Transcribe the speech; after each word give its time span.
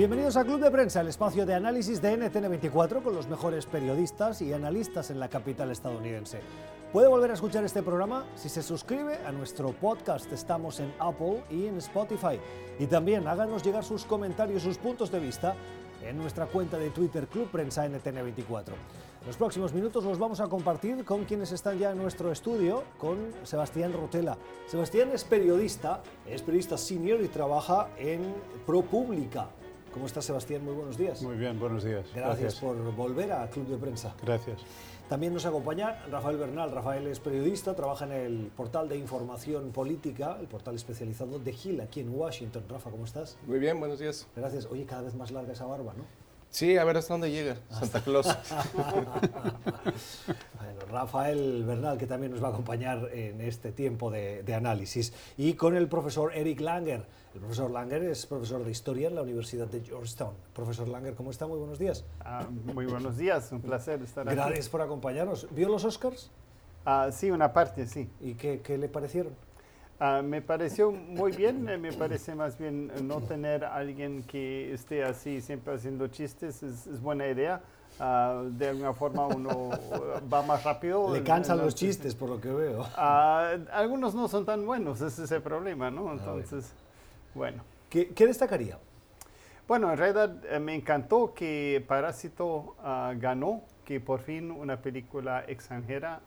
Bienvenidos 0.00 0.38
a 0.38 0.44
Club 0.44 0.60
de 0.60 0.70
Prensa, 0.70 1.02
el 1.02 1.08
espacio 1.08 1.44
de 1.44 1.52
análisis 1.52 2.00
de 2.00 2.18
NTN24 2.18 3.02
con 3.02 3.14
los 3.14 3.28
mejores 3.28 3.66
periodistas 3.66 4.40
y 4.40 4.50
analistas 4.50 5.10
en 5.10 5.20
la 5.20 5.28
capital 5.28 5.70
estadounidense. 5.70 6.40
Puede 6.90 7.06
volver 7.06 7.30
a 7.30 7.34
escuchar 7.34 7.64
este 7.64 7.82
programa 7.82 8.24
si 8.34 8.48
se 8.48 8.62
suscribe 8.62 9.18
a 9.26 9.30
nuestro 9.30 9.72
podcast. 9.72 10.32
Estamos 10.32 10.80
en 10.80 10.90
Apple 10.98 11.42
y 11.50 11.66
en 11.66 11.76
Spotify. 11.76 12.40
Y 12.78 12.86
también 12.86 13.28
háganos 13.28 13.62
llegar 13.62 13.84
sus 13.84 14.06
comentarios, 14.06 14.62
sus 14.62 14.78
puntos 14.78 15.10
de 15.10 15.20
vista 15.20 15.54
en 16.02 16.16
nuestra 16.16 16.46
cuenta 16.46 16.78
de 16.78 16.88
Twitter 16.88 17.26
Club 17.26 17.50
Prensa 17.50 17.86
NTN24. 17.86 18.68
En 19.20 19.26
los 19.26 19.36
próximos 19.36 19.74
minutos 19.74 20.02
los 20.02 20.18
vamos 20.18 20.40
a 20.40 20.48
compartir 20.48 21.04
con 21.04 21.26
quienes 21.26 21.52
están 21.52 21.78
ya 21.78 21.90
en 21.90 21.98
nuestro 21.98 22.32
estudio, 22.32 22.84
con 22.96 23.18
Sebastián 23.42 23.92
Rotela. 23.92 24.38
Sebastián 24.66 25.10
es 25.12 25.24
periodista, 25.24 26.00
es 26.26 26.40
periodista 26.40 26.78
senior 26.78 27.20
y 27.20 27.28
trabaja 27.28 27.90
en 27.98 28.34
ProPublica. 28.64 29.50
¿Cómo 29.92 30.06
estás, 30.06 30.24
Sebastián? 30.24 30.64
Muy 30.64 30.74
buenos 30.74 30.96
días. 30.96 31.20
Muy 31.20 31.36
bien, 31.36 31.58
buenos 31.58 31.82
días. 31.82 32.06
Gracias, 32.14 32.54
por 32.56 32.76
volver 32.94 33.32
a 33.32 33.48
Club 33.50 33.66
de 33.66 33.76
Prensa. 33.76 34.14
Gracias. 34.22 34.60
También 35.08 35.34
nos 35.34 35.44
acompaña 35.44 36.04
Rafael 36.08 36.36
Bernal. 36.36 36.70
Rafael 36.70 37.08
es 37.08 37.18
periodista, 37.18 37.74
trabaja 37.74 38.04
en 38.04 38.12
el 38.12 38.52
portal 38.56 38.88
de 38.88 38.96
información 38.96 39.72
política, 39.72 40.36
el 40.40 40.46
portal 40.46 40.76
especializado 40.76 41.40
de 41.40 41.52
Gil, 41.52 41.80
aquí 41.80 41.98
en 41.98 42.14
Washington. 42.14 42.62
Rafa, 42.68 42.90
¿cómo 42.90 43.04
estás? 43.04 43.36
Muy 43.48 43.58
bien, 43.58 43.80
buenos 43.80 43.98
días. 43.98 44.28
Gracias. 44.36 44.66
Oye, 44.66 44.86
cada 44.86 45.02
vez 45.02 45.16
más 45.16 45.32
larga 45.32 45.52
esa 45.52 45.66
barba, 45.66 45.92
¿no? 45.96 46.04
Sí, 46.50 46.76
a 46.76 46.84
ver 46.84 46.96
hasta 46.96 47.14
dónde 47.14 47.32
llega 47.32 47.56
Santa 47.70 48.00
Claus. 48.04 48.28
bueno, 48.74 49.12
Rafael 50.88 51.64
Bernal, 51.64 51.98
que 51.98 52.06
también 52.06 52.30
nos 52.30 52.42
va 52.42 52.48
a 52.48 52.50
acompañar 52.52 53.08
en 53.12 53.40
este 53.40 53.72
tiempo 53.72 54.12
de, 54.12 54.44
de, 54.44 54.54
análisis. 54.54 55.12
Y 55.36 55.54
con 55.54 55.76
el 55.76 55.88
profesor 55.88 56.32
Eric 56.34 56.60
Langer. 56.60 57.06
El 57.32 57.38
profesor 57.38 57.70
Langer 57.70 58.02
es 58.02 58.26
profesor 58.26 58.64
de 58.64 58.72
historia 58.72 59.06
en 59.06 59.14
la 59.14 59.22
Universidad 59.22 59.68
de 59.68 59.80
Georgetown. 59.82 60.34
Profesor 60.52 60.88
Langer, 60.88 61.14
¿cómo 61.14 61.30
está? 61.30 61.46
Muy 61.46 61.58
buenos 61.58 61.78
días. 61.78 62.04
Ah, 62.24 62.44
muy 62.74 62.86
buenos 62.86 63.16
días, 63.16 63.52
un 63.52 63.60
placer 63.60 64.02
estar 64.02 64.28
aquí. 64.28 64.34
Gracias 64.34 64.68
por 64.68 64.80
acompañarnos. 64.80 65.46
¿Vio 65.52 65.68
los 65.68 65.84
Oscars? 65.84 66.28
Ah, 66.84 67.10
sí, 67.12 67.30
una 67.30 67.52
parte, 67.52 67.86
sí. 67.86 68.10
¿Y 68.20 68.34
qué, 68.34 68.60
qué 68.62 68.76
le 68.76 68.88
parecieron? 68.88 69.32
Uh, 70.00 70.24
me 70.24 70.42
pareció 70.42 70.90
muy 70.90 71.30
bien, 71.30 71.68
eh, 71.68 71.76
me 71.76 71.92
parece 71.92 72.34
más 72.34 72.58
bien 72.58 72.90
no 73.06 73.20
tener 73.20 73.64
a 73.64 73.76
alguien 73.76 74.24
que 74.24 74.72
esté 74.72 75.04
así 75.04 75.40
siempre 75.40 75.74
haciendo 75.74 76.08
chistes 76.08 76.62
es, 76.62 76.86
es 76.86 77.00
buena 77.00 77.28
idea. 77.28 77.60
Uh, 77.98 78.48
de 78.56 78.70
alguna 78.70 78.94
forma 78.94 79.26
uno 79.26 79.70
va 80.32 80.42
más 80.42 80.64
rápido. 80.64 81.12
Le 81.12 81.22
cansan 81.22 81.58
los 81.58 81.74
chistes, 81.74 82.14
por 82.14 82.30
lo 82.30 82.40
que 82.40 82.50
veo. 82.50 82.80
Uh, 82.80 83.68
algunos 83.72 84.14
no 84.14 84.26
son 84.26 84.46
tan 84.46 84.64
buenos, 84.64 85.00
ese 85.00 85.24
es 85.24 85.30
el 85.32 85.42
problema, 85.42 85.90
¿no? 85.90 86.10
Entonces, 86.12 86.72
bueno. 87.34 87.62
¿Qué, 87.88 88.08
¿Qué, 88.08 88.26
destacaría? 88.26 88.78
Bueno, 89.66 89.90
en 89.90 89.98
realidad 89.98 90.44
eh, 90.50 90.58
me 90.58 90.74
encantó 90.74 91.34
que 91.34 91.84
Parásito 91.86 92.76
ganó, 93.16 93.62
que 93.84 94.00
por 94.00 94.20
fin 94.20 94.50
una 94.50 94.80
película 94.80 95.44
extranjera 95.48 96.20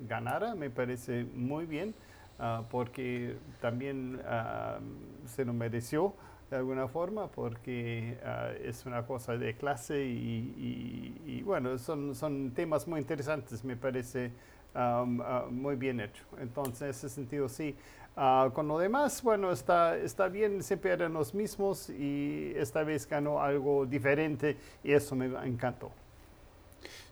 ganara, 0.00 0.54
me 0.54 0.70
parece 0.70 1.24
muy 1.24 1.66
bien. 1.66 1.94
Uh, 2.38 2.62
porque 2.68 3.38
también 3.62 4.16
uh, 4.16 5.26
se 5.26 5.42
lo 5.42 5.54
mereció 5.54 6.12
de 6.50 6.56
alguna 6.58 6.86
forma, 6.86 7.28
porque 7.28 8.18
uh, 8.22 8.62
es 8.62 8.84
una 8.84 9.06
cosa 9.06 9.38
de 9.38 9.56
clase 9.56 10.04
y, 10.04 11.16
y, 11.24 11.38
y, 11.38 11.42
bueno, 11.42 11.78
son, 11.78 12.14
son 12.14 12.50
temas 12.50 12.86
muy 12.86 13.00
interesantes, 13.00 13.64
me 13.64 13.74
parece 13.74 14.32
um, 14.74 15.22
muy 15.50 15.76
bien 15.76 15.98
hecho. 15.98 16.24
Entonces, 16.38 16.82
en 16.82 16.88
ese 16.90 17.08
sentido, 17.08 17.48
sí. 17.48 17.74
Con 18.16 18.66
lo 18.66 18.78
demás, 18.78 19.22
bueno, 19.22 19.52
está, 19.52 19.96
está 19.98 20.28
bien, 20.28 20.62
siempre 20.62 20.90
eran 20.90 21.12
los 21.12 21.34
mismos 21.34 21.90
y 21.90 22.52
esta 22.56 22.82
vez 22.82 23.06
ganó 23.06 23.42
algo 23.42 23.84
diferente 23.84 24.56
y 24.82 24.92
eso 24.92 25.14
me 25.14 25.26
encantó. 25.46 25.90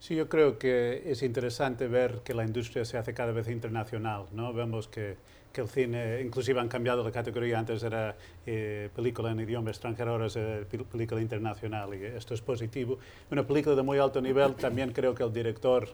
Sí, 0.01 0.15
yo 0.15 0.29
creo 0.29 0.59
que 0.59 1.03
es 1.07 1.23
interesante 1.23 1.89
ver 1.89 2.21
que 2.25 2.35
la 2.35 2.45
industria 2.45 2.85
se 2.85 2.97
hace 2.97 3.13
cada 3.13 3.33
vez 3.33 3.49
internacional, 3.49 4.27
¿no? 4.33 4.53
Vemos 4.53 4.89
que, 4.89 5.17
que 5.53 5.61
el 5.61 5.69
cine, 5.69 6.21
inclusive 6.23 6.61
han 6.61 6.69
cambiado 6.69 7.05
la 7.05 7.13
categoría, 7.13 7.59
antes 7.59 7.83
era 7.83 8.17
eh, 8.47 8.89
película 8.95 9.31
en 9.31 9.41
idioma 9.41 9.71
extranjero, 9.71 10.13
ahora 10.13 10.27
es 10.27 10.37
eh, 10.37 10.67
película 10.91 11.21
internacional 11.21 11.95
y 11.95 12.05
esto 12.05 12.35
es 12.35 12.41
positivo. 12.41 12.99
Una 13.31 13.47
película 13.47 13.77
de 13.77 13.83
muy 13.83 13.99
alto 13.99 14.21
nivel, 14.21 14.55
también 14.55 14.93
creo 14.93 15.15
que 15.15 15.23
el 15.23 15.33
director 15.33 15.89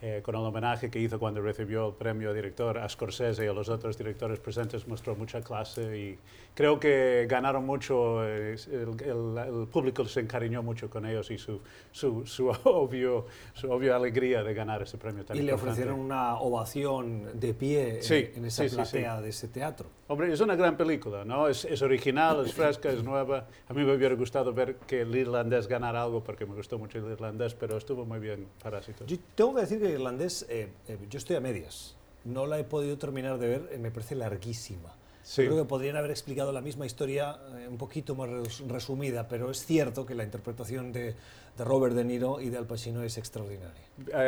eh, 0.00 0.20
con 0.22 0.36
el 0.36 0.42
homenaje 0.42 0.90
que 0.90 1.00
hizo 1.00 1.18
cuando 1.18 1.40
recibió 1.40 1.88
el 1.88 1.94
premio 1.94 2.32
director 2.32 2.78
a 2.78 2.88
Scorsese 2.88 3.44
y 3.44 3.48
a 3.48 3.52
los 3.52 3.68
otros 3.68 3.98
directores 3.98 4.38
presentes, 4.38 4.86
mostró 4.86 5.16
mucha 5.16 5.40
clase 5.40 5.98
y 5.98 6.18
creo 6.54 6.78
que 6.78 7.26
ganaron 7.28 7.66
mucho, 7.66 8.24
eh, 8.24 8.56
el, 8.70 8.96
el, 9.02 9.38
el, 9.38 9.66
público 9.66 10.04
se 10.04 10.20
encariñó 10.20 10.62
mucho 10.62 10.88
con 10.88 11.04
ellos 11.04 11.30
y 11.32 11.38
su, 11.38 11.60
su, 11.90 12.24
su, 12.26 12.48
obvio, 12.64 13.26
su 13.54 13.70
obvia 13.70 13.96
alegría 13.96 14.44
de 14.44 14.54
ganar 14.54 14.82
ese 14.82 14.98
premio. 14.98 15.24
Tan 15.24 15.36
y 15.36 15.40
le 15.40 15.52
ofrecieron 15.52 15.98
una 15.98 16.38
ovación 16.38 17.38
de 17.38 17.54
pie 17.54 17.98
sí, 18.00 18.14
en, 18.14 18.38
en 18.38 18.44
esa 18.44 18.68
sí, 18.68 18.74
platea 18.76 19.16
sí, 19.16 19.22
de 19.24 19.28
ese 19.28 19.48
teatro. 19.48 19.88
Hombre, 20.10 20.32
es 20.32 20.40
una 20.40 20.56
gran 20.56 20.76
película, 20.76 21.24
¿no? 21.24 21.48
Es, 21.48 21.66
es, 21.66 21.82
original, 21.82 22.46
es 22.46 22.54
fresca, 22.54 22.90
es 22.90 23.04
nueva. 23.04 23.46
A 23.68 23.74
mí 23.74 23.84
me 23.84 23.94
hubiera 23.94 24.14
gustado 24.14 24.54
ver 24.54 24.76
que 24.86 25.02
el 25.02 25.14
irlandés 25.14 25.66
ganara 25.66 26.02
algo 26.02 26.24
porque 26.24 26.46
me 26.46 26.54
gustó 26.54 26.78
mucho 26.78 26.98
el 26.98 27.12
irlandés, 27.12 27.54
pero 27.54 27.76
estuvo 27.76 28.06
muy 28.06 28.18
bien 28.18 28.46
Parásito. 28.62 29.04
Yo 29.04 29.16
tengo 29.34 29.54
que 29.54 29.60
decir 29.60 29.80
que 29.80 29.87
irlandés, 29.90 30.46
eh, 30.48 30.68
eh, 30.88 30.98
yo 31.08 31.18
estoy 31.18 31.36
a 31.36 31.40
medias. 31.40 31.96
No 32.24 32.46
la 32.46 32.58
he 32.58 32.64
podido 32.64 32.98
terminar 32.98 33.38
de 33.38 33.48
ver, 33.48 33.68
eh, 33.72 33.78
me 33.78 33.90
parece 33.90 34.14
larguísima. 34.14 34.94
Sí. 35.22 35.42
Creo 35.44 35.56
que 35.56 35.64
podrían 35.64 35.96
haber 35.96 36.10
explicado 36.10 36.52
la 36.52 36.62
misma 36.62 36.86
historia 36.86 37.38
un 37.68 37.76
poquito 37.76 38.14
más 38.14 38.30
resumida, 38.66 39.28
pero 39.28 39.50
es 39.50 39.66
cierto 39.66 40.06
que 40.06 40.14
la 40.14 40.24
interpretación 40.24 40.90
de, 40.90 41.14
de 41.58 41.64
Robert 41.64 41.94
De 41.94 42.02
Niro 42.02 42.40
y 42.40 42.48
de 42.48 42.56
Al 42.56 42.66
Pacino 42.66 43.02
es 43.02 43.18
extraordinaria. 43.18 43.82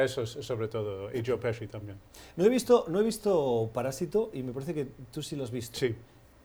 Eso 0.04 0.22
es, 0.22 0.31
sobre 0.31 0.69
todo, 0.69 1.09
y 1.10 1.22
Joe 1.25 1.38
Pesci 1.38 1.69
también. 1.69 1.97
No 2.37 2.44
he 2.44 2.50
visto, 2.50 2.84
no 2.88 3.00
he 3.00 3.03
visto 3.03 3.71
Parásito 3.72 4.31
y 4.34 4.42
me 4.42 4.53
parece 4.53 4.75
que 4.75 4.88
tú 5.10 5.22
sí 5.22 5.37
lo 5.37 5.44
has 5.44 5.50
visto. 5.50 5.78
Sí. 5.78 5.94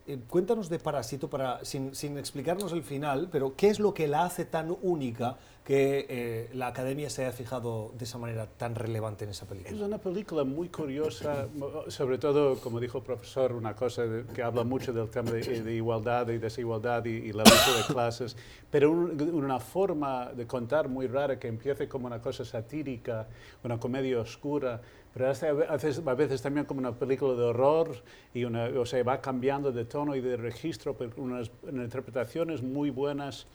Eh, 0.08 0.20
cuéntanos 0.30 0.70
de 0.70 0.78
Parásito, 0.78 1.30
para, 1.30 1.66
sin, 1.66 1.96
sin, 1.96 2.18
explicarnos 2.20 2.72
el 2.74 2.84
final, 2.84 3.28
pero 3.32 3.56
¿qué 3.56 3.70
es 3.70 3.80
lo 3.80 3.96
que 3.96 4.08
la 4.08 4.24
hace 4.24 4.46
tan 4.46 4.76
única 4.84 5.38
que 5.66 6.06
eh, 6.08 6.50
la 6.54 6.68
Academia 6.68 7.10
se 7.10 7.24
haya 7.24 7.32
fijado 7.32 7.92
de 7.98 8.06
esa 8.06 8.20
manera 8.20 8.46
tan 8.46 8.76
relevante 8.76 9.24
en 9.24 9.32
esa 9.32 9.48
película? 9.48 9.76
Es 9.76 9.82
una 9.82 9.98
película 9.98 10.44
muy 10.44 10.70
curiosa, 10.70 11.48
sobre 11.88 12.20
todo, 12.20 12.58
como 12.60 12.80
dijo 12.80 13.00
el 13.00 13.04
profesor, 13.04 13.52
una 13.52 13.76
cosa 13.76 14.04
que 14.32 14.44
habla 14.44 14.64
mucho 14.64 14.94
del 14.94 15.10
tema 15.10 15.32
de, 15.32 15.64
de 15.64 15.74
igualdad 15.74 16.30
y 16.30 16.38
desigualdad 16.38 17.04
y, 17.06 17.34
la 17.34 17.44
lucha 17.44 17.78
de 17.78 17.94
clases, 17.94 18.38
pero 18.70 18.92
un, 18.92 19.20
una 19.34 19.60
forma 19.60 20.32
de 20.34 20.46
contar 20.46 20.88
muy 20.88 21.08
rara 21.08 21.40
que 21.40 21.48
empieza 21.48 21.90
como 21.90 22.06
una 22.06 22.22
cosa 22.22 22.46
satírica, 22.46 23.28
una 23.64 23.80
comedia 23.80 24.20
oscura, 24.20 24.80
pero 25.16 25.26
a 25.26 25.30
veces, 25.30 26.02
a 26.06 26.14
veces 26.14 26.42
también 26.44 26.68
como 26.68 26.80
una 26.80 26.94
película 26.94 27.34
de 27.34 27.44
horror 27.44 28.04
y 28.36 28.44
una, 28.44 28.66
o 28.66 28.86
sea, 28.86 29.02
va 29.04 29.20
cambiando 29.20 29.72
de 29.72 29.86
tono 29.86 30.16
y 30.16 30.22
de 30.22 30.38
registro, 30.38 30.96
pero 30.96 31.12
unas, 31.18 31.50
unas 31.64 31.86
interpretaciones 31.86 32.62
muy 32.62 32.92
buenas 32.92 33.48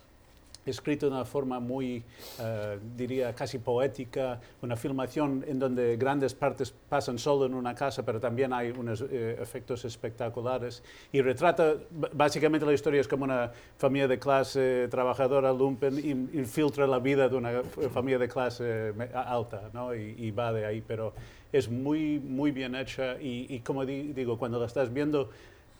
escrito 0.71 1.07
de 1.07 1.13
una 1.13 1.25
forma 1.25 1.61
muy, 1.61 2.03
uh, 2.39 2.79
diría, 2.97 3.35
casi 3.35 3.59
poética, 3.59 4.41
una 4.63 4.77
filmación 4.77 5.45
en 5.47 5.59
donde 5.59 5.97
grandes 5.97 6.35
partes 6.35 6.73
pasan 6.89 7.19
solo 7.19 7.47
en 7.47 7.55
una 7.55 7.75
casa, 7.75 8.05
pero 8.05 8.21
también 8.21 8.53
hay 8.53 8.71
unos 8.71 9.03
eh, 9.03 9.37
efectos 9.41 9.85
espectaculares. 9.85 10.83
Y 11.13 11.21
retrata, 11.21 11.75
básicamente 12.13 12.65
la 12.65 12.73
historia 12.73 13.01
es 13.01 13.09
como 13.09 13.25
una 13.25 13.51
familia 13.77 14.09
de 14.09 14.19
clase 14.19 14.89
trabajadora, 14.91 15.53
lumpen, 15.53 15.99
y 15.99 16.11
infiltra 16.39 16.87
la 16.87 16.99
vida 16.99 17.29
de 17.29 17.37
una 17.37 17.63
familia 17.93 18.19
de 18.19 18.29
clase 18.29 18.95
alta, 19.15 19.71
¿no? 19.73 19.95
Y, 19.95 20.15
y 20.19 20.31
va 20.31 20.53
de 20.53 20.65
ahí, 20.65 20.83
pero 20.87 21.13
es 21.53 21.69
muy, 21.69 22.21
muy 22.21 22.51
bien 22.53 22.75
hecha 22.75 23.21
y, 23.21 23.47
y 23.49 23.61
como 23.61 23.85
di 23.85 24.13
digo, 24.13 24.39
cuando 24.39 24.59
la 24.59 24.67
estás 24.67 24.93
viendo, 24.93 25.31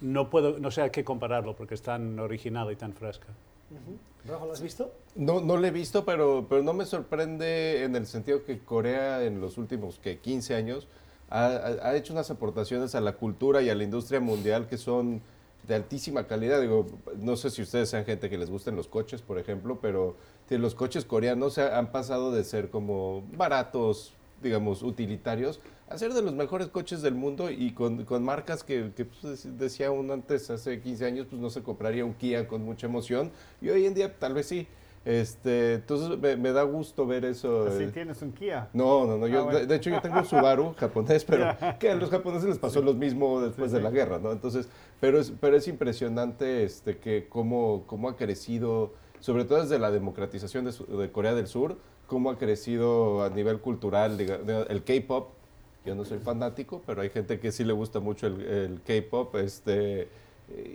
no, 0.01 0.31
puedo, 0.31 0.59
no 0.59 0.71
sé 0.71 0.83
a 0.83 0.91
qué 0.91 1.05
compararlo 1.05 1.55
porque 1.55 1.75
es 1.75 1.83
tan 1.83 2.19
original 2.19 2.71
y 2.73 2.77
tan 2.77 2.93
fresca. 2.93 3.29
Uh 3.71 3.75
-huh. 3.75 4.31
¿Rafa, 4.31 4.45
lo 4.45 4.53
has 4.53 4.61
visto? 4.61 4.93
No, 5.15 5.41
no 5.41 5.57
lo 5.57 5.67
he 5.67 5.71
visto, 5.71 6.05
pero, 6.05 6.47
pero 6.49 6.63
no 6.63 6.73
me 6.73 6.85
sorprende 6.85 7.85
en 7.85 7.97
el 7.97 8.07
sentido 8.07 8.45
que 8.45 8.59
Corea 8.59 9.25
en 9.25 9.41
los 9.41 9.57
últimos 9.57 9.99
que 9.99 10.19
15 10.19 10.55
años 10.55 10.89
ha, 11.31 11.47
ha, 11.47 11.97
hecho 11.97 12.13
unas 12.13 12.31
aportaciones 12.31 12.95
a 12.95 13.01
la 13.01 13.13
cultura 13.13 13.63
y 13.63 13.71
a 13.71 13.75
la 13.75 13.85
industria 13.85 14.21
mundial 14.21 14.67
que 14.67 14.77
son 14.77 15.23
de 15.67 15.75
altísima 15.75 16.27
calidad. 16.27 16.61
Digo, 16.61 16.87
no 17.19 17.37
sé 17.37 17.51
si 17.51 17.63
ustedes 17.63 17.89
sean 17.89 18.05
gente 18.05 18.29
que 18.29 18.37
les 18.37 18.51
gusten 18.51 18.77
los 18.77 18.89
coches, 18.89 19.23
por 19.23 19.39
ejemplo, 19.39 19.79
pero 19.81 20.17
los 20.49 20.75
coches 20.75 21.05
coreanos 21.05 21.59
han 21.59 21.93
pasado 21.93 22.33
de 22.33 22.45
ser 22.45 22.71
como 22.71 23.23
baratos, 23.37 24.15
digamos, 24.43 24.83
utilitarios, 24.83 25.61
a 25.91 25.99
ser 25.99 26.15
de 26.15 26.23
los 26.23 26.33
mejores 26.33 26.69
coches 26.69 27.03
del 27.03 27.15
mundo 27.15 27.51
y 27.51 27.73
con, 27.73 28.05
con 28.05 28.23
marcas 28.25 28.63
que, 28.63 28.93
que 28.97 29.05
pues, 29.05 29.47
decía 29.59 29.91
uno 29.91 30.13
antes, 30.13 30.49
hace 30.49 30.81
15 30.81 31.05
años, 31.05 31.27
pues 31.29 31.43
no 31.43 31.51
se 31.51 31.63
compraría 31.63 32.05
un 32.05 32.15
Kia 32.15 32.47
con 32.47 32.65
mucha 32.65 32.87
emoción 32.87 33.31
y 33.61 33.69
hoy 33.71 33.85
en 33.87 33.95
día 33.95 34.17
tal 34.19 34.35
vez 34.35 34.47
sí. 34.47 34.67
Este, 35.05 35.75
entonces 35.75 36.19
me, 36.19 36.37
me 36.37 36.53
da 36.53 36.63
gusto 36.63 37.07
ver 37.07 37.25
eso. 37.25 37.67
¿Así 37.67 37.85
eh. 37.85 37.91
tienes 37.93 38.21
un 38.23 38.33
Kia? 38.33 38.69
No, 38.73 39.07
no, 39.07 39.17
no. 39.17 39.27
Yo, 39.27 39.45
bueno. 39.45 39.59
de, 39.59 39.67
de, 39.67 39.75
hecho, 39.77 39.91
yo 39.91 40.01
tengo 40.01 40.19
un 40.19 40.27
Subaru 40.27 40.75
japonés, 40.79 41.25
pero 41.25 41.57
que 41.81 41.91
a 41.91 41.95
los 41.97 42.11
japoneses 42.11 42.49
les 42.49 42.59
pasó 42.59 42.83
lo 42.83 42.95
mismo 42.95 43.41
después 43.41 43.71
Sí, 43.71 43.79
de 43.79 43.83
la 43.83 43.89
sí. 43.89 43.97
guerra, 43.97 44.19
¿no? 44.19 44.31
Entonces, 44.31 44.69
pero 45.01 45.19
es, 45.19 45.33
pero 45.41 45.57
es 45.57 45.67
impresionante 45.69 46.65
este, 46.65 46.99
que 46.99 47.27
cómo, 47.29 47.85
cómo 47.87 48.09
ha 48.11 48.17
crecido 48.17 48.93
sobre 49.21 49.45
todo 49.45 49.61
desde 49.63 49.79
la 49.79 49.91
democratización 49.91 50.65
de, 50.65 50.73
de 50.97 51.13
Corea 51.13 51.35
del 51.35 51.47
Sur, 51.47 51.77
cómo 52.07 52.31
ha 52.31 52.39
crecido 52.39 53.23
a 53.23 53.31
nivel 53.31 53.61
cultural 53.61 54.19
el 54.21 54.85
K-pop. 54.85 55.40
Yo 55.85 55.95
no 55.95 56.05
soy 56.05 56.19
fanático, 56.19 56.83
pero 56.87 57.01
hay 57.03 57.11
gente 57.11 57.41
que 57.41 57.53
sí 57.53 57.65
le 57.65 57.73
gusta 57.73 58.01
mucho 58.01 58.27
el, 58.27 58.81
K-pop. 58.87 59.37
Este, 59.37 60.09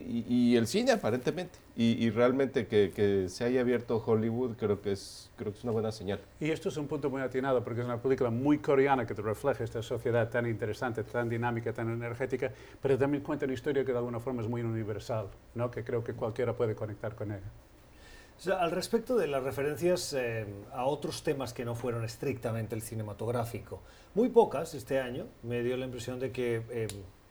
y, 0.08 0.56
el 0.56 0.68
cine 0.68 0.94
aparentemente. 0.94 1.60
Y, 1.76 2.10
realmente 2.10 2.68
que, 2.68 3.28
se 3.30 3.44
haya 3.44 3.62
abierto 3.62 4.02
Hollywood 4.04 4.56
creo 4.58 4.82
que, 4.82 4.94
es, 4.94 5.30
creo 5.36 5.52
que 5.52 5.60
es 5.60 5.64
una 5.64 5.74
buena 5.74 5.92
señal. 5.92 6.20
Y 6.40 6.50
esto 6.50 6.70
es 6.70 6.78
un 6.78 6.88
punto 6.88 7.10
muy 7.10 7.22
atinado 7.22 7.64
porque 7.64 7.82
es 7.82 7.86
una 7.86 8.02
película 8.02 8.30
muy 8.30 8.60
coreana 8.60 9.06
que 9.06 9.14
refleja 9.14 9.64
esta 9.64 9.84
sociedad 9.84 10.30
tan 10.30 10.48
interesante, 10.48 11.04
tan 11.04 11.30
dinámica, 11.30 11.74
tan 11.74 11.90
energética, 11.90 12.52
pero 12.82 12.98
también 12.98 13.24
cuenta 13.24 13.46
una 13.46 13.54
historia 13.54 13.84
que 13.84 13.92
de 13.92 13.98
alguna 13.98 14.20
forma 14.20 14.42
es 14.42 14.48
muy 14.48 14.62
universal, 14.62 15.28
¿no? 15.54 15.70
que 15.70 15.84
creo 15.84 16.04
que 16.04 16.14
cualquiera 16.14 16.54
puede 16.54 16.76
conectar 16.76 17.16
con 17.16 17.32
ella. 17.32 17.52
Al 18.52 18.72
respecto 18.72 19.16
de 19.16 19.28
las 19.28 19.44
referencias 19.44 20.14
eh, 20.14 20.46
a 20.74 20.86
otros 20.86 21.24
temas 21.24 21.54
que 21.54 21.66
no 21.66 21.74
fueron 21.74 22.04
estrictamente 22.04 22.76
el 22.76 22.82
cinematográfico, 22.82 23.82
muy 24.14 24.30
pocas 24.30 24.74
este 24.74 25.00
año, 25.00 25.26
me 25.44 25.64
dio 25.64 25.78
la 25.78 25.86
impresión 25.86 26.20
de 26.20 26.32
que 26.32 26.62
eh, 26.70 26.88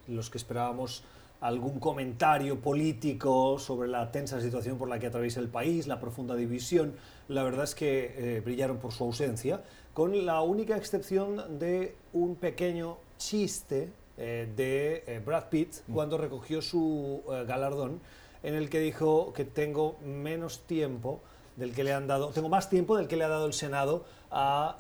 los 0.09 0.31
que 0.31 0.39
esperábamos 0.39 1.05
algún 1.41 1.79
comentario 1.79 2.59
político 2.59 3.59
sobre 3.59 3.89
la 3.89 4.11
tensa 4.11 4.41
situación 4.41 4.79
por 4.79 4.89
la 4.89 4.99
que 4.99 5.09
atraviesa 5.09 5.41
el 5.41 5.49
país, 5.49 5.87
la 5.87 6.01
profunda 6.01 6.35
división, 6.35 6.95
la 7.29 7.43
verdad 7.43 7.65
es 7.65 7.75
que 7.75 8.15
eh, 8.17 8.41
brillaron 8.41 8.79
por 8.79 8.93
su 8.93 9.05
ausencia, 9.05 9.63
con 9.93 10.25
la 10.25 10.41
única 10.41 10.77
excepción 10.77 11.59
de 11.59 11.95
un 12.15 12.37
pequeño 12.37 12.97
chiste 13.19 13.91
de 14.17 15.23
Brad 15.27 15.49
Pitt 15.49 15.75
mm. 15.89 15.93
cuando 15.93 16.17
recogió 16.17 16.63
su 16.63 17.23
galardón, 17.49 18.01
en 18.45 18.55
el 18.55 18.71
que 18.71 18.79
dijo 18.79 19.33
que 19.33 19.45
tengo 19.45 19.97
menos 20.05 20.61
tiempo 20.61 21.21
del 21.57 21.73
que 21.73 21.83
le 21.83 21.93
han 21.93 22.07
dado, 22.07 22.29
tengo 22.29 22.49
más 22.49 22.71
tiempo 22.71 22.97
del 22.97 23.09
que 23.09 23.17
le 23.17 23.25
ha 23.25 23.29
dado 23.29 23.47
el 23.47 23.53
Senado 23.53 24.05
a 24.31 24.77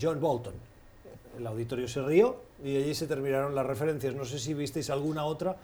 John 0.00 0.20
Bolton. 0.20 0.54
El 1.38 1.46
auditorio 1.46 1.86
se 1.88 2.02
rió 2.02 2.36
y 2.64 2.76
allí 2.76 2.94
se 2.94 3.06
terminaron 3.06 3.54
las 3.54 3.66
referencias. 3.66 4.14
No 4.14 4.24
sé 4.24 4.38
si 4.38 4.54
visteis 4.54 4.90
alguna 4.90 5.24
otra 5.24 5.56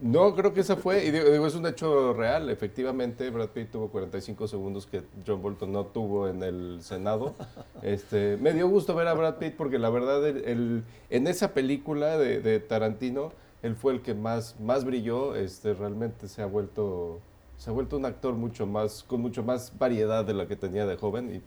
no, 0.00 0.34
creo 0.34 0.54
que 0.54 0.60
esa 0.60 0.76
fue, 0.76 1.04
y 1.04 1.10
digo, 1.10 1.46
es 1.46 1.54
un 1.54 1.66
hecho 1.66 2.14
real, 2.14 2.48
efectivamente, 2.48 3.28
Brad 3.28 3.50
Pitt 3.50 3.72
tuvo 3.72 3.88
45 3.88 4.48
segundos 4.48 4.86
que 4.86 5.02
John 5.26 5.42
Bolton 5.42 5.72
no 5.72 5.84
tuvo 5.84 6.26
en 6.28 6.42
el 6.42 6.78
Senado. 6.82 7.34
Este, 7.82 8.36
me 8.36 8.52
dio 8.52 8.68
gusto 8.68 8.94
ver 8.94 9.08
a 9.08 9.14
Brad 9.14 9.36
Pitt 9.36 9.54
porque 9.56 9.78
la 9.78 9.88
verdad, 9.88 10.26
el, 10.26 10.84
en 11.08 11.26
esa 11.26 11.54
película 11.54 12.18
de, 12.18 12.60
Tarantino, 12.60 13.32
él 13.62 13.76
fue 13.76 13.92
el 13.92 14.02
que 14.02 14.14
más, 14.14 14.58
más 14.60 14.84
brilló, 14.84 15.34
este, 15.34 15.74
realmente 15.74 16.28
se 16.28 16.42
ha 16.42 16.46
vuelto 16.46 17.20
se 17.60 17.68
ha 17.68 17.74
vuelto 17.74 17.98
un 17.98 18.06
actor 18.06 18.32
mucho 18.32 18.66
más, 18.66 19.02
con 19.02 19.20
mucho 19.20 19.42
más 19.42 19.76
variedad 19.78 20.24
de 20.24 20.32
la 20.32 20.48
que 20.48 20.56
tenía 20.56 20.86
de 20.86 20.96
joven. 20.96 21.34
Y 21.34 21.42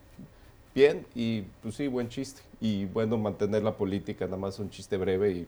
bien, 0.75 1.07
y 1.15 1.41
pues 1.63 1.73
sí, 1.73 1.87
buen 1.87 2.07
chiste. 2.07 2.43
Y 2.61 2.85
bueno, 2.85 3.17
mantener 3.17 3.63
la 3.63 3.75
política, 3.75 4.25
nada 4.25 4.37
más 4.37 4.59
un 4.59 4.69
chiste 4.69 4.95
breve 4.97 5.31
y 5.31 5.47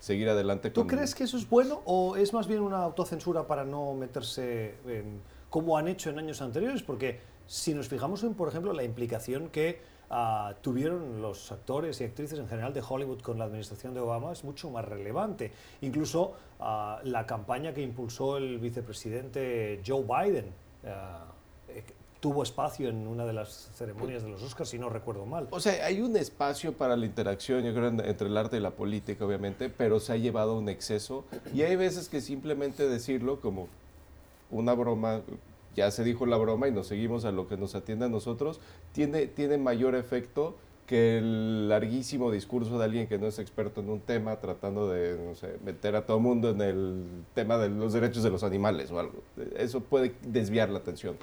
seguir 0.00 0.28
adelante. 0.28 0.68
¿Tú 0.70 0.88
crees 0.88 1.14
que 1.14 1.22
eso 1.22 1.36
es 1.36 1.48
bueno 1.48 1.82
o 1.84 2.16
es 2.16 2.32
más 2.32 2.48
bien 2.48 2.60
una 2.60 2.78
autocensura 2.78 3.46
para 3.46 3.64
no 3.64 3.94
meterse 3.94 4.74
en, 4.88 5.20
como 5.48 5.78
han 5.78 5.86
hecho 5.86 6.10
en 6.10 6.18
años 6.18 6.42
anteriores? 6.42 6.82
Porque 6.82 7.20
si 7.46 7.72
nos 7.72 7.86
fijamos 7.86 8.24
en, 8.24 8.34
por 8.34 8.48
ejemplo, 8.48 8.72
la 8.72 8.82
implicación 8.82 9.48
que 9.48 9.78
ah, 10.10 10.54
tuvieron 10.60 11.22
los 11.22 11.50
actores 11.52 12.00
y 12.00 12.04
actrices 12.04 12.38
en 12.38 12.48
general 12.48 12.74
de 12.74 12.82
Hollywood 12.86 13.20
con 13.20 13.38
la 13.38 13.44
administración 13.44 13.94
de 13.94 14.00
Obama 14.00 14.32
es 14.32 14.44
mucho 14.44 14.70
más 14.70 14.84
relevante. 14.84 15.52
Incluso 15.80 16.34
ah, 16.58 17.00
la 17.04 17.26
campaña 17.26 17.72
que 17.72 17.82
impulsó 17.82 18.36
el 18.36 18.58
vicepresidente 18.58 19.80
Joe 19.86 20.02
Biden. 20.02 20.52
Ah, 20.86 21.26
tuvo 22.20 22.42
espacio 22.42 22.88
en 22.88 23.06
una 23.06 23.24
de 23.24 23.32
las 23.32 23.70
ceremonias 23.74 24.22
de 24.22 24.28
los 24.28 24.42
Oscars, 24.42 24.68
si 24.68 24.78
no 24.78 24.88
recuerdo 24.88 25.24
mal. 25.24 25.48
O 25.50 25.58
sea, 25.58 25.84
hay 25.84 26.00
un 26.00 26.16
espacio 26.16 26.74
para 26.74 26.96
la 26.96 27.06
interacción, 27.06 27.64
yo 27.64 27.72
creo, 27.72 27.88
entre 27.88 28.28
el 28.28 28.36
arte 28.36 28.58
y 28.58 28.60
la 28.60 28.72
política, 28.72 29.24
obviamente, 29.24 29.70
pero 29.70 30.00
se 30.00 30.12
ha 30.12 30.16
llevado 30.16 30.52
a 30.52 30.58
un 30.58 30.68
exceso. 30.68 31.24
Y 31.54 31.62
hay 31.62 31.76
veces 31.76 32.08
que 32.08 32.20
simplemente 32.20 32.86
decirlo 32.86 33.40
como 33.40 33.68
una 34.50 34.74
broma, 34.74 35.22
ya 35.74 35.90
se 35.90 36.04
dijo 36.04 36.26
la 36.26 36.36
broma 36.36 36.68
y 36.68 36.72
nos 36.72 36.86
seguimos 36.86 37.24
a 37.24 37.32
lo 37.32 37.48
que 37.48 37.56
nos 37.56 37.74
atiende 37.74 38.06
a 38.06 38.08
nosotros, 38.08 38.60
tiene, 38.92 39.26
tiene 39.26 39.58
mayor 39.58 39.94
efecto 39.94 40.56
que 40.86 41.18
el 41.18 41.68
larguísimo 41.68 42.32
discurso 42.32 42.76
de 42.76 42.84
alguien 42.84 43.06
que 43.06 43.16
no 43.16 43.28
es 43.28 43.38
experto 43.38 43.80
en 43.80 43.90
un 43.90 44.00
tema 44.00 44.40
tratando 44.40 44.88
de 44.88 45.34
meter 45.64 45.94
a 45.94 46.04
todo 46.04 46.18
mundo 46.18 46.50
en 46.50 46.60
el 46.60 47.04
tema 47.32 47.58
de 47.58 47.68
los 47.68 47.92
derechos 47.92 48.24
de 48.24 48.30
los 48.30 48.42
animales 48.42 48.90
o 48.90 48.98
algo. 48.98 49.22
Eso 49.56 49.80
puede 49.80 50.16
desviar 50.22 50.68
la 50.68 50.80
atención. 50.80 51.16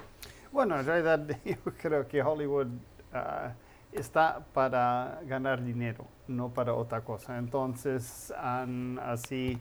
Bueno, 0.54 0.80
en 0.80 0.86
realidad 0.86 1.28
yo 1.46 1.74
creo 1.82 2.08
que 2.08 2.22
Hollywood 2.22 2.68
ah, 3.12 3.56
está 3.92 4.46
para 4.54 5.20
ganar 5.26 5.62
dinero, 5.62 6.08
no 6.30 6.48
para 6.54 6.74
otra 6.74 7.02
cosa. 7.02 7.38
Entonces 7.38 8.34
han 8.38 9.00
así 9.00 9.58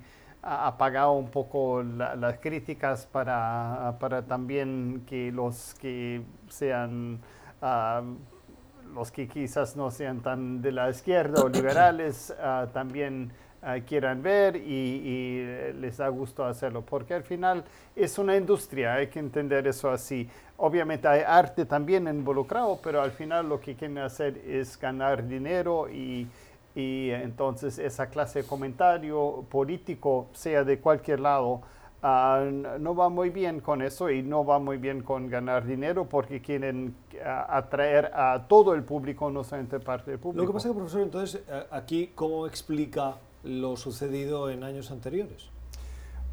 apagado 0.47 1.13
un 1.13 1.29
poco 1.29 1.83
las 1.83 2.39
críticas 2.39 3.07
para, 3.07 3.97
para, 3.99 4.23
también 4.23 5.03
que 5.07 5.33
los 5.33 5.75
que 5.75 6.23
sean 6.49 7.19
ah, 7.61 8.03
los 8.95 9.11
que 9.11 9.27
quizás 9.27 9.77
no 9.77 9.91
sean 9.91 10.21
tan 10.21 10.63
de 10.63 10.71
la 10.71 10.89
izquierda 10.89 11.43
o 11.43 11.49
liberales 11.49 12.33
ah, 12.41 12.69
también 12.73 13.33
quieran 13.85 14.23
ver 14.23 14.55
y, 14.55 15.45
les 15.81 15.97
da 15.97 16.07
gusto 16.09 16.45
hacerlo, 16.45 16.83
porque 16.83 17.15
al 17.15 17.25
final 17.25 17.65
es 17.97 18.17
una 18.17 18.37
industria, 18.37 18.95
hay 18.95 19.09
que 19.09 19.19
entender 19.19 19.67
eso 19.67 19.91
así. 19.91 20.29
Obviamente 20.59 21.09
hay 21.09 21.23
arte 21.27 21.67
también 21.67 22.07
involucrado, 22.07 22.79
pero 22.81 23.03
al 23.03 23.11
final 23.11 23.49
lo 23.49 23.59
que 23.59 23.75
quieren 23.75 23.99
hacer 23.99 24.39
es 24.47 24.79
ganar 24.79 25.27
dinero 25.27 25.89
y, 25.89 26.29
y 26.77 27.11
entonces 27.11 27.79
esa 27.79 28.11
clase 28.11 28.43
de 28.43 28.49
comentario 28.49 29.47
político, 29.49 30.29
sea 30.35 30.63
de 30.63 30.79
cualquier 30.79 31.21
lado, 31.21 31.63
ah, 32.03 32.45
no 32.79 32.95
va 32.95 33.09
muy 33.09 33.31
bien 33.31 33.61
con 33.61 33.81
eso 33.81 34.11
y 34.11 34.23
no 34.23 34.45
va 34.45 34.59
muy 34.59 34.77
bien 34.77 35.03
con 35.03 35.31
ganar 35.31 35.67
dinero 35.67 36.07
porque 36.07 36.43
quieren 36.43 36.95
ah, 37.25 37.47
atraer 37.49 38.13
a 38.15 38.47
todo 38.47 38.75
el 38.75 38.83
público, 38.83 39.31
no 39.31 39.43
solamente 39.43 39.81
parte 39.81 40.11
del 40.11 40.21
público. 40.21 40.43
Lo 40.43 40.47
que 40.47 40.53
pasa 40.53 40.69
es 40.69 40.75
que, 40.75 40.79
profesor, 40.79 41.01
entonces, 41.01 41.43
eh, 41.49 41.67
aquí, 41.71 42.13
¿cómo 42.15 42.47
explica 42.47 43.17
lo 43.43 43.77
sucedido 43.79 44.51
en 44.51 44.63
años 44.63 44.91
anteriores? 44.91 45.49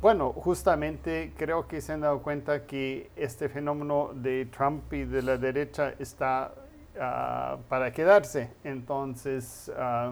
Bueno, 0.03 0.34
justamente 0.34 1.32
creo 1.38 1.65
que 1.65 1.79
se 1.79 1.94
han 1.94 2.01
dado 2.01 2.22
cuenta 2.22 2.65
que 2.65 3.10
este 3.15 3.48
fenómeno 3.48 4.10
de 4.13 4.48
Trump 4.48 4.91
y 4.91 5.06
de 5.06 5.22
la 5.22 5.38
derecha 5.38 5.94
está 5.98 6.53
ah, 7.00 7.60
para 7.70 7.94
quedarse. 7.94 8.51
Entonces, 8.65 9.72
ah, 9.77 10.12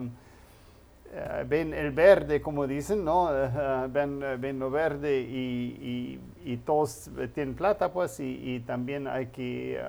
ven 1.46 1.74
el 1.74 1.90
verde, 1.90 2.40
como 2.40 2.66
dicen, 2.66 3.04
¿no? 3.04 3.30
ven, 3.90 4.20
ven, 4.40 4.58
lo 4.58 4.70
verde 4.70 5.20
y, 5.20 6.18
y, 6.44 6.56
todos 6.58 7.10
tienen 7.34 7.54
plata, 7.54 7.92
pues, 7.92 8.18
y, 8.20 8.60
también 8.66 9.06
hay 9.06 9.26
que, 9.26 9.80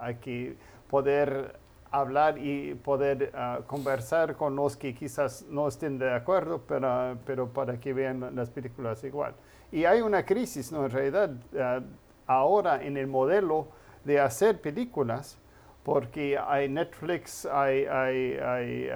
hay 0.00 0.14
que 0.16 0.56
poder 0.88 1.56
hablar 1.92 2.38
y 2.38 2.74
poder 2.74 3.30
ah, 3.34 3.60
conversar 3.66 4.34
con 4.34 4.56
los 4.56 4.76
que 4.76 4.94
quizás 4.94 5.44
no 5.48 5.68
estén 5.68 5.98
de 5.98 6.12
acuerdo, 6.12 6.62
pero, 6.66 7.18
pero 7.26 7.48
para 7.48 7.78
que 7.78 7.92
vean 7.92 8.34
las 8.34 8.50
películas 8.50 9.04
igual. 9.04 9.34
Y 9.70 9.84
hay 9.84 10.00
una 10.00 10.24
crisis, 10.24 10.72
¿no? 10.72 10.84
En 10.86 10.90
realidad, 10.90 11.30
ah, 11.58 11.80
ahora 12.26 12.82
en 12.82 12.96
el 12.96 13.06
modelo 13.06 13.68
de 14.04 14.18
hacer 14.18 14.60
películas, 14.60 15.38
porque 15.82 16.38
hay 16.38 16.68
Netflix, 16.68 17.46
hay, 17.46 17.84
hay, 17.86 18.88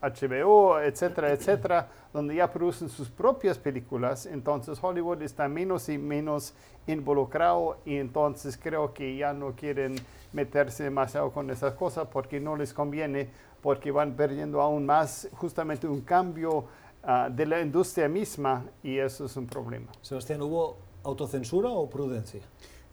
HBO, 0.00 0.74
ah, 0.74 0.84
etcétera, 0.84 1.32
etcétera, 1.32 1.88
donde 2.12 2.34
ya 2.34 2.52
producen 2.52 2.88
sus 2.88 3.08
propias 3.08 3.58
películas, 3.58 4.26
entonces 4.26 4.78
Hollywood 4.80 5.22
está 5.22 5.48
menos 5.48 5.88
y 5.88 5.98
menos 5.98 6.54
involucrado 6.86 7.78
y 7.84 7.96
entonces 7.96 8.58
creo 8.62 8.92
que 8.92 9.16
ya 9.16 9.32
no 9.32 9.52
quieren 9.52 9.96
meterse 10.32 10.84
demasiado 10.84 11.32
con 11.32 11.50
esas 11.50 11.74
cosas 11.74 12.08
porque 12.12 12.40
no 12.40 12.56
les 12.56 12.72
conviene, 12.72 13.30
porque 13.62 13.90
van 13.90 14.14
perdiendo 14.14 14.60
aún 14.60 14.86
más 14.86 15.28
justamente 15.32 15.88
un 15.88 16.02
cambio 16.02 16.66
ah, 17.02 17.28
de 17.30 17.46
la 17.46 17.60
industria 17.60 18.08
misma 18.08 18.64
y 18.82 18.98
eso 18.98 19.24
es 19.24 19.36
un 19.36 19.46
problema. 19.46 19.86
Sebastián, 20.02 20.42
¿hubo 20.42 20.76
autocensura 21.02 21.70
o 21.70 21.88
prudencia? 21.88 22.42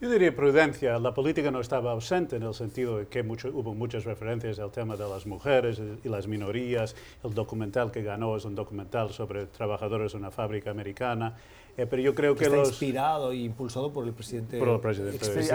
Yo 0.02 0.10
diría 0.10 0.36
prudencia. 0.36 1.00
La 1.00 1.14
política 1.14 1.52
no 1.52 1.62
estaba 1.62 1.94
ausente 1.94 2.36
en 2.36 2.44
el 2.44 2.54
sentido 2.54 2.98
de 2.98 3.08
que 3.08 3.22
hubo 3.22 3.74
muchas 3.74 4.04
referencias 4.04 4.60
al 4.60 4.70
tema 4.72 4.98
de 4.98 5.08
las 5.08 5.26
mujeres 5.26 5.82
y 6.04 6.10
las 6.10 6.28
minorías. 6.28 6.96
El 7.24 7.34
documental 7.34 7.92
que 7.92 8.04
ganó 8.04 8.36
es 8.36 8.44
un 8.44 8.56
documental 8.56 9.12
sobre 9.12 9.46
trabajadores 9.46 10.12
de 10.12 10.18
una 10.18 10.32
fábrica 10.32 10.70
americana. 10.70 11.36
Eh, 11.78 11.86
pero 11.86 12.02
yo 12.02 12.14
creo 12.14 12.36
que, 12.36 12.46
está 12.46 12.58
inspirado 12.58 13.32
e 13.32 13.38
impulsado 13.38 13.92
por 13.92 14.06
el 14.06 14.14
presidente. 14.14 14.60
Por 14.60 14.70
el 14.70 14.80
presidente. 14.80 15.26
Sí, 15.26 15.50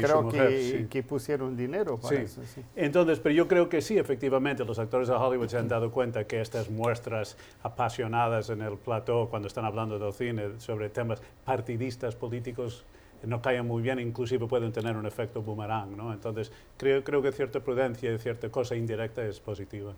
creo 0.00 0.28
que, 0.28 0.86
que, 0.88 1.02
pusieron 1.02 1.56
dinero 1.56 1.98
para 1.98 2.20
eso. 2.20 2.42
Entonces, 2.74 3.18
pero 3.18 3.34
yo 3.34 3.48
creo 3.48 3.68
que 3.68 3.80
sí, 3.80 3.98
efectivamente, 3.98 4.64
los 4.64 4.78
actores 4.78 5.08
de 5.08 5.14
Hollywood 5.14 5.48
se 5.48 5.58
han 5.58 5.68
dado 5.68 5.90
cuenta 5.90 6.24
que 6.24 6.40
estas 6.40 6.70
muestras 6.70 7.36
apasionadas 7.62 8.50
en 8.50 8.62
el 8.62 8.76
plató, 8.76 9.28
cuando 9.28 9.48
están 9.48 9.64
hablando 9.64 9.98
del 9.98 10.12
cine 10.12 10.58
sobre 10.58 10.90
temas 10.90 11.22
partidistas 11.44 12.14
políticos, 12.14 12.84
no 13.24 13.42
caen 13.42 13.66
muy 13.66 13.82
bien, 13.82 13.98
inclusive 13.98 14.46
pueden 14.46 14.72
tener 14.72 14.96
un 14.96 15.06
efecto 15.06 15.42
boomerang. 15.42 15.96
¿no? 15.96 16.12
Entonces, 16.12 16.52
creo, 16.76 17.02
creo 17.04 17.22
que 17.22 17.32
cierta 17.32 17.60
prudencia 17.60 18.12
y 18.12 18.18
cierta 18.18 18.50
cosa 18.50 18.76
indirecta 18.76 19.24
es 19.24 19.40
positiva. 19.40 19.94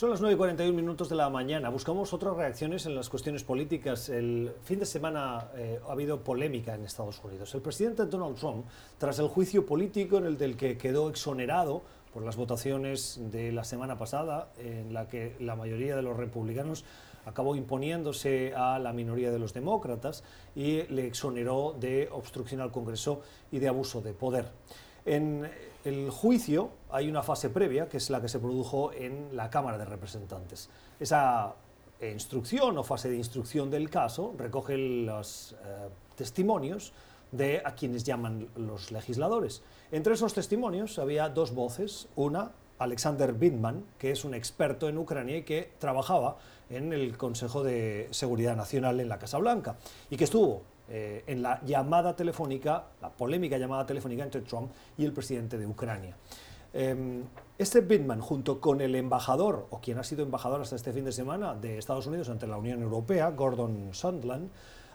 Son 0.00 0.08
las 0.08 0.22
9 0.22 0.34
y 0.34 0.38
41 0.38 0.74
minutos 0.74 1.10
de 1.10 1.16
la 1.16 1.28
mañana. 1.28 1.68
Buscamos 1.68 2.14
otras 2.14 2.34
reacciones 2.34 2.86
en 2.86 2.94
las 2.94 3.10
cuestiones 3.10 3.44
políticas. 3.44 4.08
El 4.08 4.50
fin 4.64 4.78
de 4.78 4.86
semana 4.86 5.48
eh, 5.54 5.78
ha 5.86 5.92
habido 5.92 6.24
polémica 6.24 6.74
en 6.74 6.84
Estados 6.84 7.20
Unidos. 7.22 7.54
El 7.54 7.60
presidente 7.60 8.06
Donald 8.06 8.36
Trump, 8.36 8.64
tras 8.96 9.18
el 9.18 9.28
juicio 9.28 9.66
político 9.66 10.16
en 10.16 10.24
el 10.24 10.38
del 10.38 10.56
que 10.56 10.78
quedó 10.78 11.10
exonerado 11.10 11.82
por 12.14 12.24
las 12.24 12.36
votaciones 12.36 13.20
de 13.30 13.52
la 13.52 13.62
semana 13.62 13.98
pasada, 13.98 14.48
en 14.58 14.94
la 14.94 15.06
que 15.06 15.36
la 15.38 15.54
mayoría 15.54 15.96
de 15.96 16.02
los 16.02 16.16
republicanos 16.16 16.86
acabó 17.30 17.56
imponiéndose 17.56 18.52
a 18.54 18.78
la 18.78 18.92
minoría 18.92 19.30
de 19.30 19.38
los 19.38 19.54
demócratas 19.54 20.22
y 20.54 20.82
le 20.82 21.06
exoneró 21.06 21.74
de 21.78 22.08
obstrucción 22.12 22.60
al 22.60 22.70
Congreso 22.70 23.22
y 23.50 23.58
de 23.58 23.68
abuso 23.68 24.00
de 24.00 24.12
poder. 24.12 24.46
En 25.06 25.48
el 25.84 26.10
juicio 26.10 26.70
hay 26.90 27.08
una 27.08 27.22
fase 27.22 27.48
previa, 27.48 27.88
que 27.88 27.96
es 27.96 28.10
la 28.10 28.20
que 28.20 28.28
se 28.28 28.38
produjo 28.38 28.92
en 28.92 29.34
la 29.34 29.48
Cámara 29.48 29.78
de 29.78 29.84
Representantes. 29.84 30.68
Esa 30.98 31.54
instrucción 32.02 32.76
o 32.78 32.82
fase 32.82 33.08
de 33.08 33.16
instrucción 33.16 33.70
del 33.70 33.88
caso 33.88 34.34
recoge 34.36 34.76
los 34.76 35.52
eh, 35.52 35.88
testimonios 36.16 36.92
de 37.32 37.62
a 37.64 37.74
quienes 37.74 38.04
llaman 38.04 38.48
los 38.56 38.90
legisladores. 38.90 39.62
Entre 39.92 40.14
esos 40.14 40.34
testimonios 40.34 40.98
había 40.98 41.28
dos 41.28 41.54
voces, 41.54 42.08
una, 42.16 42.52
Alexander 42.80 43.34
Bindman, 43.34 43.84
que 43.98 44.10
es 44.10 44.24
un 44.24 44.34
experto 44.34 44.88
en 44.88 44.98
Ucrania 44.98 45.36
y 45.36 45.42
que 45.42 45.72
trabajaba 45.78 46.38
en 46.70 46.92
el 46.92 47.16
Consejo 47.16 47.62
de 47.62 48.08
Seguridad 48.10 48.56
Nacional 48.56 49.00
en 49.00 49.08
la 49.08 49.18
Casa 49.18 49.38
Blanca 49.38 49.76
y 50.08 50.16
que 50.16 50.24
estuvo 50.24 50.62
eh, 50.88 51.22
en 51.26 51.42
la 51.42 51.60
llamada 51.64 52.16
telefónica, 52.16 52.84
la 53.02 53.10
polémica 53.10 53.58
llamada 53.58 53.84
telefónica 53.84 54.24
entre 54.24 54.40
Trump 54.40 54.72
y 54.96 55.04
el 55.04 55.12
presidente 55.12 55.58
de 55.58 55.66
Ucrania. 55.66 56.16
Em, 56.72 57.24
este 57.58 57.82
Bittman, 57.82 58.20
junto 58.20 58.60
con 58.60 58.80
el 58.80 58.94
embajador, 58.94 59.66
o 59.70 59.80
quien 59.80 59.98
ha 59.98 60.04
sido 60.04 60.22
embajador 60.22 60.62
hasta 60.62 60.76
este 60.76 60.92
fin 60.92 61.04
de 61.04 61.12
semana 61.12 61.54
de 61.54 61.76
Estados 61.76 62.06
Unidos 62.06 62.30
ante 62.30 62.46
la 62.46 62.56
Unión 62.56 62.80
Europea, 62.80 63.30
Gordon 63.30 63.90
Sondland, 63.92 64.48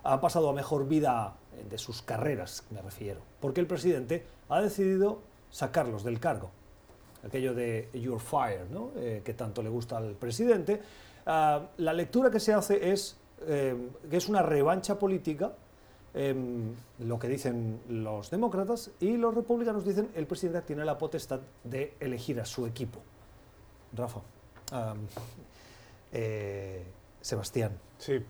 han 0.03 0.21
pasado 0.21 0.49
a 0.49 0.53
mejor 0.53 0.87
vida 0.87 1.35
de 1.69 1.77
sus 1.77 2.01
carreras, 2.01 2.63
me 2.71 2.81
refiero, 2.81 3.21
porque 3.39 3.61
el 3.61 3.67
presidente 3.67 4.25
ha 4.49 4.61
decidido 4.61 5.19
sacarlos 5.51 6.03
del 6.03 6.19
cargo. 6.19 6.51
Aquello 7.25 7.53
de 7.53 7.89
you're 7.93 8.19
fired, 8.19 8.69
¿no? 8.69 8.91
Eh, 8.95 9.21
que 9.23 9.33
tanto 9.33 9.63
le 9.63 9.69
gusta 9.69 9.97
al 9.97 10.13
presidente. 10.13 10.79
Ah, 11.25 11.61
la 11.77 11.93
lectura 11.93 12.29
que 12.29 12.39
se 12.39 12.53
hace 12.53 12.91
es 12.91 13.17
em, 13.47 13.89
que 14.09 14.17
es 14.17 14.29
una 14.29 14.41
revancha 14.41 14.97
política 14.97 15.53
Em, 16.17 16.73
lo 16.99 17.19
que 17.19 17.27
dicen 17.27 17.81
los 17.89 18.31
demócratas 18.31 18.89
y 19.01 19.17
los 19.17 19.35
republicanos 19.35 19.83
dicen 19.83 20.11
el 20.15 20.25
presidente 20.25 20.61
tiene 20.61 20.85
la 20.85 20.97
potestad 20.97 21.41
de 21.61 21.95
elegir 21.99 22.39
a 22.39 22.45
su 22.45 22.65
equipo. 22.65 23.01
Rafa. 23.91 24.21
Eh, 26.13 26.83
Sebastián. 27.19 27.77
Sí. 27.97 28.23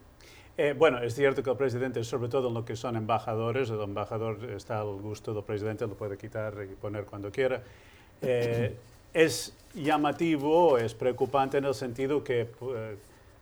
Eh, 0.57 0.73
bueno, 0.75 0.97
es 0.97 1.13
cierto 1.13 1.43
que 1.43 1.51
el 1.51 1.57
presidente, 1.57 2.03
sobre 2.03 2.27
todo 2.27 2.47
en 2.47 2.55
lo 2.55 2.65
que 2.65 2.75
son 2.75 2.95
embajadores, 2.95 3.69
el 3.69 3.81
embajador 3.81 4.43
está 4.45 4.79
al 4.79 4.99
gusto 4.99 5.35
del 5.35 5.43
presidente, 5.43 5.85
lo 5.85 5.95
puede 5.95 6.17
quitar 6.17 6.55
y 6.63 6.73
poner 6.73 7.05
cuando 7.05 7.29
quiera. 7.29 7.61
Eh, 8.21 8.75
es 9.13 9.53
llamativo, 9.73 10.77
es 10.77 10.93
preocupante 10.93 11.57
en 11.57 11.65
el 11.65 11.73
sentido 11.73 12.23
que 12.23 12.47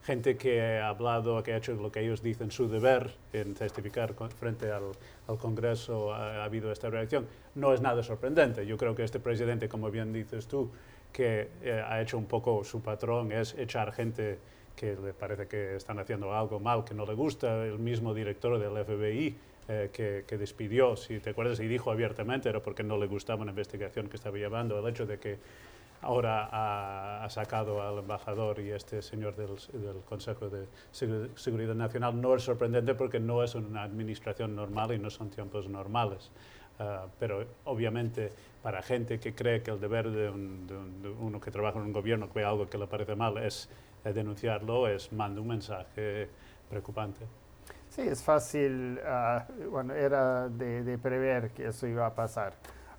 gente 0.03 0.35
que 0.35 0.79
ha 0.79 0.89
hablado, 0.89 1.41
que 1.43 1.53
ha 1.53 1.57
hecho 1.57 1.73
lo 1.73 1.91
que 1.91 2.01
ellos 2.01 2.21
dicen 2.21 2.51
su 2.51 2.67
deber 2.67 3.11
en 3.31 3.53
testificar 3.53 4.13
frente 4.37 4.71
al, 4.71 4.91
Congreso, 5.39 6.13
ha, 6.13 6.43
habido 6.43 6.71
esta 6.71 6.89
reacción. 6.89 7.25
No 7.55 7.73
es 7.73 7.81
nada 7.81 8.03
sorprendente. 8.03 8.65
Yo 8.65 8.77
creo 8.77 8.93
que 8.93 9.03
este 9.03 9.19
presidente, 9.19 9.69
como 9.69 9.89
bien 9.89 10.11
dices 10.11 10.47
tú, 10.47 10.69
que 11.13 11.49
eh, 11.61 11.83
ha 11.87 12.01
hecho 12.01 12.17
un 12.17 12.25
poco 12.25 12.63
su 12.63 12.81
patrón, 12.81 13.31
es 13.31 13.55
echar 13.57 13.93
gente 13.93 14.37
que 14.75 14.97
le 14.97 15.13
parece 15.13 15.47
que 15.47 15.77
están 15.77 15.99
haciendo 15.99 16.33
algo 16.33 16.59
mal, 16.59 16.83
que 16.83 16.93
no 16.93 17.05
le 17.05 17.13
gusta, 17.13 17.65
el 17.65 17.79
mismo 17.79 18.13
director 18.13 18.59
del 18.59 18.83
FBI. 18.83 19.35
Eh, 19.69 19.91
que, 19.93 20.25
que, 20.27 20.37
despidió, 20.37 20.97
si 20.97 21.19
te 21.19 21.29
acuerdas, 21.29 21.61
y 21.61 21.67
dijo 21.67 21.89
abiertamente, 21.89 22.49
era 22.49 22.61
porque 22.61 22.83
no 22.83 22.97
le 22.97 23.07
gustaba 23.07 23.43
una 23.43 23.51
investigación 23.51 24.09
que 24.09 24.17
estaba 24.17 24.37
llevando, 24.37 24.77
el 24.77 24.85
hecho 24.91 25.05
de 25.05 25.19
que 25.19 25.39
ahora 26.03 26.49
ha, 27.23 27.29
sacado 27.29 27.81
al 27.81 27.99
embajador 27.99 28.59
y 28.59 28.71
este 28.71 29.01
señor 29.01 29.35
del, 29.35 29.55
Consejo 30.05 30.49
de 30.49 30.67
Seguridad 31.35 31.75
Nacional 31.75 32.19
no 32.19 32.35
es 32.35 32.43
sorprendente 32.43 32.93
porque 32.93 33.19
no 33.19 33.41
es 33.43 33.55
una 33.55 33.83
administración 33.83 34.55
normal 34.55 34.93
y 34.93 34.99
no 34.99 35.09
son 35.09 35.29
tiempos 35.29 35.67
normales. 35.67 36.29
Ah, 36.79 37.05
pero 37.19 37.45
obviamente 37.65 38.31
para 38.61 38.81
gente 38.81 39.19
que 39.19 39.33
cree 39.33 39.61
que 39.61 39.71
el 39.71 39.79
deber 39.79 40.09
de, 40.09 40.29
uno 40.29 41.39
que 41.39 41.51
trabaja 41.51 41.79
en 41.79 41.85
un 41.85 41.93
gobierno, 41.93 42.27
que 42.27 42.39
ve 42.39 42.45
algo 42.45 42.67
que 42.67 42.77
le 42.77 42.87
parece 42.87 43.15
mal, 43.15 43.37
es 43.37 43.69
denunciarlo, 44.03 44.87
es 44.87 45.11
manda 45.13 45.39
un 45.39 45.47
mensaje 45.47 46.27
preocupante. 46.69 47.25
Sí, 47.93 48.01
es 48.01 48.23
fácil, 48.23 48.99
ah, 49.05 49.45
bueno, 49.69 49.93
era 49.93 50.49
de, 50.49 50.97
prever 50.97 51.51
que 51.51 51.67
eso 51.67 51.85
iba 51.85 52.07
a 52.07 52.15
pasar. 52.15 52.53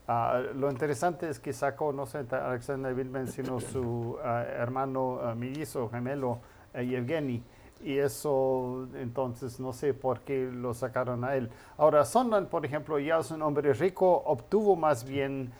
Ah, 0.06 0.40
lo 0.54 0.70
interesante 0.70 1.28
es 1.28 1.40
que 1.40 1.52
sacó, 1.52 1.92
no 1.92 2.06
sé, 2.06 2.24
Alexander 2.30 2.94
Billman, 2.94 3.26
sino 3.26 3.58
su 3.72 4.16
ah, 4.22 4.44
hermano 4.48 5.14
uh, 5.14 5.34
mellizo, 5.34 5.88
gemelo, 5.90 6.38
eh, 6.72 6.86
Yevgeny. 6.86 7.42
Y 7.82 7.98
eso, 7.98 8.86
entonces, 8.94 9.58
no 9.58 9.72
sé 9.72 9.94
por 9.94 10.20
qué 10.20 10.48
lo 10.48 10.72
sacaron 10.74 11.24
a 11.24 11.34
él. 11.34 11.50
Ahora, 11.76 12.04
Sondland, 12.04 12.46
por 12.46 12.64
ejemplo, 12.64 12.96
ya 13.00 13.18
es 13.18 13.32
un 13.32 13.42
hombre 13.42 13.72
rico, 13.72 14.22
obtuvo 14.24 14.76
más 14.76 15.04
bien 15.04 15.50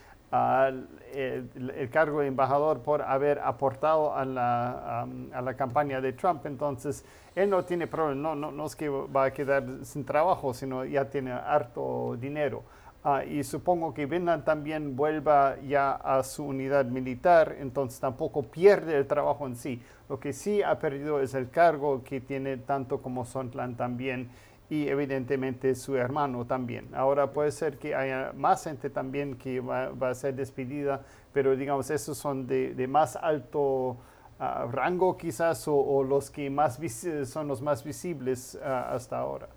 el, 1.13 1.89
cargo 1.91 2.21
de 2.21 2.27
embajador 2.27 2.81
por 2.81 3.03
haber 3.03 3.39
aportado 3.39 4.15
a 4.15 4.25
la, 4.25 5.03
a 5.33 5.43
la 5.43 5.55
campaña 5.55 6.01
de 6.01 6.13
Trump. 6.13 6.47
Entonces, 6.47 7.05
él 7.35 7.51
no 7.51 7.65
tiene 7.65 7.87
problema, 7.87 8.21
no, 8.21 8.35
no, 8.35 8.53
no 8.53 8.67
es 8.67 8.77
que 8.77 8.89
va 8.89 9.25
a 9.25 9.33
quedar 9.33 9.65
sin 9.83 10.05
trabajo, 10.05 10.55
sino 10.55 10.85
ya 10.85 11.09
tiene 11.09 11.33
harto 11.33 12.17
dinero. 12.19 12.63
Ah, 13.07 13.23
y 13.23 13.45
supongo 13.45 13.93
que 13.93 14.07
Vinland 14.07 14.45
también 14.45 14.97
vuelva 14.97 15.57
ya 15.61 15.93
a 15.93 16.23
su 16.23 16.43
unidad 16.43 16.87
militar, 16.87 17.57
entonces 17.61 18.01
tampoco 18.01 18.45
pierde 18.45 18.97
el 18.97 19.07
trabajo 19.07 19.47
en 19.47 19.57
sí. 19.57 19.83
Lo 20.09 20.19
que 20.19 20.33
sí 20.33 20.63
ha 20.63 20.79
perdido 20.79 21.21
es 21.21 21.35
el 21.35 21.51
cargo 21.51 22.03
que 22.03 22.23
tiene 22.23 22.57
tanto 22.57 23.03
como 23.03 23.27
Sondland 23.27 23.77
también 23.77 24.31
y 24.71 24.89
evidentemente 24.89 25.75
su 25.75 25.97
hermano 25.97 26.47
también. 26.47 26.89
Ahora 26.95 27.33
puede 27.33 27.51
ser 27.51 27.79
que 27.79 27.95
haya 27.95 28.33
más 28.35 28.65
gente 28.65 28.91
también 28.91 29.37
que 29.37 29.61
va, 29.61 29.91
a 30.01 30.15
ser 30.15 30.35
despedida, 30.35 31.03
pero 31.33 31.57
digamos, 31.57 31.91
esos 31.91 32.17
son 32.17 32.47
de, 32.47 32.87
más 32.89 33.17
alto 33.17 33.97
ah, 34.39 34.67
rango 34.71 35.17
quizás 35.17 35.65
o, 35.69 36.03
los 36.03 36.31
que 36.31 36.49
más 36.51 36.79
son 37.27 37.49
los 37.49 37.61
más 37.61 37.85
visibles 37.85 38.59
ah, 38.63 38.95
hasta 38.95 39.19
ahora. 39.19 39.49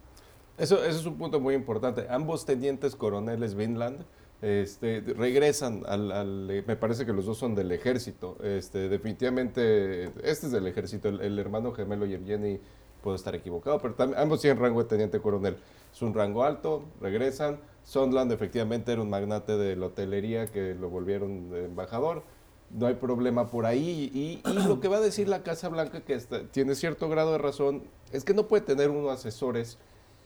Eso, 0.58 0.84
es 0.84 1.06
un 1.06 1.18
punto 1.18 1.40
muy 1.40 1.54
importante. 1.54 2.08
Ambos 2.10 2.46
tenientes 2.46 2.96
coroneles 2.96 3.54
Vinland 3.54 4.04
este, 4.42 5.02
regresan 5.02 5.84
al, 5.88 6.64
me 6.66 6.76
parece 6.76 7.06
que 7.06 7.14
los 7.14 7.26
dos 7.26 7.38
son 7.38 7.56
del 7.56 7.72
ejército. 7.72 8.38
Este, 8.44 8.90
definitivamente, 8.90 10.06
este 10.24 10.48
es 10.48 10.52
del 10.52 10.68
ejército, 10.68 11.10
el, 11.10 11.40
hermano 11.40 11.72
gemelo 11.72 12.06
Yevgeny, 12.06 12.60
puedo 13.01 13.16
estar 13.16 13.36
equivocado, 13.36 13.80
pero 13.80 13.96
ambos 14.18 14.42
tienen 14.42 14.62
rango 14.62 14.84
de 14.84 14.89
teniente 14.89 15.20
coronel. 15.20 15.58
Es 15.94 16.01
un 16.01 16.13
rango 16.13 16.44
alto, 16.44 16.84
regresan. 17.01 17.60
Sondland 17.84 18.32
efectivamente 18.32 18.92
era 18.92 19.01
un 19.01 19.10
magnate 19.10 19.58
de 19.58 19.75
la 19.75 19.88
hotelería 19.88 20.48
que 20.48 20.75
lo 20.75 20.89
volvieron 20.89 21.56
embajador. 21.56 22.24
No 22.70 22.86
hay 22.86 22.96
problema 22.96 23.50
por 23.50 23.66
ahí. 23.66 24.12
Y, 24.13 24.42
lo 24.68 24.82
que 24.82 24.89
va 24.89 24.98
a 24.98 25.01
decir 25.01 25.30
la 25.30 25.42
Casa 25.42 25.70
Blanca, 25.70 26.01
que 26.01 26.18
tiene 26.51 26.75
cierto 26.75 27.08
grado 27.08 27.32
de 27.32 27.38
razón, 27.38 27.84
es 28.12 28.25
que 28.25 28.34
no 28.34 28.48
puede 28.48 28.66
tener 28.66 28.89
unos 28.89 29.12
asesores 29.12 29.77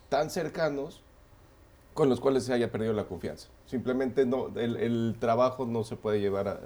tan 0.10 0.30
cercanos 0.30 1.04
con 1.94 2.10
los 2.10 2.20
cuales 2.20 2.46
se 2.46 2.54
haya 2.54 2.72
perdido 2.72 2.94
la 2.94 3.06
confianza. 3.06 3.50
Simplemente 3.66 4.26
no, 4.26 4.48
el, 4.56 5.16
trabajo 5.20 5.66
no 5.66 5.84
se 5.84 5.96
puede 5.96 6.20
llevar 6.20 6.48
a, 6.48 6.60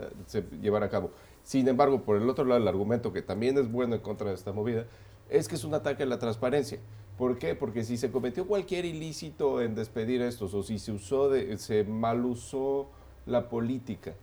llevar 0.61 0.83
a 0.83 0.89
cabo. 0.89 1.11
Sin 1.43 1.67
embargo, 1.67 2.01
por 2.01 2.17
el 2.17 2.29
otro 2.29 2.45
lado, 2.45 2.61
el 2.61 2.67
argumento 2.67 3.11
que 3.11 3.21
también 3.21 3.57
es 3.57 3.71
bueno 3.71 3.95
en 3.95 4.01
contra 4.01 4.29
de 4.29 4.35
esta 4.35 4.51
movida 4.51 4.85
es 5.29 5.47
que 5.47 5.55
es 5.55 5.63
un 5.63 5.73
ataque 5.73 6.03
a 6.03 6.05
la 6.05 6.19
transparencia. 6.19 6.79
¿Por 7.17 7.37
qué? 7.37 7.55
Porque 7.55 7.83
si 7.83 7.97
se 7.97 8.11
cometió 8.11 8.45
cualquier 8.45 8.85
ilícito 8.85 9.61
en 9.61 9.75
despedir 9.75 10.21
a 10.21 10.27
estos 10.27 10.53
o 10.53 10.63
si 10.63 10.79
se 10.79 10.91
usó 10.91 11.29
de, 11.29 11.57
se 11.57 11.83
malusó 11.83 12.89
la 13.25 13.49
política, 13.49 14.13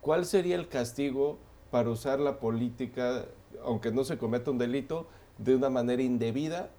¿cuál 0.00 0.24
sería 0.24 0.56
el 0.56 0.68
castigo 0.68 1.38
para 1.70 1.90
usar 1.90 2.18
la 2.18 2.40
política, 2.40 3.26
aunque 3.64 3.92
no 3.92 4.04
se 4.04 4.18
cometa 4.18 4.50
un 4.50 4.58
delito, 4.58 5.06
de 5.38 5.54
una 5.56 5.70
manera 5.70 6.02
indebida 6.02 6.70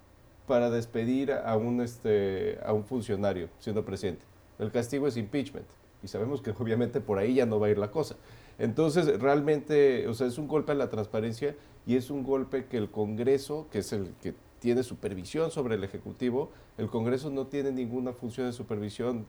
para 0.48 0.70
despedir 0.70 1.32
a 1.32 1.56
un, 1.56 1.82
este, 1.82 2.60
a 2.64 2.74
un 2.74 2.84
funcionario 2.84 3.50
siendo 3.60 3.86
presidente. 3.86 4.24
El 4.60 4.72
castigo 4.72 5.08
es 5.08 5.18
impeachment 5.18 5.66
y 6.04 6.08
sabemos 6.08 6.42
que 6.42 6.52
obviamente 6.52 7.00
por 7.00 7.18
ahí 7.18 7.36
ya 7.36 7.46
no 7.46 7.60
va 7.60 7.68
a 7.68 7.70
ir 7.70 7.78
la 7.78 7.92
cosa. 7.92 8.16
Entonces, 8.62 9.20
realmente, 9.20 10.08
o 10.08 10.14
sea, 10.14 10.28
es 10.28 10.38
un 10.38 10.48
golpe 10.48 10.72
a 10.72 10.76
la 10.76 10.88
transparencia 10.88 11.56
y 11.88 11.96
es 11.96 12.12
un 12.12 12.22
golpe 12.22 12.68
que 12.68 12.78
el 12.78 12.92
Congreso, 12.92 13.68
que 13.72 13.80
es 13.80 13.92
el 13.92 14.14
que 14.22 14.36
tiene 14.60 14.84
supervisión 14.84 15.50
sobre 15.50 15.74
el 15.74 15.84
Ejecutivo, 15.84 16.52
el 16.78 16.88
Congreso 16.88 17.32
no 17.32 17.48
tiene 17.48 17.72
ninguna 17.72 18.14
función 18.14 18.46
de 18.46 18.54
supervisión 18.54 19.26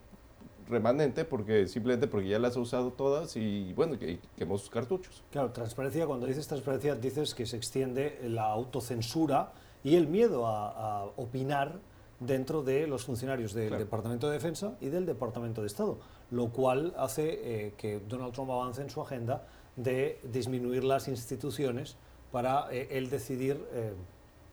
remanente 0.68 1.24
porque 1.24 1.66
simplemente 1.66 2.08
porque 2.08 2.28
ya 2.28 2.38
las 2.38 2.58
ha 2.58 2.60
usado 2.60 2.92
todas 2.92 3.34
y 3.38 3.72
bueno, 3.72 3.98
que 3.98 4.20
quemó 4.36 4.58
sus 4.58 4.68
cartuchos. 4.68 5.24
Claro, 5.30 5.50
transparencia, 5.50 6.06
cuando 6.06 6.26
dices 6.26 6.46
transparencia 6.46 6.94
dices 6.94 7.34
que 7.34 7.46
se 7.46 7.56
extiende 7.56 8.20
la 8.24 8.44
autocensura 8.44 9.54
y 9.82 9.96
el 9.96 10.08
miedo 10.08 10.46
a, 10.46 11.06
opinar 11.16 11.80
dentro 12.20 12.62
de 12.62 12.86
los 12.86 13.06
funcionarios 13.06 13.54
del 13.54 13.78
Departamento 13.78 14.28
de 14.28 14.34
Defensa 14.34 14.76
y 14.82 14.90
del 14.90 15.06
Departamento 15.06 15.62
de 15.62 15.68
Estado, 15.68 15.98
lo 16.32 16.48
cual 16.48 16.94
hace 16.96 17.66
eh, 17.66 17.74
que 17.76 18.00
Donald 18.00 18.32
Trump 18.32 18.50
avance 18.50 18.80
en 18.80 18.90
su 18.90 19.00
agenda 19.00 19.46
de 19.76 20.18
disminuir 20.24 20.82
las 20.82 21.06
instituciones 21.06 21.96
para 22.32 22.72
eh, 22.72 22.88
él 22.90 23.10
decidir 23.10 23.62
eh, 23.72 23.92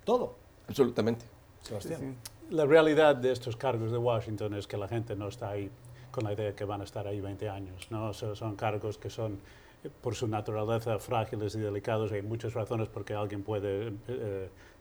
todo. 0.04 0.36
Absolutamente. 0.68 1.26
Sebastián. 1.62 2.18
La 2.50 2.66
realidad 2.66 3.16
de 3.16 3.32
estos 3.32 3.56
cargos 3.56 3.92
de 3.92 3.98
Washington 3.98 4.56
es 4.56 4.68
que 4.68 4.78
la 4.78 4.88
gente 4.88 5.16
no 5.16 5.30
está 5.30 5.52
ahí 5.52 5.72
con 6.12 6.26
la 6.26 6.34
idea 6.34 6.48
de 6.48 6.54
que 6.54 6.66
van 6.66 6.82
a 6.82 6.84
estar 6.84 7.08
ahí 7.08 7.22
20 7.22 7.50
años. 7.50 7.88
¿no? 7.90 8.14
son 8.14 8.56
cargos 8.56 8.98
que 8.98 9.10
son, 9.10 9.40
por 10.02 10.16
su 10.16 10.28
naturaleza, 10.28 11.00
frágiles 11.00 11.56
y 11.56 11.60
delicados. 11.60 12.12
Hay 12.12 12.24
muchas 12.24 12.54
razones 12.54 12.90
por 12.90 13.06
qué 13.06 13.14
alguien 13.14 13.44
puede 13.44 13.94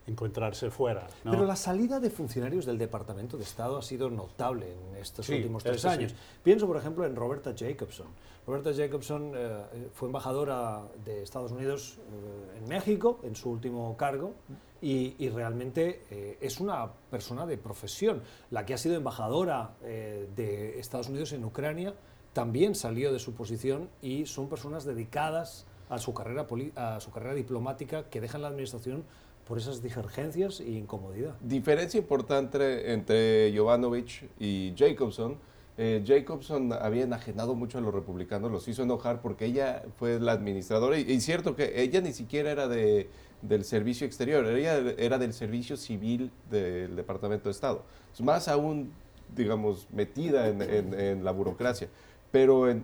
encontrarse 0.09 0.71
fuera. 0.71 1.07
Pero 1.23 1.45
la 1.45 1.57
salida 1.57 2.01
de 2.01 2.11
funcionarios 2.11 2.67
del 2.67 2.79
Departamento 2.79 3.37
de 3.37 3.45
Estado 3.45 3.77
ha 3.79 3.83
sido 3.83 4.11
notable 4.11 4.73
en 4.73 4.97
estos 4.97 5.29
últimos 5.29 5.63
tres 5.63 5.85
años. 5.85 6.15
Pienso, 6.43 6.67
por 6.67 6.77
ejemplo, 6.77 7.05
en 7.05 7.15
Roberta 7.15 7.55
Jacobson. 7.57 8.07
Roberta 8.47 8.73
Jacobson 8.75 9.33
eh, 9.35 9.89
fue 9.93 10.09
embajadora 10.09 10.83
de 11.05 11.23
Estados 11.23 11.53
Unidos 11.53 11.99
eh, 11.99 12.59
en 12.59 12.69
México 12.69 13.21
en 13.23 13.37
su 13.37 13.51
último 13.51 13.95
cargo 13.97 14.33
y, 14.81 15.29
realmente 15.29 16.05
eh, 16.11 16.39
es 16.41 16.59
una 16.59 16.91
persona 17.11 17.45
de 17.45 17.59
profesión. 17.59 18.23
La 18.51 18.65
que 18.65 18.73
ha 18.73 18.79
sido 18.79 18.95
embajadora 18.95 19.75
de 19.83 20.79
Estados 20.79 21.09
Unidos 21.09 21.33
en 21.33 21.45
Ucrania 21.45 21.95
también 22.33 22.75
salió 22.75 23.13
de 23.13 23.19
su 23.19 23.35
posición 23.35 23.91
y 24.01 24.25
son 24.27 24.49
personas 24.49 24.85
dedicadas 24.85 25.67
a 25.91 25.99
su 25.99 26.15
carrera, 26.15 26.47
a 26.77 27.01
su 27.01 27.11
carrera 27.11 27.35
diplomática 27.35 28.05
que 28.05 28.21
dejan 28.21 28.43
la 28.43 28.49
administración 28.49 29.05
por 29.49 29.57
esas 29.57 29.83
divergencias 29.83 30.61
e 30.61 30.71
incomodidad. 30.73 31.35
Diferencia 31.41 31.99
importante 31.99 32.93
entre 32.93 33.51
Jovanovich 33.57 34.29
y 34.39 34.75
Jacobson. 34.77 35.39
Eh, 35.79 36.05
Jacobson 36.07 36.73
había 36.75 37.05
enajenado 37.05 37.55
mucho 37.55 37.79
a 37.79 37.81
los 37.81 37.95
republicanos, 37.95 38.53
los 38.53 38.69
hizo 38.69 38.83
enojar 38.83 39.23
porque 39.23 39.47
ella 39.47 39.85
fue 39.97 40.21
la 40.21 40.33
administradora 40.33 40.99
y, 40.99 41.13
es 41.13 41.25
cierto 41.25 41.57
que 41.57 41.81
ella 41.81 42.01
ni 42.03 42.13
siquiera 42.13 42.51
era 42.51 42.69
de, 42.69 43.09
del 43.41 43.65
servicio 43.65 44.07
exterior, 44.07 44.45
ella 44.45 44.77
era 44.99 45.17
del 45.19 45.33
servicio 45.33 45.77
civil 45.77 46.31
del 46.51 46.95
Departamento 46.97 47.49
de 47.49 47.53
Estado. 47.53 47.85
Es 48.13 48.21
más 48.21 48.49
aún, 48.49 48.93
digamos, 49.35 49.87
metida 49.93 50.49
en, 50.49 51.25
la 51.25 51.33
burocracia 51.33 51.89
pero 52.31 52.71
eh, 52.71 52.83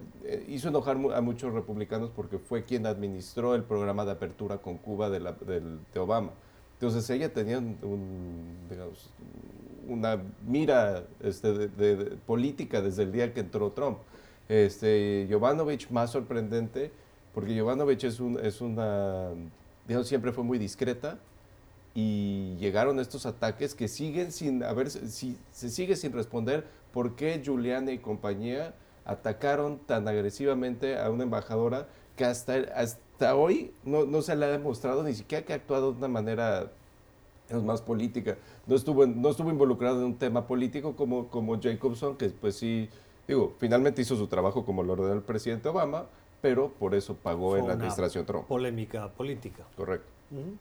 hizo 0.48 0.68
enojar 0.68 0.96
a 1.14 1.20
muchos 1.20 1.52
republicanos 1.52 2.10
porque 2.16 2.38
fue 2.38 2.64
quien 2.64 2.86
administró 2.86 3.54
el 3.54 3.62
programa 3.62 4.06
de 4.06 4.12
apertura 4.12 4.56
con 4.56 4.78
Cuba 4.78 5.10
de 5.10 6.00
Obama. 6.00 6.30
Entonces 6.86 7.08
ella 7.08 7.32
tenía 7.32 7.62
una 9.88 10.22
mira 10.46 11.04
este, 11.22 11.68
de, 11.68 12.18
política 12.26 12.82
desde 12.82 13.04
el 13.04 13.12
día 13.12 13.32
que 13.32 13.40
entró 13.40 13.70
Trump. 13.72 14.00
Este, 14.50 15.26
Jovanovich 15.30 15.88
más 15.88 16.10
sorprendente, 16.10 16.92
porque 17.32 17.58
Jovanovich 17.58 18.04
es, 18.04 18.20
un, 18.20 18.38
es 18.38 18.60
una, 18.60 19.30
digamos, 19.88 20.06
siempre 20.06 20.30
fue 20.32 20.44
muy 20.44 20.58
discreta 20.58 21.18
y 21.94 22.54
llegaron 22.56 23.00
estos 23.00 23.24
ataques 23.24 23.74
que 23.74 23.88
siguen 23.88 24.30
sin, 24.30 24.62
a 24.62 24.74
ver, 24.74 24.90
si, 24.90 25.38
se 25.52 25.70
sigue 25.70 25.96
sin 25.96 26.12
responder 26.12 26.66
por 26.92 27.16
qué 27.16 27.42
Juliana 27.42 27.92
y 27.92 27.98
compañía 27.98 28.74
atacaron 29.06 29.78
tan 29.78 30.06
agresivamente 30.06 30.98
a 30.98 31.08
una 31.08 31.22
embajadora 31.22 31.88
que 32.16 32.26
hasta, 32.26 32.56
hasta 32.74 33.34
hoy 33.36 33.72
no, 33.84 34.04
no, 34.04 34.22
se 34.22 34.34
le 34.36 34.46
ha 34.46 34.48
demostrado 34.48 35.02
ni 35.02 35.14
siquiera 35.14 35.44
que 35.44 35.52
ha 35.52 35.56
actuado 35.56 35.92
de 35.92 35.98
una 35.98 36.08
manera 36.08 36.70
más 37.62 37.82
política. 37.82 38.36
No 38.66 38.74
estuvo, 38.74 39.06
no 39.06 39.28
estuvo 39.28 39.50
involucrado 39.50 39.98
en 40.00 40.06
un 40.06 40.18
tema 40.18 40.46
político 40.46 40.96
como, 40.96 41.28
como 41.28 41.60
Jacobson, 41.60 42.16
que 42.16 42.30
pues 42.30 42.56
sí, 42.56 42.88
digo, 43.28 43.54
finalmente 43.58 44.02
hizo 44.02 44.16
su 44.16 44.26
trabajo 44.26 44.64
como 44.64 44.82
lo 44.82 44.94
ordenó 44.94 45.12
el 45.12 45.22
presidente 45.22 45.68
Obama, 45.68 46.06
pero 46.40 46.70
por 46.70 46.94
eso 46.94 47.14
pagó 47.14 47.56
en 47.56 47.66
la 47.66 47.74
administración 47.74 48.26
Trump. 48.26 48.46
Polémica 48.46 49.08
política. 49.08 49.64
Correcto. 49.76 50.14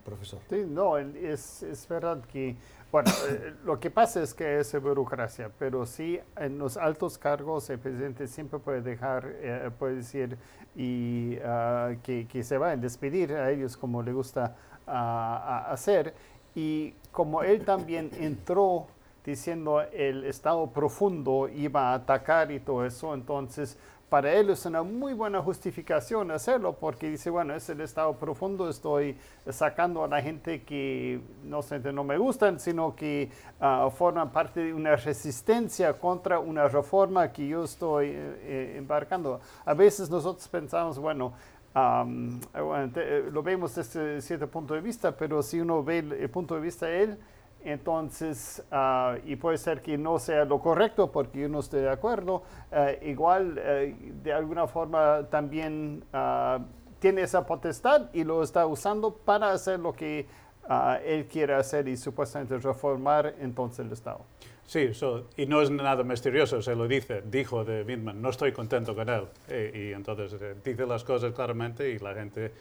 Profesor. 0.05 0.39
Sí, 0.49 0.65
no, 0.67 0.97
es, 0.97 1.63
es 1.63 1.87
verdad 1.87 2.23
que, 2.31 2.55
bueno, 2.91 3.09
eh, 3.29 3.53
lo 3.65 3.79
que 3.79 3.89
pasa 3.89 4.21
es 4.21 4.33
que 4.33 4.59
es 4.59 4.79
burocracia, 4.79 5.49
pero 5.57 5.85
sí 5.85 6.19
en 6.37 6.59
los 6.59 6.77
altos 6.77 7.17
cargos 7.17 7.69
el 7.69 7.79
presidente 7.79 8.27
siempre 8.27 8.59
puede 8.59 8.81
dejar, 8.81 9.33
eh, 9.41 9.71
puede 9.79 9.95
decir, 9.95 10.37
y 10.75 11.37
ah, 11.43 11.93
que, 12.03 12.27
que, 12.27 12.43
se 12.43 12.57
va 12.57 12.71
a 12.71 12.77
despedir 12.77 13.33
a 13.33 13.49
ellos 13.51 13.77
como 13.77 14.03
le 14.03 14.13
gusta 14.13 14.55
uh, 14.87 15.71
hacer. 15.71 16.13
Y 16.55 16.93
como 17.11 17.43
él 17.43 17.63
también 17.65 18.11
entró 18.19 18.87
diciendo 19.25 19.81
el 19.81 20.25
estado 20.25 20.67
profundo 20.67 21.47
iba 21.47 21.91
a 21.91 21.93
atacar 21.95 22.51
y 22.51 22.59
todo 22.59 22.85
eso, 22.85 23.13
entonces 23.13 23.77
para 24.13 24.31
él 24.31 24.51
es 24.51 24.63
una 24.67 24.83
muy 24.83 25.13
buena 25.13 25.41
justificación 25.41 26.29
hacerlo 26.29 26.73
porque 26.73 27.09
dice, 27.09 27.31
bueno, 27.31 27.55
es 27.55 27.67
el 27.69 27.81
estado 27.81 28.13
profundo, 28.13 28.69
estoy 28.69 29.17
sacando 29.49 30.03
a 30.03 30.07
la 30.07 30.21
gente 30.21 30.61
que 30.61 31.19
no, 31.43 31.61
no 31.91 32.03
me 32.03 32.19
gustan, 32.19 32.59
sino 32.59 32.95
que 32.95 33.31
uh, 33.59 33.89
forman 33.89 34.31
parte 34.31 34.65
de 34.65 34.71
una 34.71 34.95
resistencia 34.95 35.93
contra 35.93 36.37
una 36.37 36.67
reforma 36.67 37.31
que 37.31 37.47
yo 37.47 37.63
estoy 37.63 38.09
eh, 38.09 38.13
eh, 38.13 38.75
embarcando. 38.77 39.41
A 39.65 39.73
veces 39.73 40.11
nosotros 40.11 40.47
pensamos, 40.47 40.99
bueno, 40.99 41.33
eh, 41.75 43.29
lo 43.31 43.43
vemos 43.43 43.75
desde 43.75 44.21
cierto 44.21 44.47
punto 44.47 44.73
de 44.73 44.81
vista, 44.81 45.15
pero 45.15 45.41
si 45.41 45.59
uno 45.59 45.83
ve 45.83 45.99
el, 45.99 46.29
punto 46.29 46.55
de 46.55 46.61
vista 46.61 46.85
de 46.85 47.03
él, 47.03 47.17
entonces, 47.65 48.63
ah, 48.71 49.15
y 49.25 49.35
puede 49.37 49.57
ser 49.57 49.81
que 49.81 49.97
no 49.97 50.19
sea 50.19 50.45
lo 50.45 50.59
correcto 50.59 51.11
porque 51.11 51.41
yo 51.41 51.49
no 51.49 51.59
estoy 51.59 51.81
de 51.81 51.89
acuerdo, 51.89 52.43
eh, 52.71 52.99
igual 53.03 53.55
de 53.55 54.33
alguna 54.33 54.67
forma 54.67 55.27
también 55.29 56.03
ah, 56.11 56.59
tiene 57.03 57.23
esa 57.23 57.45
potestad 57.45 58.09
y 58.13 58.23
lo 58.23 58.43
está 58.43 58.65
usando 58.65 59.13
para 59.13 59.51
hacer 59.51 59.77
lo 59.77 59.91
que 59.91 60.25
ah, 60.69 60.99
él 61.03 61.27
quiere 61.27 61.53
hacer 61.53 61.85
y 61.89 61.97
supuestamente 61.97 62.57
reformar 62.57 63.35
entonces 63.39 63.85
el 63.85 63.91
Estado. 63.91 64.21
Sí, 64.65 64.89
y 65.37 65.45
no 65.45 65.61
es 65.61 65.69
nada 65.69 66.03
misterioso, 66.03 66.61
se 66.61 66.75
lo 66.75 66.87
dice, 66.87 67.21
dijo 67.29 67.63
de 67.63 67.83
Midman, 67.83 68.21
no 68.21 68.29
estoy 68.29 68.51
contento 68.53 68.95
con 68.95 69.09
él. 69.09 69.27
Y, 69.49 69.91
entonces 69.91 70.33
eh, 70.41 70.55
dice 70.63 70.85
las 70.85 71.03
cosas 71.03 71.33
claramente 71.33 71.89
y 71.89 71.99
la 71.99 72.13
gente 72.13 72.51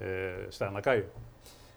eh, 0.00 0.46
está 0.48 0.68
en 0.68 0.74
la 0.74 0.82
calle. 0.82 1.04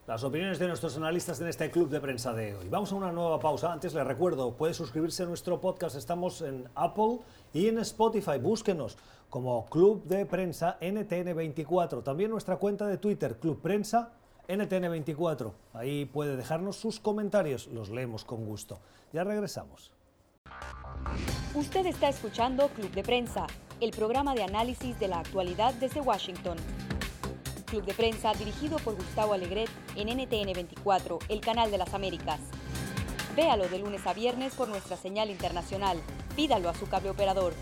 Las 0.07 0.23
opiniones 0.23 0.59
de 0.59 0.67
nuestros 0.67 0.95
analistas 0.97 1.41
en 1.41 1.47
este 1.47 1.71
club 1.71 1.89
de 1.89 1.99
prensa 1.99 2.31
de 2.31 2.55
hoy. 2.55 2.69
Vamos 2.69 2.91
a 2.91 2.95
una 2.95 3.11
nueva 3.11 3.39
pausa. 3.39 3.73
Antes 3.73 3.93
les 3.95 4.05
recuerdo, 4.05 4.53
puede 4.53 4.75
suscribirse 4.75 5.23
a 5.23 5.25
nuestro 5.25 5.59
podcast. 5.59 5.95
Estamos 5.95 6.41
en 6.41 6.69
Apple 6.75 7.19
y 7.53 7.67
en 7.67 7.79
Spotify. 7.79 8.37
Búsquenos 8.39 8.97
como 9.31 9.65
Club 9.65 10.03
de 10.05 10.27
Prensa 10.27 10.77
NTN24. 10.79 12.03
También 12.03 12.29
nuestra 12.29 12.57
cuenta 12.57 12.85
de 12.85 12.99
Twitter, 12.99 13.37
Club 13.37 13.59
Prensa 13.61 14.11
NTN24. 14.47 15.51
Ahí 15.73 16.05
puede 16.05 16.37
dejarnos 16.37 16.75
sus 16.75 16.99
comentarios. 16.99 17.65
Los 17.67 17.89
leemos 17.89 18.23
con 18.23 18.45
gusto. 18.45 18.79
Ya 19.15 19.23
regresamos. 19.23 19.93
Usted 21.53 21.85
está 21.85 22.09
escuchando 22.09 22.67
Club 22.67 22.91
de 22.91 23.01
Prensa, 23.01 23.47
el 23.79 23.91
programa 23.91 24.35
de 24.35 24.43
análisis 24.43 24.99
de 24.99 25.07
la 25.07 25.19
actualidad 25.19 25.73
desde 25.75 26.01
Washington. 26.01 26.57
Club 27.65 27.85
de 27.85 27.93
Prensa 27.93 28.33
dirigido 28.33 28.77
por 28.79 28.97
Gustavo 28.97 29.31
Alegret 29.31 29.69
en 29.95 30.09
NTN 30.09 30.51
24, 30.51 31.19
el 31.29 31.39
canal 31.39 31.71
de 31.71 31.77
las 31.77 31.93
Américas. 31.93 32.41
Véalo 33.37 33.69
de 33.69 33.79
lunes 33.79 34.05
a 34.05 34.13
viernes 34.13 34.53
por 34.53 34.67
nuestra 34.67 34.97
señal 34.97 35.29
internacional. 35.29 35.97
Pídalo 36.35 36.67
a 36.67 36.73
su 36.73 36.85
cable 36.89 37.09
operador. 37.09 37.53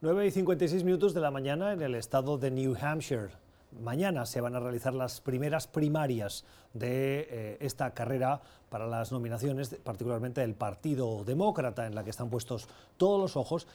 9 0.00 0.26
y 0.26 0.30
56 0.32 0.82
minutos 0.82 1.14
de 1.14 1.20
la 1.20 1.30
mañana 1.30 1.72
en 1.72 1.80
el 1.80 1.94
estado 1.94 2.38
de 2.38 2.50
New 2.50 2.76
Hampshire. 2.80 3.45
Mañana 3.82 4.26
se 4.26 4.40
van 4.40 4.54
a 4.54 4.60
realizar 4.60 4.94
las 4.94 5.20
primeras 5.20 5.66
primarias 5.66 6.44
de 6.72 7.28
eh, 7.30 7.56
esta 7.60 7.92
carrera 7.92 8.40
para 8.70 8.86
las 8.86 9.12
nominaciones, 9.12 9.74
particularmente 9.84 10.40
del 10.40 10.54
Partido 10.54 11.24
Demócrata, 11.24 11.86
en 11.86 11.94
la 11.94 12.04
que 12.04 12.10
están 12.10 12.30
puestos 12.30 12.68
todos 12.96 13.20
los 13.20 13.36
ojos, 13.36 13.66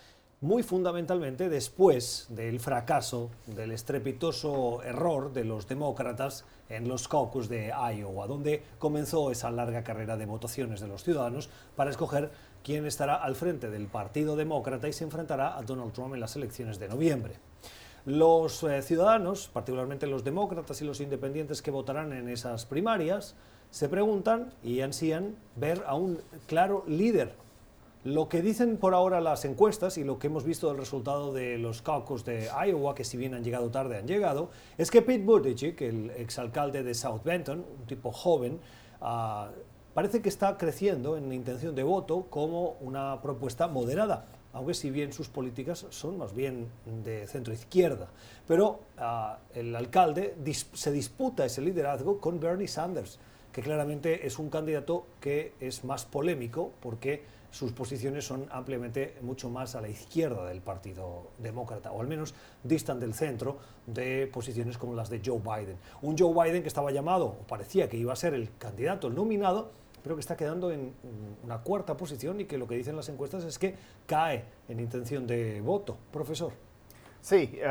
muy 0.41 0.63
fundamentalmente 0.63 1.49
después 1.49 2.25
del 2.29 2.59
fracaso, 2.59 3.29
del 3.45 3.71
estrepitoso 3.71 4.81
error 4.81 5.31
de 5.33 5.45
los 5.45 5.67
demócratas 5.67 6.45
en 6.67 6.87
los 6.87 7.07
caucus 7.07 7.47
de 7.47 7.67
Iowa, 7.67 8.25
donde 8.25 8.63
comenzó 8.79 9.29
esa 9.29 9.51
larga 9.51 9.83
carrera 9.83 10.17
de 10.17 10.25
votaciones 10.25 10.79
de 10.79 10.87
los 10.87 11.03
ciudadanos 11.03 11.47
para 11.75 11.91
escoger 11.91 12.31
quién 12.63 12.87
estará 12.87 13.15
al 13.15 13.35
frente 13.35 13.69
del 13.69 13.85
Partido 13.85 14.35
Demócrata 14.35 14.87
y 14.87 14.93
se 14.93 15.03
enfrentará 15.03 15.55
a 15.55 15.61
Donald 15.61 15.93
Trump 15.93 16.15
en 16.15 16.19
las 16.19 16.35
elecciones 16.35 16.79
de 16.79 16.89
noviembre. 16.89 17.50
Los 18.05 18.63
eh, 18.63 18.81
ciudadanos, 18.81 19.47
particularmente 19.53 20.07
los 20.07 20.23
demócratas 20.23 20.81
y 20.81 20.85
los 20.85 21.01
independientes 21.01 21.61
que 21.61 21.69
votarán 21.69 22.13
en 22.13 22.29
esas 22.29 22.65
primarias, 22.65 23.35
se 23.69 23.89
preguntan 23.89 24.53
y 24.63 24.81
ansían 24.81 25.35
ver 25.55 25.83
a 25.85 25.93
un 25.93 26.19
claro 26.47 26.83
líder. 26.87 27.35
Lo 28.03 28.27
que 28.27 28.41
dicen 28.41 28.77
por 28.77 28.95
ahora 28.95 29.21
las 29.21 29.45
encuestas 29.45 29.99
y 29.99 30.03
lo 30.03 30.17
que 30.17 30.27
hemos 30.27 30.43
visto 30.43 30.67
del 30.69 30.77
resultado 30.77 31.31
de 31.31 31.59
los 31.59 31.83
caucus 31.83 32.25
de 32.25 32.49
Iowa, 32.65 32.95
que 32.95 33.03
si 33.03 33.17
bien 33.17 33.35
han 33.35 33.43
llegado 33.43 33.69
tarde, 33.69 33.97
han 33.97 34.07
llegado, 34.07 34.49
es 34.79 34.89
que 34.89 35.03
Pete 35.03 35.23
Buttigieg, 35.23 35.79
el 35.83 36.09
exalcalde 36.09 36.81
de 36.81 36.95
South 36.95 37.21
Benton, 37.23 37.63
un 37.79 37.85
tipo 37.85 38.11
joven, 38.11 38.59
ah, 38.99 39.51
parece 39.93 40.23
que 40.23 40.29
está 40.29 40.57
creciendo 40.57 41.17
en 41.17 41.31
intención 41.31 41.75
de 41.75 41.83
voto 41.83 42.25
como 42.31 42.77
una 42.81 43.21
propuesta 43.21 43.67
moderada 43.67 44.25
aunque 44.53 44.73
si 44.73 44.89
bien 44.89 45.13
sus 45.13 45.29
políticas 45.29 45.85
son 45.89 46.17
más 46.17 46.33
bien 46.33 46.67
de 47.03 47.27
centro 47.27 47.53
izquierda. 47.53 48.07
Pero 48.47 48.81
ah, 48.97 49.39
el 49.55 49.75
alcalde 49.75 50.35
se 50.73 50.91
disputa 50.91 51.45
ese 51.45 51.61
liderazgo 51.61 52.19
con 52.19 52.39
Bernie 52.39 52.67
Sanders, 52.67 53.19
que 53.51 53.61
claramente 53.61 54.25
es 54.25 54.39
un 54.39 54.49
candidato 54.49 55.05
que 55.19 55.53
es 55.59 55.83
más 55.83 56.05
polémico 56.05 56.71
porque 56.81 57.23
sus 57.51 57.73
posiciones 57.73 58.25
son 58.25 58.47
ampliamente 58.49 59.15
mucho 59.21 59.49
más 59.49 59.75
a 59.75 59.81
la 59.81 59.89
izquierda 59.89 60.45
del 60.47 60.61
Partido 60.61 61.27
Demócrata, 61.37 61.91
o 61.91 61.99
al 61.99 62.07
menos 62.07 62.33
distan 62.63 62.99
del 62.99 63.13
centro 63.13 63.57
de 63.85 64.27
posiciones 64.27 64.77
como 64.77 64.95
las 64.95 65.09
de 65.09 65.21
Joe 65.23 65.39
Biden. 65.39 65.75
Un 66.01 66.17
Joe 66.17 66.33
Biden 66.33 66.61
que 66.61 66.69
estaba 66.69 66.91
llamado, 66.91 67.25
o 67.25 67.47
parecía 67.47 67.89
que 67.89 67.97
iba 67.97 68.13
a 68.13 68.15
ser 68.15 68.33
el 68.33 68.49
candidato, 68.57 69.07
el 69.07 69.15
nominado, 69.15 69.71
pero 70.03 70.15
que 70.15 70.21
está 70.21 70.35
quedando 70.35 70.71
en 70.71 70.93
una 71.43 71.59
cuarta 71.59 71.95
posición 71.95 72.39
y 72.41 72.45
que 72.45 72.57
lo 72.57 72.67
que 72.67 72.75
dicen 72.75 72.95
las 72.95 73.09
encuestas 73.09 73.43
es 73.43 73.57
que 73.57 73.75
cae 74.05 74.45
en 74.67 74.79
intención 74.79 75.27
de 75.27 75.61
voto. 75.61 75.97
Profesor. 76.11 76.53
Sí, 77.21 77.59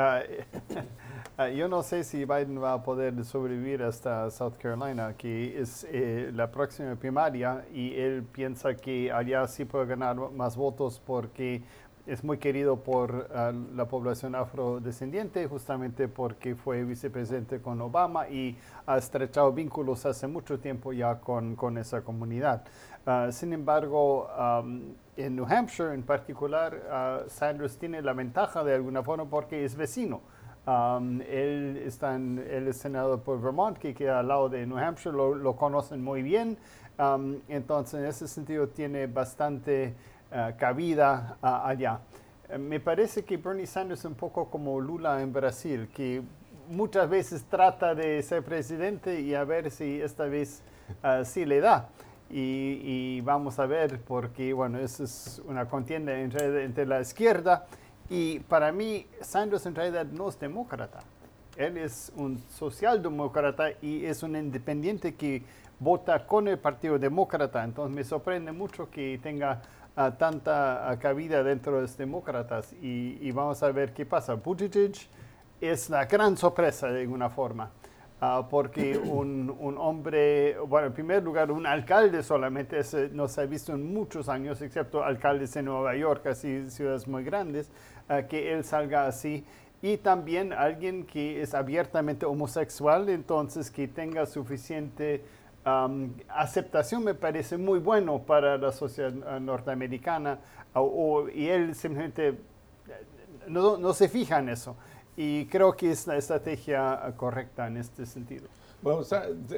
ah, 1.37 1.49
yo 1.49 1.69
no 1.69 1.83
sé 1.83 2.05
si 2.05 2.25
Biden 2.25 2.62
va 2.62 2.75
a 2.75 2.83
poder 2.83 3.25
sobrevivir 3.25 3.83
hasta 3.83 4.31
South 4.31 4.55
Carolina, 4.57 5.14
que 5.16 5.61
es 5.61 5.85
eh, 5.90 6.31
la 6.33 6.53
próxima 6.53 6.95
primaria, 6.95 7.64
y 7.75 7.95
él 7.97 8.23
piensa 8.23 8.75
que 8.75 9.11
allá 9.11 9.47
sí 9.49 9.64
puede 9.64 9.87
ganar 9.87 10.16
más 10.31 10.57
votos 10.57 11.03
porque 11.05 11.62
es 12.11 12.25
muy 12.25 12.38
querido 12.38 12.83
por 12.83 13.29
ah, 13.33 13.53
la 13.75 13.87
población 13.87 14.35
afrodescendiente, 14.35 15.46
justamente 15.46 16.09
porque 16.09 16.57
fue 16.57 16.83
vicepresidente 16.83 17.61
con 17.61 17.81
Obama 17.81 18.29
y 18.29 18.59
ha 18.87 18.99
estrechado 18.99 19.53
vínculos 19.53 20.05
hace 20.07 20.27
mucho 20.27 20.59
tiempo 20.59 20.92
ya 20.92 21.20
con, 21.20 21.55
con 21.55 21.79
esa 21.79 22.03
comunidad. 22.03 22.64
Ah, 23.07 23.29
sin 23.31 23.53
embargo, 23.53 24.29
en 25.16 25.37
New 25.37 25.46
Hampshire 25.49 25.94
en 25.94 26.03
particular, 26.03 27.25
uh, 27.25 27.31
Sanders 27.31 27.79
tiene 27.79 28.03
la 28.03 28.12
ventaja 28.12 28.64
de 28.64 28.75
alguna 28.75 29.05
forma 29.05 29.27
porque 29.27 29.64
es 29.64 29.77
vecino. 29.77 30.20
él, 30.66 31.81
está 31.87 32.16
en, 32.16 32.44
él 32.51 32.66
es 32.66 32.77
senador 32.77 33.23
por 33.23 33.40
Vermont, 33.40 33.79
que 33.79 33.94
queda 33.94 34.18
al 34.18 34.29
lado 34.29 34.49
de 34.49 34.66
New 34.66 34.79
Hampshire, 34.79 35.14
lo, 35.14 35.37
lo 35.37 35.55
conocen 35.55 36.03
muy 36.03 36.23
bien. 36.23 36.59
entonces, 37.49 38.01
en 38.01 38.07
ese 38.07 38.27
sentido, 38.27 38.68
tiene 38.68 39.07
bastante 39.07 39.94
eh, 40.33 40.55
cabida 40.57 41.37
allá. 41.43 42.01
Eh, 42.49 42.59
me 42.59 42.81
parece 42.81 43.25
que 43.25 43.37
Bernie 43.37 43.66
Sanders 43.66 44.01
es 44.01 44.05
un 44.05 44.14
poco 44.14 44.49
como 44.49 44.81
Lula 44.81 45.21
en 45.23 45.33
Brasil, 45.33 45.88
que 45.95 46.23
muchas 46.69 47.09
veces 47.11 47.45
trata 47.49 47.95
de 47.95 48.23
ser 48.23 48.45
presidente 48.45 49.21
y 49.21 49.35
a 49.35 49.45
ver 49.45 49.71
si 49.71 50.01
esta 50.01 50.25
vez 50.27 50.62
uh, 51.03 51.25
sí 51.25 51.45
le 51.45 51.61
da. 51.61 51.88
Y, 52.33 53.21
vamos 53.23 53.59
a 53.59 53.66
ver, 53.66 54.01
porque 54.07 54.53
bueno, 54.53 54.79
eso 54.79 55.03
es 55.03 55.43
una 55.47 55.66
contienda 55.66 56.16
entre, 56.16 56.64
entre 56.64 56.87
la 56.87 57.01
izquierda 57.01 57.66
y 58.09 58.38
para 58.40 58.71
mí 58.71 59.05
Sanders 59.21 59.66
en 59.66 59.75
realidad 59.75 60.07
no 60.07 60.29
es 60.29 60.38
demócrata. 60.38 61.01
Él 61.57 61.77
es 61.77 62.12
un 62.16 62.38
socialdemócrata 62.57 63.73
y 63.83 64.05
es 64.05 64.23
un 64.23 64.37
independiente 64.37 65.16
que 65.16 65.43
vota 65.81 66.27
con 66.27 66.47
el 66.47 66.59
Partido 66.59 66.99
Demócrata. 66.99 67.64
Entonces 67.64 67.95
me 67.95 68.05
sorprende 68.05 68.53
mucho 68.53 68.88
que 68.90 69.19
tenga 69.21 69.61
tanta 70.19 70.97
cabida 71.01 71.43
dentro 71.43 71.77
de 71.77 71.83
los 71.83 71.97
demócratas 71.97 72.73
y, 72.81 73.31
vamos 73.33 73.62
a 73.62 73.73
ver 73.73 73.93
qué 73.93 74.07
pasa. 74.07 74.35
Buttigieg 74.35 74.93
es 75.61 75.90
la 75.90 76.07
gran 76.07 76.37
sorpresa 76.37 76.88
de 76.88 77.03
alguna 77.03 77.29
forma. 77.29 77.71
Ah, 78.23 78.47
porque 78.49 78.99
un, 79.05 79.55
un, 79.59 79.79
hombre, 79.79 80.59
bueno, 80.61 80.88
en 80.88 80.93
primer 80.93 81.23
lugar, 81.23 81.51
un 81.51 81.66
alcalde 81.66 82.23
solamente 82.23 82.81
no 83.12 83.29
se 83.29 83.40
ha 83.40 83.47
visto 83.47 83.73
en 83.73 83.93
muchos 83.93 84.29
años, 84.29 84.61
excepto 84.61 85.03
alcaldes 85.03 85.57
en 85.57 85.66
Nueva 85.66 85.97
York, 85.97 86.27
así 86.27 86.71
ciudades 86.71 87.09
muy 87.09 87.25
grandes, 87.25 87.71
ah, 88.09 88.23
que 88.23 88.53
él 88.53 88.64
salga 88.64 89.07
así. 89.07 89.45
Y 89.83 89.97
también 89.97 90.53
alguien 90.53 91.07
que 91.07 91.40
es 91.40 91.55
abiertamente 91.55 92.27
homosexual, 92.27 93.09
entonces 93.09 93.71
que 93.71 93.88
tenga 93.88 94.27
suficiente 94.27 95.25
aceptación 95.64 97.05
me 97.05 97.14
parece 97.14 97.59
muy 97.59 97.79
bueno 97.79 98.23
para 98.23 98.57
la 98.57 98.73
sociedad 98.73 99.12
eh, 99.12 99.40
norteamericana 99.40 100.38
y 101.35 101.49
él 101.49 101.75
simplemente 101.75 102.29
eh, 102.29 102.37
no, 103.49 103.92
se 103.92 104.09
fija 104.09 104.38
en 104.38 104.49
eso. 104.49 104.77
Y 105.16 105.46
creo 105.46 105.77
que 105.77 105.90
es 105.90 106.07
la 106.07 106.16
estrategia 106.16 106.94
eh, 107.07 107.12
correcta 107.16 107.66
en 107.66 107.77
este 107.77 108.07
sentido. 108.07 108.49
Bueno, 108.81 109.03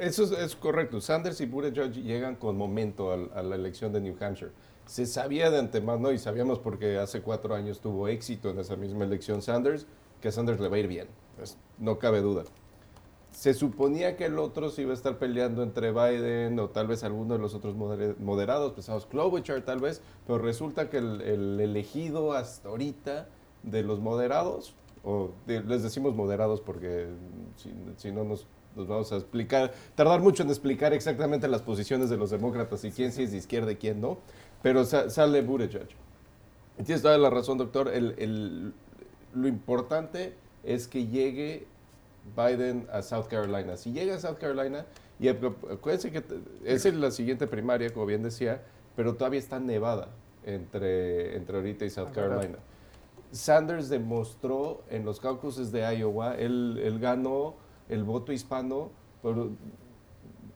eso 0.01 0.37
es, 0.37 0.55
correcto. 0.57 0.99
Sanders 0.99 1.39
y 1.39 1.45
Buttigieg 1.45 1.93
llegan 1.93 2.35
con 2.35 2.57
momento 2.57 3.13
a, 3.13 3.41
la 3.41 3.55
elección 3.55 3.93
de 3.93 4.01
New 4.01 4.17
Hampshire. 4.19 4.51
Se 4.85 5.05
sabía 5.05 5.49
de 5.49 5.59
antemano 5.59 6.11
y 6.11 6.17
sabíamos 6.17 6.59
porque 6.59 6.97
hace 6.97 7.21
cuatro 7.21 7.55
años 7.55 7.79
tuvo 7.79 8.09
éxito 8.09 8.49
en 8.49 8.59
esa 8.59 8.75
misma 8.75 9.05
elección 9.05 9.41
Sanders, 9.41 9.87
que 10.19 10.27
a 10.27 10.31
Sanders 10.33 10.59
le 10.59 10.67
va 10.67 10.75
a 10.75 10.79
ir 10.79 10.87
bien. 10.87 11.07
No 11.77 11.99
cabe 11.99 12.19
duda 12.19 12.43
se 13.33 13.53
suponía 13.53 14.15
que 14.15 14.25
el 14.25 14.37
otro 14.37 14.69
se 14.69 14.83
iba 14.83 14.91
a 14.91 14.93
estar 14.93 15.17
peleando 15.17 15.63
entre 15.63 15.91
Biden 15.91 16.59
o 16.59 16.69
tal 16.69 16.87
vez 16.87 17.03
alguno 17.03 17.33
de 17.33 17.39
los 17.39 17.55
otros 17.55 17.75
moderados, 17.75 18.73
pensados 18.73 19.05
Klobuchar 19.07 19.61
tal 19.63 19.79
vez, 19.79 20.01
pero 20.27 20.39
resulta 20.39 20.89
que 20.89 20.97
el, 20.97 21.59
elegido 21.59 22.33
hasta 22.33 22.69
ahorita 22.69 23.27
de 23.63 23.83
los 23.83 23.99
moderados, 23.99 24.75
o 25.03 25.31
les 25.47 25.83
decimos 25.83 26.15
moderados 26.15 26.61
porque 26.61 27.07
si, 27.97 28.11
no 28.11 28.23
nos, 28.23 28.45
vamos 28.75 29.11
a 29.11 29.17
explicar, 29.17 29.73
tardar 29.95 30.21
mucho 30.21 30.43
en 30.43 30.49
explicar 30.49 30.93
exactamente 30.93 31.47
las 31.47 31.63
posiciones 31.63 32.09
de 32.09 32.17
los 32.17 32.29
demócratas 32.29 32.83
y 32.85 32.91
quién 32.91 33.11
sí 33.11 33.23
es 33.23 33.31
de 33.31 33.37
izquierda 33.37 33.71
y 33.71 33.77
quién 33.77 33.99
no, 33.99 34.19
pero 34.61 34.85
sale 34.85 35.41
Buttigieg. 35.41 35.87
Tienes 36.85 37.01
toda 37.01 37.17
la 37.17 37.29
razón, 37.29 37.57
doctor. 37.57 37.91
lo 39.33 39.47
importante 39.47 40.35
es 40.63 40.87
que 40.87 41.07
llegue 41.07 41.67
Biden 42.35 42.87
a 42.91 43.01
South 43.01 43.27
Carolina. 43.27 43.77
Si 43.77 43.91
llega 43.91 44.15
a 44.15 44.19
South 44.19 44.37
Carolina, 44.37 44.85
y 45.19 45.27
acuérdense 45.27 46.11
que 46.11 46.23
es 46.63 46.85
la 46.93 47.11
siguiente 47.11 47.47
primaria, 47.47 47.91
como 47.91 48.05
bien 48.05 48.23
decía, 48.23 48.61
pero 48.95 49.15
todavía 49.15 49.39
está 49.39 49.59
nevada 49.59 50.09
entre, 50.45 51.35
entre 51.35 51.57
ahorita 51.57 51.85
y 51.85 51.89
South 51.89 52.09
ah, 52.09 52.13
Carolina. 52.13 52.57
Sanders 53.31 53.89
demostró 53.89 54.83
en 54.89 55.05
los 55.05 55.19
caucuses 55.19 55.71
de 55.71 55.81
Iowa, 55.97 56.35
él, 56.35 56.79
él 56.83 56.99
ganó 56.99 57.55
el 57.89 58.03
voto 58.03 58.31
hispano 58.31 58.91
por 59.21 59.49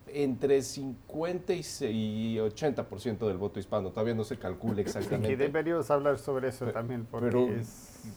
entre 0.08 0.62
50 0.62 1.54
y 1.54 2.38
80% 2.38 3.28
del 3.28 3.38
voto 3.38 3.60
hispano. 3.60 3.90
Todavía 3.90 4.14
no 4.14 4.24
se 4.24 4.38
calcula 4.38 4.82
exactamente. 4.82 5.34
Y 5.34 5.36
deberíamos 5.36 5.90
hablar 5.92 6.18
sobre 6.18 6.50
eso 6.50 6.66
también, 6.68 7.06
porque 7.10 7.62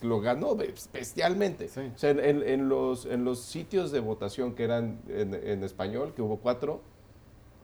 lo 0.03 0.21
ganó 0.21 0.61
especialmente. 0.61 1.66
O 1.66 1.99
sea, 1.99 2.11
en, 2.11 2.69
los, 2.69 3.07
en 3.07 3.25
los 3.25 3.40
sitios 3.40 3.90
de 3.93 4.01
votación 4.01 4.55
que 4.55 4.64
eran 4.64 5.01
en, 5.09 5.64
español, 5.64 6.12
que 6.14 6.23
hubo 6.23 6.38
cuatro, 6.38 6.81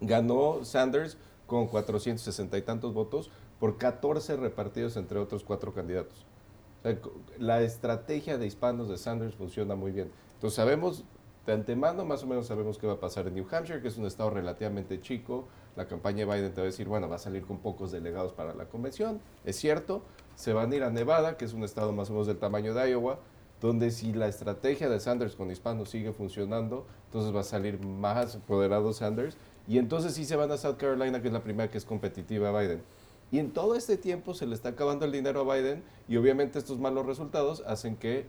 ganó 0.00 0.64
Sanders 0.64 1.16
con 1.46 1.66
460 1.68 2.58
y 2.58 2.62
tantos 2.62 2.92
votos 2.92 3.30
por 3.58 3.78
14 3.78 4.36
repartidos 4.36 4.96
entre 4.96 5.18
otros 5.18 5.44
cuatro 5.44 5.72
candidatos. 5.72 6.26
la 7.38 7.62
estrategia 7.62 8.38
de 8.38 8.46
hispanos 8.46 8.88
de 8.88 8.98
Sanders 8.98 9.34
funciona 9.34 9.74
muy 9.74 9.92
bien. 9.92 10.10
Entonces 10.34 10.56
sabemos 10.56 11.04
de 11.46 11.52
antemano, 11.52 12.04
más 12.04 12.24
o 12.24 12.26
menos 12.26 12.46
sabemos 12.46 12.76
qué 12.76 12.86
va 12.86 12.94
a 12.94 13.00
pasar 13.00 13.28
en 13.28 13.34
New 13.34 13.46
Hampshire, 13.50 13.80
que 13.80 13.88
es 13.88 13.96
un 13.96 14.06
estado 14.06 14.30
relativamente 14.30 15.00
chico. 15.00 15.46
La 15.76 15.86
campaña 15.86 16.26
de 16.26 16.34
Biden 16.34 16.52
te 16.52 16.60
va 16.60 16.64
a 16.64 16.66
decir, 16.66 16.88
bueno, 16.88 17.08
va 17.08 17.16
a 17.16 17.20
salir 17.20 17.46
con 17.46 17.58
pocos 17.58 17.92
delegados 17.92 18.32
para 18.32 18.52
la 18.54 18.66
convención, 18.66 19.20
es 19.44 19.56
cierto, 19.56 20.02
se 20.36 20.52
van 20.52 20.70
a 20.70 20.76
ir 20.76 20.84
a 20.84 20.90
Nevada, 20.90 21.36
que 21.36 21.44
es 21.44 21.52
un 21.52 21.64
estado 21.64 21.92
más 21.92 22.10
o 22.10 22.12
menos 22.12 22.28
del 22.28 22.38
tamaño 22.38 22.74
de 22.74 22.90
Iowa, 22.90 23.18
donde 23.60 23.90
si 23.90 24.12
la 24.12 24.28
estrategia 24.28 24.88
de 24.88 25.00
Sanders 25.00 25.34
con 25.34 25.50
hispanos 25.50 25.88
sigue 25.88 26.12
funcionando, 26.12 26.86
entonces 27.06 27.34
va 27.34 27.40
a 27.40 27.44
salir 27.44 27.80
más 27.84 28.36
apoderado 28.36 28.92
Sanders. 28.92 29.36
Y 29.66 29.78
entonces 29.78 30.14
sí 30.14 30.24
se 30.24 30.36
van 30.36 30.52
a 30.52 30.58
South 30.58 30.76
Carolina, 30.76 31.20
que 31.20 31.28
es 31.28 31.32
la 31.32 31.42
primera 31.42 31.70
que 31.70 31.78
es 31.78 31.84
competitiva 31.84 32.50
a 32.50 32.60
Biden. 32.60 32.82
Y 33.32 33.38
en 33.38 33.50
todo 33.50 33.74
este 33.74 33.96
tiempo 33.96 34.34
se 34.34 34.46
le 34.46 34.54
está 34.54 34.68
acabando 34.70 35.04
el 35.04 35.12
dinero 35.12 35.40
a 35.40 35.54
Biden 35.56 35.82
y 36.06 36.16
obviamente 36.16 36.58
estos 36.58 36.78
malos 36.78 37.06
resultados 37.06 37.64
hacen 37.66 37.96
que 37.96 38.26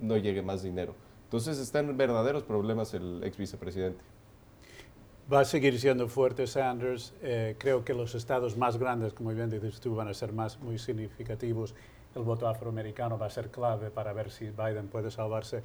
no 0.00 0.16
llegue 0.16 0.42
más 0.42 0.62
dinero. 0.62 0.94
Entonces 1.24 1.58
está 1.58 1.80
en 1.80 1.96
verdaderos 1.96 2.44
problemas 2.44 2.94
el 2.94 3.24
ex 3.24 3.36
vicepresidente. 3.36 4.04
Va 5.32 5.40
a 5.40 5.44
seguir 5.46 5.80
siendo 5.80 6.06
fuerte 6.06 6.46
Sanders. 6.46 7.14
Eh, 7.22 7.56
creo 7.58 7.82
que 7.82 7.94
los 7.94 8.14
estados 8.14 8.58
más 8.58 8.76
grandes, 8.76 9.14
como 9.14 9.30
bien 9.30 9.48
dices 9.48 9.80
tú, 9.80 9.94
van 9.94 10.08
a 10.08 10.12
ser 10.12 10.34
más 10.34 10.58
muy 10.60 10.78
significativos. 10.78 11.74
el 12.14 12.22
voto 12.22 12.46
afroamericano 12.46 13.18
va 13.18 13.26
a 13.26 13.30
ser 13.30 13.50
clave 13.50 13.90
para 13.90 14.12
ver 14.12 14.30
si 14.30 14.50
Biden 14.50 14.88
puede 14.88 15.10
salvarse. 15.10 15.62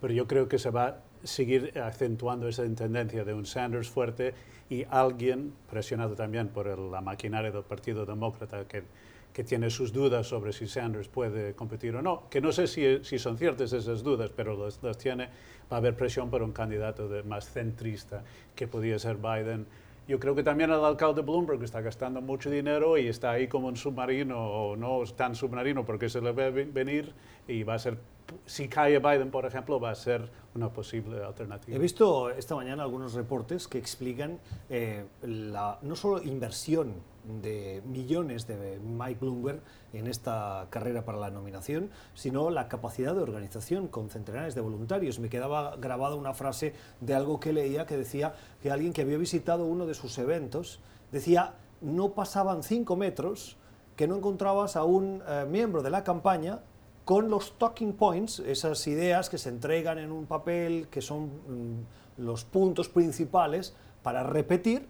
Pero 0.00 0.14
yo 0.14 0.26
creo 0.26 0.48
que 0.48 0.58
se 0.58 0.70
va 0.70 0.86
a 0.86 0.96
seguir 1.24 1.78
acentuando 1.78 2.48
esa 2.48 2.62
tendencia 2.62 3.22
de 3.22 3.34
un 3.34 3.44
Sanders 3.44 3.90
fuerte 3.90 4.32
y 4.70 4.84
alguien 4.88 5.52
presionado 5.70 6.14
también 6.14 6.48
por 6.48 6.66
la 6.78 7.02
maquinaria 7.02 7.50
del 7.50 7.64
Partido 7.64 8.06
Demócrata 8.06 8.66
que, 8.66 8.82
que, 9.32 9.44
tiene 9.44 9.70
sus 9.70 9.92
dudas 9.92 10.26
sobre 10.26 10.52
si 10.52 10.66
Sanders 10.66 11.08
puede 11.08 11.54
competir 11.54 11.94
o 11.96 12.02
no, 12.02 12.28
que 12.28 12.40
no 12.40 12.52
sé 12.52 12.66
si, 12.66 13.02
si 13.04 13.18
son 13.18 13.38
ciertas 13.38 13.72
esas 13.72 14.02
dudas, 14.02 14.30
pero 14.34 14.56
las, 14.56 14.98
tiene, 14.98 15.26
va 15.70 15.76
a 15.76 15.80
haber 15.80 15.96
presión 15.96 16.30
por 16.30 16.42
un 16.42 16.52
candidato 16.52 17.08
de, 17.08 17.22
más 17.22 17.50
centrista 17.50 18.22
que 18.54 18.68
podría 18.68 18.98
ser 18.98 19.16
Biden. 19.16 19.66
Yo 20.08 20.18
creo 20.18 20.34
que 20.34 20.42
también 20.42 20.70
el 20.70 20.84
alcalde 20.84 21.22
Bloomberg 21.22 21.62
está 21.62 21.80
gastando 21.80 22.20
mucho 22.20 22.50
dinero 22.50 22.98
y 22.98 23.06
está 23.06 23.30
ahí 23.30 23.46
como 23.46 23.68
un 23.68 23.76
submarino, 23.76 24.38
o 24.38 24.76
no 24.76 25.02
tan 25.16 25.34
submarino 25.34 25.84
porque 25.84 26.08
se 26.08 26.20
le 26.20 26.32
ve 26.32 26.50
venir 26.50 27.12
y 27.46 27.62
va 27.62 27.74
a 27.74 27.78
ser 27.78 27.98
si 28.46 28.68
cae 28.68 28.98
Biden, 28.98 29.30
por 29.30 29.46
ejemplo, 29.46 29.80
va 29.80 29.90
a 29.90 29.94
ser 29.94 30.30
una 30.54 30.70
posible 30.70 31.22
alternativa. 31.24 31.76
He 31.76 31.80
visto 31.80 32.30
esta 32.30 32.54
mañana 32.54 32.82
algunos 32.82 33.14
reportes 33.14 33.68
que 33.68 33.78
explican 33.78 34.38
eh, 34.68 35.04
no 35.22 35.96
solo 35.96 36.22
inversión 36.22 36.94
de 37.24 37.82
millones 37.86 38.46
de 38.46 38.80
Mike 38.80 39.18
Bloomberg 39.20 39.60
en 39.92 40.06
esta 40.06 40.66
carrera 40.70 41.04
para 41.04 41.18
la 41.18 41.30
nominación, 41.30 41.90
sino 42.14 42.50
la 42.50 42.68
capacidad 42.68 43.14
de 43.14 43.22
organización 43.22 43.88
con 43.88 44.10
centenares 44.10 44.54
de 44.54 44.60
voluntarios. 44.60 45.20
Me 45.20 45.28
quedaba 45.28 45.76
grabada 45.76 46.16
una 46.16 46.34
frase 46.34 46.74
de 47.00 47.14
algo 47.14 47.38
que 47.38 47.52
leía 47.52 47.86
que 47.86 47.96
decía 47.96 48.34
que 48.60 48.70
alguien 48.70 48.92
que 48.92 49.02
había 49.02 49.18
visitado 49.18 49.64
uno 49.64 49.86
de 49.86 49.94
sus 49.94 50.18
eventos 50.18 50.80
decía 51.12 51.54
no 51.80 52.10
pasaban 52.12 52.62
cinco 52.62 52.96
metros 52.96 53.56
que 53.96 54.06
no 54.08 54.16
encontrabas 54.16 54.76
a 54.76 54.84
un 54.84 55.22
eh, 55.26 55.46
miembro 55.48 55.82
de 55.82 55.90
la 55.90 56.02
campaña 56.04 56.60
con 57.04 57.30
los 57.30 57.58
talking 57.58 57.94
points, 57.94 58.38
esas 58.40 58.86
ideas 58.86 59.28
que 59.28 59.38
se 59.38 59.48
entregan 59.48 59.98
en 59.98 60.12
un 60.12 60.26
papel, 60.26 60.88
que 60.88 61.02
son 61.02 61.26
mm, 61.26 62.22
los 62.22 62.44
puntos 62.44 62.88
principales 62.88 63.74
para 64.02 64.22
repetir, 64.22 64.86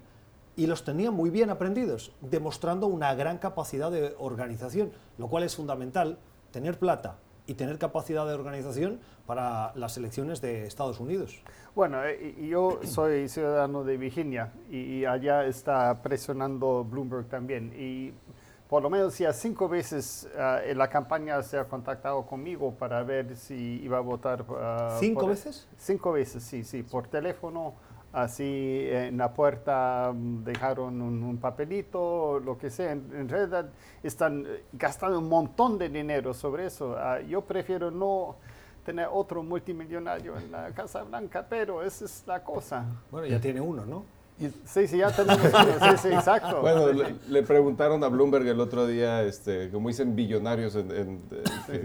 y 0.57 0.67
los 0.67 0.85
tenía 0.85 1.11
muy 1.11 1.31
bien 1.31 1.51
aprendidos, 1.51 2.13
demostrando 2.21 2.87
una 2.87 3.15
gran 3.15 3.39
capacidad 3.39 3.91
de 3.91 4.15
organización, 4.19 4.93
lo 5.17 5.29
cual 5.29 5.45
es 5.45 5.57
fundamental, 5.57 6.19
tener 6.51 6.79
plata 6.79 7.17
y 7.47 7.55
tener 7.55 7.79
capacidad 7.79 8.27
de 8.27 8.35
organización 8.35 9.01
para 9.27 9.73
las 9.75 9.97
elecciones 9.97 10.41
de 10.41 10.67
Estados 10.67 11.01
Unidos. 11.01 11.43
Bueno, 11.75 12.05
eh, 12.05 12.37
yo 12.49 12.81
soy 12.85 13.29
ciudadano 13.29 13.83
de 13.85 13.97
Virginia 13.97 14.53
y 14.71 15.05
allá 15.05 15.47
está 15.47 16.03
presionando 16.03 16.85
Bloomberg 16.85 17.27
también. 17.29 17.73
Y 17.77 18.13
por 18.73 18.83
lo 18.83 18.89
menos 18.89 19.19
ya 19.19 19.35
cinco 19.35 19.69
veces 19.69 20.27
uh, 20.35 20.67
en 20.67 20.79
la 20.79 20.89
campaña 20.89 21.43
se 21.43 21.59
ha 21.59 21.65
contactado 21.67 22.25
conmigo 22.25 22.73
para 22.73 23.03
ver 23.03 23.37
si 23.37 23.79
iba 23.83 23.99
a 23.99 24.01
votar. 24.01 24.47
Uh, 24.49 24.99
¿Cinco 24.99 25.27
veces? 25.27 25.69
Cinco 25.77 26.13
veces, 26.13 26.43
sí, 26.43 26.65
sí, 26.65 26.83
por 26.83 27.07
teléfono. 27.07 27.75
Así 28.15 28.87
en 28.89 29.19
la 29.19 29.35
puerta 29.35 30.11
mm, 30.15 30.45
dejaron 30.45 31.03
un, 31.03 31.37
papelito, 31.37 32.41
lo 32.41 32.57
que 32.57 32.71
sea. 32.71 32.93
En, 32.93 33.29
realidad 33.29 33.69
están 34.03 34.47
gastando 34.73 35.19
un 35.19 35.29
montón 35.29 35.77
de 35.77 35.91
dinero 35.91 36.33
sobre 36.33 36.65
eso. 36.65 36.97
Uh, 36.97 37.23
yo 37.27 37.43
prefiero 37.43 37.91
no 37.91 38.37
tener 38.87 39.07
otro 39.13 39.43
multimillonario 39.43 40.39
en 40.39 40.51
la 40.51 40.71
Casa 40.71 41.03
Blanca, 41.03 41.45
pero 41.47 41.83
esa 41.83 42.07
es 42.07 42.25
la 42.27 42.43
cosa. 42.43 42.87
Bueno, 43.11 43.27
ya 43.27 43.39
tiene 43.39 43.61
uno, 43.61 43.85
¿no? 43.85 44.22
Sí, 44.65 44.87
sí, 44.87 44.99
ya 44.99 45.11
tenemos 45.11 45.41
Sí, 45.43 46.09
sí, 46.09 46.09
exacto. 46.09 46.61
Bueno, 46.61 46.87
le, 47.29 47.43
preguntaron 47.43 48.03
a 48.05 48.09
Bloomberg 48.09 48.47
el 48.47 48.61
otro 48.61 48.87
día, 48.87 49.23
este, 49.23 49.71
como 49.71 49.89
dicen 49.89 50.17
billonarios, 50.17 50.75
en, 50.77 51.21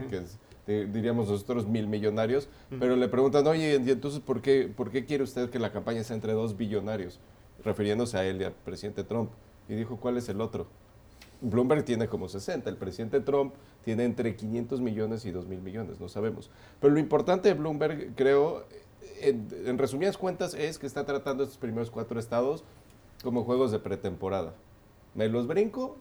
que, 0.09 0.85
diríamos 0.85 1.29
nosotros 1.29 1.67
mil 1.67 1.87
millonarios, 1.87 2.49
pero 2.79 2.95
le 2.95 3.07
preguntan, 3.07 3.47
oye, 3.47 3.75
entonces 3.75 4.19
por 4.19 4.41
qué, 4.41 4.71
por 4.75 4.91
qué 4.91 5.05
quiere 5.05 5.23
usted 5.23 5.49
que 5.49 5.59
la 5.59 5.71
campaña 5.71 6.03
sea 6.03 6.15
entre 6.15 6.33
dos 6.33 6.57
billonarios? 6.57 7.19
Refiriéndose 7.63 8.17
a 8.17 8.25
él 8.25 8.41
y 8.41 8.43
al 8.45 8.53
presidente 8.53 9.03
Trump. 9.03 9.31
Y 9.67 9.75
dijo, 9.75 9.97
¿cuál 9.97 10.17
es 10.17 10.29
el 10.29 10.41
otro? 10.41 10.67
Bloomberg 11.41 11.83
tiene 11.85 12.07
como 12.07 12.27
60, 12.27 12.69
el 12.69 12.77
presidente 12.77 13.19
Trump 13.21 13.53
tiene 13.83 14.05
entre 14.05 14.35
500 14.35 14.81
millones 14.81 15.25
y 15.25 15.31
2 15.31 15.47
mil 15.47 15.61
millones, 15.61 15.99
no 15.99 16.09
sabemos. 16.09 16.49
Pero 16.79 16.93
lo 16.93 16.99
importante 16.99 17.49
de 17.49 17.55
Bloomberg, 17.55 18.15
creo, 18.15 18.65
en, 19.21 19.77
resumidas 19.77 20.17
cuentas, 20.17 20.53
es 20.53 20.79
que 20.79 20.88
está 20.88 21.05
tratando 21.05 21.43
estos 21.43 21.57
primeros 21.57 21.91
cuatro 21.91 22.19
estados 22.19 22.63
como 23.23 23.43
juegos 23.43 23.71
de 23.71 23.79
pretemporada. 23.79 24.53
Me 25.15 25.27
los 25.27 25.47
brinco, 25.47 25.97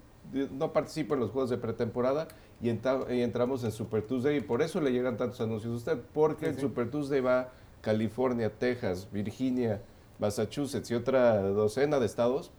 no 0.52 0.72
participo 0.72 1.14
en 1.14 1.20
los 1.20 1.30
juegos 1.30 1.50
de 1.50 1.58
pretemporada 1.58 2.28
y, 2.60 2.68
entramos 2.68 3.64
en 3.64 3.72
Super 3.72 4.02
Tuesday 4.02 4.38
y 4.38 4.40
por 4.40 4.62
eso 4.62 4.80
le 4.80 4.92
llegan 4.92 5.16
tantos 5.16 5.40
anuncios 5.40 5.72
a 5.72 5.76
usted, 5.76 5.98
porque 6.12 6.46
en 6.48 6.58
Super 6.58 6.90
Tuesday 6.90 7.20
va 7.20 7.50
California, 7.80 8.50
Texas, 8.50 9.08
Virginia, 9.10 9.80
Massachusetts 10.18 10.90
y 10.90 10.94
otra 10.94 11.42
docena 11.42 11.98
de 12.00 12.06
estados 12.06 12.50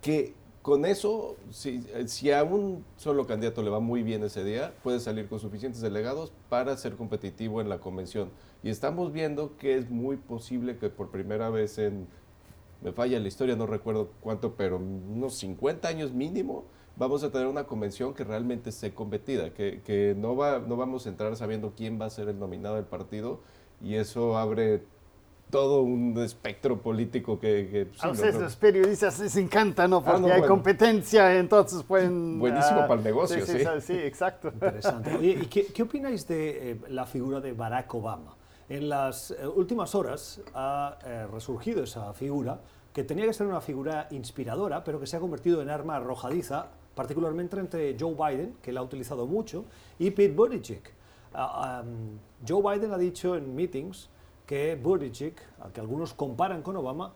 que 0.00 0.34
con 0.62 0.84
eso, 0.84 1.36
si, 1.50 1.84
si, 2.06 2.30
a 2.30 2.44
un 2.44 2.84
solo 2.96 3.26
candidato 3.26 3.62
le 3.62 3.70
va 3.70 3.80
muy 3.80 4.04
bien 4.04 4.22
ese 4.22 4.44
día, 4.44 4.72
puede 4.82 5.00
salir 5.00 5.28
con 5.28 5.40
suficientes 5.40 5.80
delegados 5.80 6.32
para 6.48 6.76
ser 6.76 6.94
competitivo 6.94 7.60
en 7.60 7.68
la 7.68 7.78
convención. 7.78 8.30
Y 8.62 8.70
estamos 8.70 9.12
viendo 9.12 9.56
que 9.56 9.76
es 9.76 9.90
muy 9.90 10.16
posible 10.16 10.76
que 10.78 10.88
por 10.88 11.10
primera 11.10 11.50
vez 11.50 11.78
en, 11.78 12.06
me 12.82 12.92
falla 12.92 13.18
la 13.18 13.28
historia, 13.28 13.56
no 13.56 13.66
recuerdo 13.66 14.10
cuánto, 14.20 14.54
pero 14.54 14.76
unos 14.76 15.34
50 15.34 15.88
años 15.88 16.12
mínimo, 16.12 16.64
vamos 16.96 17.24
a 17.24 17.30
tener 17.30 17.46
una 17.46 17.64
convención 17.64 18.14
que 18.14 18.24
realmente 18.24 18.70
esté 18.70 18.92
competida, 18.92 19.52
que, 19.52 19.80
que 19.84 20.14
no, 20.16 20.36
va, 20.36 20.58
no 20.60 20.76
vamos 20.76 21.06
a 21.06 21.08
entrar 21.08 21.34
sabiendo 21.36 21.72
quién 21.76 22.00
va 22.00 22.06
a 22.06 22.10
ser 22.10 22.28
el 22.28 22.38
nominado 22.38 22.76
del 22.76 22.84
partido 22.84 23.40
y 23.80 23.94
eso 23.94 24.36
abre 24.36 24.82
todo 25.50 25.82
un 25.82 26.16
espectro 26.18 26.80
político 26.80 27.38
que... 27.38 27.88
a 28.00 28.10
ustedes 28.10 28.36
los 28.36 28.56
periodistas 28.56 29.18
les 29.18 29.36
encanta, 29.36 29.86
¿no? 29.86 30.02
Ah, 30.06 30.12
Porque 30.12 30.32
hay 30.32 30.42
competencia, 30.42 31.38
entonces 31.38 31.82
pueden... 31.82 32.38
Buenísimo 32.38 32.80
ah, 32.80 32.86
para 32.88 33.00
el 33.00 33.04
negocio, 33.04 33.44
sí. 33.44 33.58
Sí, 33.80 33.92
exacto. 33.92 34.48
Interesante. 34.48 35.18
¿y 35.20 35.46
qué, 35.46 35.66
qué 35.66 35.82
opináis 35.82 36.26
de 36.26 36.70
eh, 36.70 36.80
la 36.88 37.04
figura 37.04 37.40
de 37.40 37.52
Barack 37.52 37.94
Obama? 37.94 38.34
En 38.72 38.88
las 38.88 39.32
eh, 39.32 39.46
últimas 39.46 39.94
horas 39.94 40.40
ha 40.54 40.96
eh, 41.04 41.26
resurgido 41.26 41.84
esa 41.84 42.14
figura, 42.14 42.58
que 42.94 43.04
tenía 43.04 43.26
que 43.26 43.34
ser 43.34 43.46
una 43.46 43.60
figura 43.60 44.08
inspiradora, 44.12 44.82
pero 44.82 44.98
que 44.98 45.06
se 45.06 45.14
ha 45.14 45.20
convertido 45.20 45.60
en 45.60 45.68
arma 45.68 45.96
arrojadiza, 45.96 46.68
particularmente 46.94 47.60
entre 47.60 47.94
Joe 48.00 48.14
Biden, 48.14 48.56
que 48.62 48.72
la 48.72 48.80
ha 48.80 48.82
utilizado 48.82 49.26
mucho, 49.26 49.66
y 49.98 50.10
Pete 50.12 50.34
Buttigieg. 50.34 50.80
Ah, 51.34 51.84
Joe 52.48 52.62
Biden 52.62 52.92
ha 52.92 52.96
dicho 52.96 53.36
en 53.36 53.54
meetings 53.54 54.08
que 54.46 54.74
Buttigieg, 54.76 55.34
al 55.60 55.70
que 55.70 55.80
algunos 55.80 56.14
comparan 56.14 56.62
con 56.62 56.74
Obama, 56.74 57.12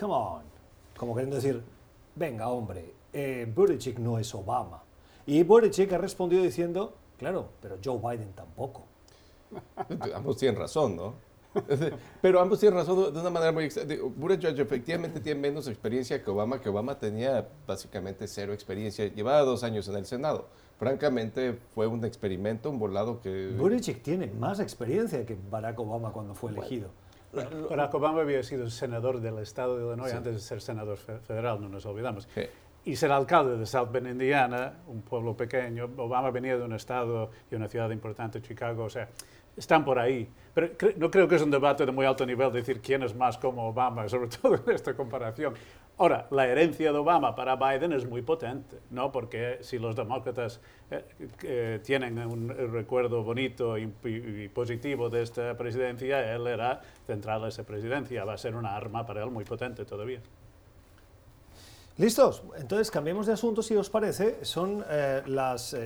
come 0.00 0.14
on, 0.14 0.42
como 0.96 1.14
queriendo 1.14 1.36
decir, 1.36 1.62
venga 2.16 2.48
hombre, 2.48 2.94
eh, 3.12 3.46
Buttigieg 3.54 3.98
no 3.98 4.18
es 4.18 4.34
Obama. 4.34 4.82
Y 5.26 5.42
Buttigieg 5.42 5.92
ha 5.92 5.98
respondido 5.98 6.42
diciendo, 6.42 6.94
claro, 7.18 7.50
pero 7.60 7.76
Joe 7.84 7.98
Biden 7.98 8.32
tampoco. 8.32 8.87
Ambos 10.14 10.36
tienen 10.36 10.58
razón, 10.58 10.96
¿no? 10.96 11.14
Pero 12.20 12.40
ambos 12.40 12.60
tienen 12.60 12.78
razón 12.78 13.12
de 13.12 13.20
una 13.20 13.30
manera 13.30 13.52
muy 13.52 13.68
Buttigieg 14.16 14.58
efectivamente 14.60 15.20
tiene 15.20 15.40
menos 15.40 15.66
experiencia 15.66 16.22
que 16.22 16.30
Obama, 16.30 16.60
que 16.60 16.68
Obama 16.68 16.98
tenía 16.98 17.48
básicamente 17.66 18.28
cero 18.28 18.52
experiencia. 18.52 19.06
Llevaba 19.06 19.40
dos 19.40 19.64
años 19.64 19.88
en 19.88 19.96
el 19.96 20.06
Senado. 20.06 20.48
Francamente, 20.78 21.58
fue 21.74 21.86
un 21.86 22.04
experimento, 22.04 22.70
un 22.70 22.78
volado 22.78 23.20
que... 23.20 23.48
Buttigieg 23.56 24.02
tiene 24.02 24.28
más 24.28 24.60
experiencia 24.60 25.24
que 25.26 25.36
Barack 25.50 25.80
Obama 25.80 26.12
cuando 26.12 26.34
fue 26.34 26.52
elegido. 26.52 26.90
Barack 27.32 27.94
Obama 27.94 28.20
había 28.20 28.42
sido 28.42 28.70
senador 28.70 29.20
del 29.20 29.38
estado 29.38 29.76
de 29.78 29.86
Illinois 29.86 30.12
antes 30.12 30.34
de 30.34 30.40
ser 30.40 30.60
senador 30.60 30.96
federal, 30.98 31.60
no 31.60 31.68
nos 31.68 31.84
olvidamos. 31.86 32.28
Y 32.84 32.96
ser 32.96 33.10
alcalde 33.10 33.58
de 33.58 33.66
South 33.66 33.90
Bend, 33.90 34.06
Indiana, 34.06 34.78
un 34.86 35.02
pueblo 35.02 35.36
pequeño. 35.36 35.90
Obama 35.96 36.30
venía 36.30 36.56
de 36.56 36.62
un 36.62 36.72
estado 36.72 37.30
y 37.50 37.54
una 37.54 37.68
ciudad 37.68 37.90
importante, 37.90 38.40
Chicago. 38.40 38.84
O 38.84 38.88
sea, 38.88 39.08
están 39.58 39.84
por 39.84 39.98
ahí. 39.98 40.28
Pero 40.54 40.70
no 40.96 41.10
creo 41.10 41.28
que 41.28 41.36
es 41.36 41.42
un 41.42 41.50
debate 41.50 41.84
de 41.84 41.92
muy 41.92 42.06
alto 42.06 42.24
nivel 42.24 42.52
decir 42.52 42.80
quién 42.80 43.02
es 43.02 43.14
más 43.14 43.38
como 43.38 43.68
Obama, 43.68 44.08
sobre 44.08 44.28
todo 44.28 44.54
en 44.54 44.74
esta 44.74 44.94
comparación. 44.94 45.54
Ahora, 45.98 46.28
la 46.30 46.46
herencia 46.46 46.92
de 46.92 46.98
Obama 46.98 47.34
para 47.34 47.56
Biden 47.56 47.92
es 47.92 48.06
muy 48.06 48.22
potente, 48.22 48.78
¿no? 48.90 49.10
Porque 49.10 49.58
si 49.62 49.80
los 49.80 49.96
demócratas 49.96 50.60
eh, 51.42 51.80
tienen 51.84 52.18
un 52.18 52.48
recuerdo 52.48 53.24
bonito 53.24 53.76
y, 53.76 53.88
positivo 54.48 55.10
de 55.10 55.22
esta 55.22 55.56
presidencia, 55.56 56.34
él 56.34 56.46
era 56.46 56.80
central 57.04 57.44
a 57.44 57.48
esa 57.48 57.64
presidencia, 57.64 58.24
va 58.24 58.34
a 58.34 58.38
ser 58.38 58.54
una 58.54 58.76
arma 58.76 59.04
para 59.04 59.24
él 59.24 59.30
muy 59.30 59.44
potente 59.44 59.84
todavía. 59.84 60.20
¿Listos? 61.96 62.44
Entonces 62.56 62.92
cambiemos 62.92 63.26
de 63.26 63.32
asunto 63.32 63.60
si 63.60 63.74
os 63.74 63.90
parece. 63.90 64.44
Son 64.44 64.84
eh, 64.88 65.22
las 65.26 65.76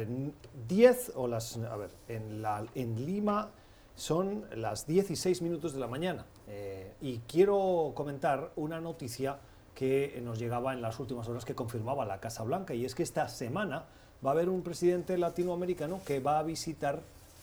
10 0.68 1.08
eh, 1.08 1.12
o 1.14 1.26
las... 1.26 1.56
A 1.56 1.76
ver, 1.76 1.90
en, 2.06 2.42
la, 2.42 2.62
en 2.74 3.06
Lima 3.06 3.50
son 3.94 4.46
las 4.55 4.87
16 4.87 5.42
minutos 5.42 5.72
de 5.74 5.81
la 5.81 5.87
mañana 5.87 6.26
eh, 6.48 6.94
y 7.00 7.18
quiero 7.28 7.92
comentar 7.94 8.52
una 8.57 8.81
noticia 8.81 9.38
que 9.74 10.20
nos 10.24 10.38
llegaba 10.38 10.72
en 10.72 10.83
las 10.83 10.98
últimas 11.00 11.28
horas 11.28 11.44
que 11.44 11.55
confirmaba 11.55 12.05
la 12.05 12.20
Casa 12.20 12.42
Blanca 12.42 12.74
y 12.74 12.85
es 12.85 12.94
que 12.94 13.02
esta 13.02 13.28
semana 13.28 13.85
va 14.24 14.31
a 14.31 14.33
haber 14.35 14.48
un 14.48 14.62
presidente 14.62 15.16
latinoamericano 15.18 16.00
que 16.05 16.20
va 16.20 16.38
a 16.38 16.42
visitar 16.42 17.00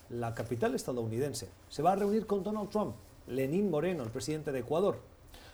la 0.10 0.34
capital 0.34 0.76
estadounidense. 0.76 1.50
Se 1.70 1.82
va 1.82 1.92
a 1.92 1.96
reunir 1.96 2.26
con 2.26 2.44
Donald 2.44 2.70
Trump, 2.70 2.96
Lenín 3.28 3.70
Moreno, 3.70 4.04
el 4.04 4.10
presidente 4.10 4.52
de 4.52 4.60
Ecuador. 4.60 5.00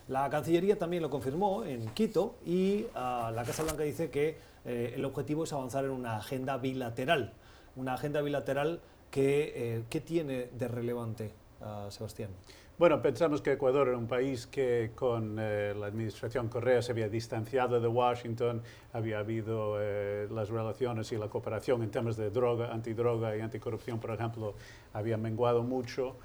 La 0.07 0.29
Cancillería 0.29 0.77
también 0.77 1.01
lo 1.01 1.09
confirmó 1.09 1.63
en 1.63 1.87
Quito 1.89 2.35
y 2.45 2.85
ah, 2.93 3.31
la 3.33 3.43
Casa 3.43 3.63
Blanca 3.63 3.83
dice 3.83 4.09
que 4.11 4.37
eh, 4.65 4.93
el 4.95 5.03
objetivo 5.03 5.43
es 5.43 5.53
avanzar 5.53 5.85
en 5.85 5.91
una 5.91 6.17
agenda 6.17 6.57
bilateral. 6.57 7.33
Una 7.75 7.95
agenda 7.95 8.21
bilateral 8.21 8.79
que, 9.15 9.85
¿qué 9.89 10.01
tiene 10.01 10.49
de 10.51 10.67
relevante, 10.67 11.31
ah, 11.61 11.87
Sebastián? 11.89 12.31
Bueno, 12.77 13.01
pensamos 13.01 13.41
que 13.41 13.53
Ecuador 13.53 13.87
era 13.87 13.97
un 13.97 14.07
país 14.07 14.45
que 14.45 14.91
con 14.93 15.37
eh, 15.39 15.73
la 15.73 15.85
administración 15.85 16.49
Correa 16.49 16.81
se 16.81 16.91
había 16.91 17.07
distanciado 17.07 17.79
de 17.79 17.87
Washington, 17.87 18.61
había 18.91 19.19
habido 19.19 19.77
eh, 19.79 20.27
las 20.29 20.49
relaciones 20.49 21.09
y 21.13 21.15
la 21.15 21.29
cooperación 21.29 21.81
en 21.83 21.91
temas 21.91 22.17
de 22.17 22.29
droga, 22.29 22.73
antidroga 22.73 23.37
y 23.37 23.39
anticorrupción, 23.39 24.01
por 24.01 24.11
ejemplo, 24.11 24.55
había 24.91 25.15
menguado 25.15 25.63
mucho. 25.63 26.17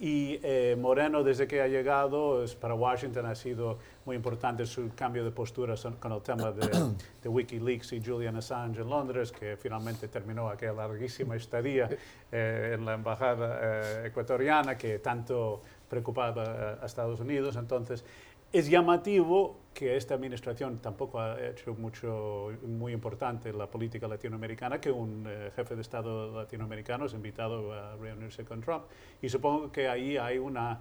Y 0.00 0.38
eh, 0.44 0.76
Moreno, 0.78 1.24
desde 1.24 1.48
que 1.48 1.60
ha 1.60 1.66
llegado, 1.66 2.44
es, 2.44 2.54
para 2.54 2.74
Washington 2.74 3.26
ha 3.26 3.34
sido 3.34 3.78
muy 4.04 4.14
importante 4.14 4.64
su 4.64 4.90
cambio 4.94 5.24
de 5.24 5.32
postura 5.32 5.74
con 5.98 6.12
el 6.12 6.22
tema 6.22 6.52
de, 6.52 6.68
de, 7.22 7.28
Wikileaks 7.28 7.92
y 7.94 8.00
Julian 8.00 8.36
Assange 8.36 8.80
en 8.82 8.88
Londres, 8.88 9.32
que 9.32 9.56
finalmente 9.56 10.06
terminó 10.06 10.48
aquella 10.48 10.72
larguísima 10.72 11.34
estadía 11.34 11.88
en 12.32 12.84
la 12.84 12.94
embajada 12.94 14.06
ecuatoriana 14.06 14.78
que 14.78 15.00
tanto 15.00 15.62
preocupada 15.88 16.78
a 16.80 16.86
Estados 16.86 17.18
Unidos. 17.18 17.56
Entonces, 17.56 18.04
es 18.52 18.68
llamativo 18.68 19.56
que 19.74 19.96
esta 19.96 20.14
administración 20.14 20.78
tampoco 20.78 21.20
ha 21.20 21.40
hecho 21.40 21.74
mucho, 21.74 22.50
muy 22.66 22.92
importante 22.92 23.52
la 23.52 23.68
política 23.68 24.08
latinoamericana, 24.08 24.80
que 24.80 24.90
un 24.90 25.24
eh, 25.28 25.52
jefe 25.54 25.76
de 25.76 25.82
Estado 25.82 26.34
latinoamericano 26.34 27.06
es 27.06 27.14
invitado 27.14 27.72
a 27.72 27.94
reunirse 27.96 28.44
con 28.44 28.60
Trump. 28.60 28.84
Y 29.22 29.28
supongo 29.28 29.70
que 29.70 29.88
ahí 29.88 30.16
hay 30.16 30.38
una, 30.38 30.80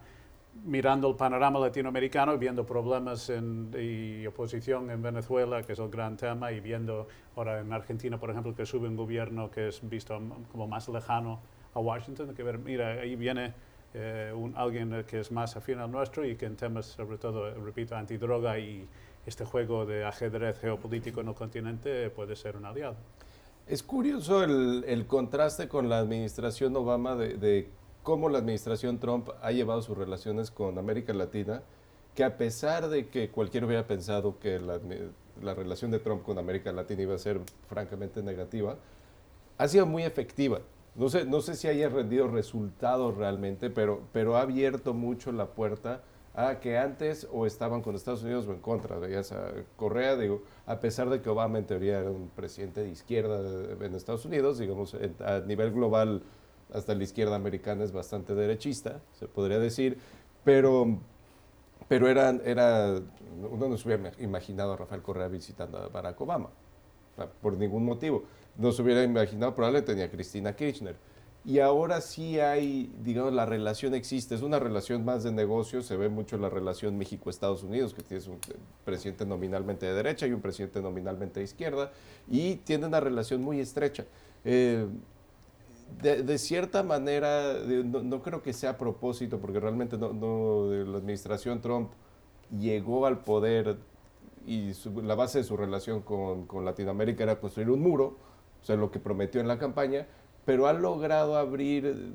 mirando 0.66 1.10
el 1.10 1.16
panorama 1.16 1.60
latinoamericano, 1.60 2.38
viendo 2.40 2.66
problemas 2.66 3.30
en, 3.30 3.72
y 3.78 4.26
oposición 4.26 4.90
en 4.90 5.02
Venezuela, 5.04 5.62
que 5.62 5.74
es 5.74 5.80
el 5.80 5.90
gran 5.90 6.18
tema, 6.18 6.52
y 6.52 6.60
viendo 6.60 7.08
ahora 7.36 7.60
en 7.60 7.72
Argentina, 7.72 8.20
por 8.20 8.32
ejemplo, 8.32 8.56
que 8.56 8.66
sube 8.66 8.88
un 8.88 8.96
gobierno 8.96 9.52
que 9.52 9.68
es 9.68 9.88
visto 9.88 10.20
como 10.52 10.68
más 10.68 10.90
lejano 10.90 11.40
a 11.76 11.80
Washington, 11.80 12.34
que 12.34 12.42
ver, 12.42 12.58
mira, 12.58 12.94
ahí 12.94 13.16
viene 13.16 13.54
eh, 14.00 14.32
un, 14.32 14.54
alguien 14.56 15.04
que 15.08 15.20
es 15.20 15.32
más 15.32 15.58
afín 15.58 15.80
al 15.80 15.92
nuestro 15.92 16.24
y 16.24 16.36
que 16.36 16.46
en 16.46 16.56
temas, 16.56 16.86
sobre 16.86 17.18
todo, 17.18 17.52
repito, 17.56 17.96
antidroga 17.96 18.60
y 18.60 18.88
este 19.26 19.44
juego 19.44 19.86
de 19.86 20.06
ajedrez 20.06 20.60
geopolítico 20.60 21.22
en 21.22 21.30
el 21.30 21.34
continente 21.34 22.10
puede 22.12 22.36
ser 22.36 22.56
un 22.58 22.66
aliado. 22.66 22.96
Es 23.66 23.82
curioso 23.82 24.44
el, 24.44 24.86
el 24.88 25.08
contraste 25.08 25.68
con 25.68 25.90
la 25.90 25.98
administración 25.98 26.76
Obama 26.76 27.16
de, 27.16 27.70
cómo 28.04 28.30
la 28.30 28.38
administración 28.38 29.00
Trump 29.00 29.30
ha 29.42 29.52
llevado 29.52 29.82
sus 29.82 29.98
relaciones 29.98 30.52
con 30.52 30.78
América 30.78 31.14
Latina, 31.14 31.64
que 32.14 32.24
a 32.24 32.38
pesar 32.38 32.88
de 32.90 33.08
que 33.08 33.30
cualquiera 33.30 33.66
hubiera 33.66 33.88
pensado 33.88 34.40
que 34.40 34.60
la 34.60 35.54
relación 35.54 35.92
de 35.92 36.00
Trump 36.00 36.24
con 36.24 36.38
América 36.38 36.72
Latina 36.72 37.02
iba 37.02 37.16
a 37.16 37.20
ser 37.20 37.42
francamente 37.68 38.22
negativa, 38.22 38.78
ha 39.58 39.68
sido 39.68 39.86
muy 39.86 40.04
efectiva. 40.04 40.62
No 40.98 41.10
sé, 41.10 41.26
no 41.26 41.42
sé 41.42 41.56
si 41.56 41.68
haya 41.68 41.90
rendido 41.90 42.28
resultados 42.28 43.16
realmente, 43.16 43.70
pero, 43.70 44.02
pero 44.12 44.36
ha 44.36 44.42
abierto 44.42 44.96
mucho 44.96 45.32
la 45.32 45.46
puerta 45.46 46.02
a 46.34 46.60
que 46.60 46.80
antes 46.80 47.28
o 47.32 47.46
estaban 47.46 47.84
con 47.84 47.96
Estados 47.96 48.24
Unidos 48.24 48.48
o 48.48 48.52
en 48.52 48.60
contra. 48.60 49.00
de 49.00 49.20
esa 49.20 49.52
Correa, 49.76 50.16
digo, 50.16 50.42
a 50.66 50.80
pesar 50.80 51.10
de 51.10 51.22
que 51.22 51.30
Obama 51.30 51.60
en 51.60 51.66
teoría 51.66 52.00
era 52.00 52.10
un 52.10 52.30
presidente 52.36 52.82
de 52.82 52.90
izquierda 52.90 53.40
en 53.80 53.94
Estados 53.94 54.26
Unidos, 54.26 54.58
digamos, 54.58 54.96
a 55.24 55.40
nivel 55.42 55.72
global 55.72 56.24
hasta 56.74 56.96
la 56.96 57.04
izquierda 57.04 57.36
americana 57.36 57.84
es 57.84 57.92
bastante 57.92 58.34
derechista, 58.34 59.00
se 59.14 59.28
podría 59.28 59.60
decir, 59.60 60.00
pero, 60.44 60.98
pero 61.88 62.08
era, 62.08 62.32
era, 62.44 63.00
uno 63.52 63.70
no 63.70 63.78
se 63.78 63.88
hubiera 63.88 64.12
imaginado 64.20 64.74
a 64.74 64.78
Rafael 64.78 65.04
Correa 65.04 65.28
visitando 65.28 65.78
a 65.78 65.90
Barack 65.90 66.20
Obama, 66.22 66.50
por 67.42 67.54
ningún 67.54 67.86
motivo 67.86 68.24
no 68.58 68.72
se 68.72 68.82
hubiera 68.82 69.04
imaginado, 69.04 69.54
probablemente 69.56 69.94
tenía 69.94 70.10
Cristina 70.10 70.56
Kirchner. 70.56 70.96
Y 71.46 71.60
ahora 71.60 72.02
sí 72.02 72.42
hay, 72.42 72.92
digamos, 73.04 73.32
la 73.32 73.46
relación 73.46 73.94
existe, 73.94 74.36
es 74.36 74.42
una 74.42 74.60
relación 74.60 75.06
más 75.06 75.24
de 75.24 75.32
negocio, 75.32 75.82
se 75.82 75.96
ve 75.96 76.10
mucho 76.10 76.38
la 76.38 76.50
relación 76.50 76.98
México-Estados 76.98 77.64
Unidos, 77.64 77.94
que 77.94 78.02
tiene 78.02 78.22
un 78.28 78.40
presidente 78.84 79.26
nominalmente 79.26 79.86
de 79.86 79.94
derecha 79.94 80.28
y 80.28 80.34
un 80.34 80.42
presidente 80.42 80.82
nominalmente 80.82 81.40
de 81.40 81.46
izquierda, 81.46 81.92
y 82.30 82.56
tiene 82.58 82.88
una 82.88 83.00
relación 83.00 83.42
muy 83.42 83.62
estrecha. 83.62 84.06
Eh, 84.44 84.88
de, 86.02 86.38
cierta 86.38 86.84
manera, 86.84 87.54
no, 87.64 88.22
creo 88.22 88.44
que 88.44 88.52
sea 88.52 88.72
a 88.72 88.78
propósito, 88.78 89.40
porque 89.40 89.60
realmente 89.62 89.98
no, 89.98 90.70
la 90.70 90.98
administración 90.98 91.62
Trump 91.62 91.92
llegó 92.60 93.06
al 93.06 93.24
poder 93.24 93.78
y 94.46 94.74
la 95.02 95.16
base 95.16 95.38
de 95.38 95.44
su 95.46 95.56
relación 95.56 96.02
con, 96.02 96.46
con 96.46 96.66
Latinoamérica 96.66 97.24
era 97.24 97.40
construir 97.40 97.70
un 97.70 97.82
muro, 97.82 98.18
o 98.62 98.66
sea, 98.66 98.76
lo 98.76 98.92
que 98.92 99.00
prometió 99.00 99.42
en 99.42 99.48
la 99.48 99.58
campaña, 99.58 100.08
pero 100.46 100.68
ha 100.68 100.74
logrado 100.74 101.38
abrir, 101.38 102.14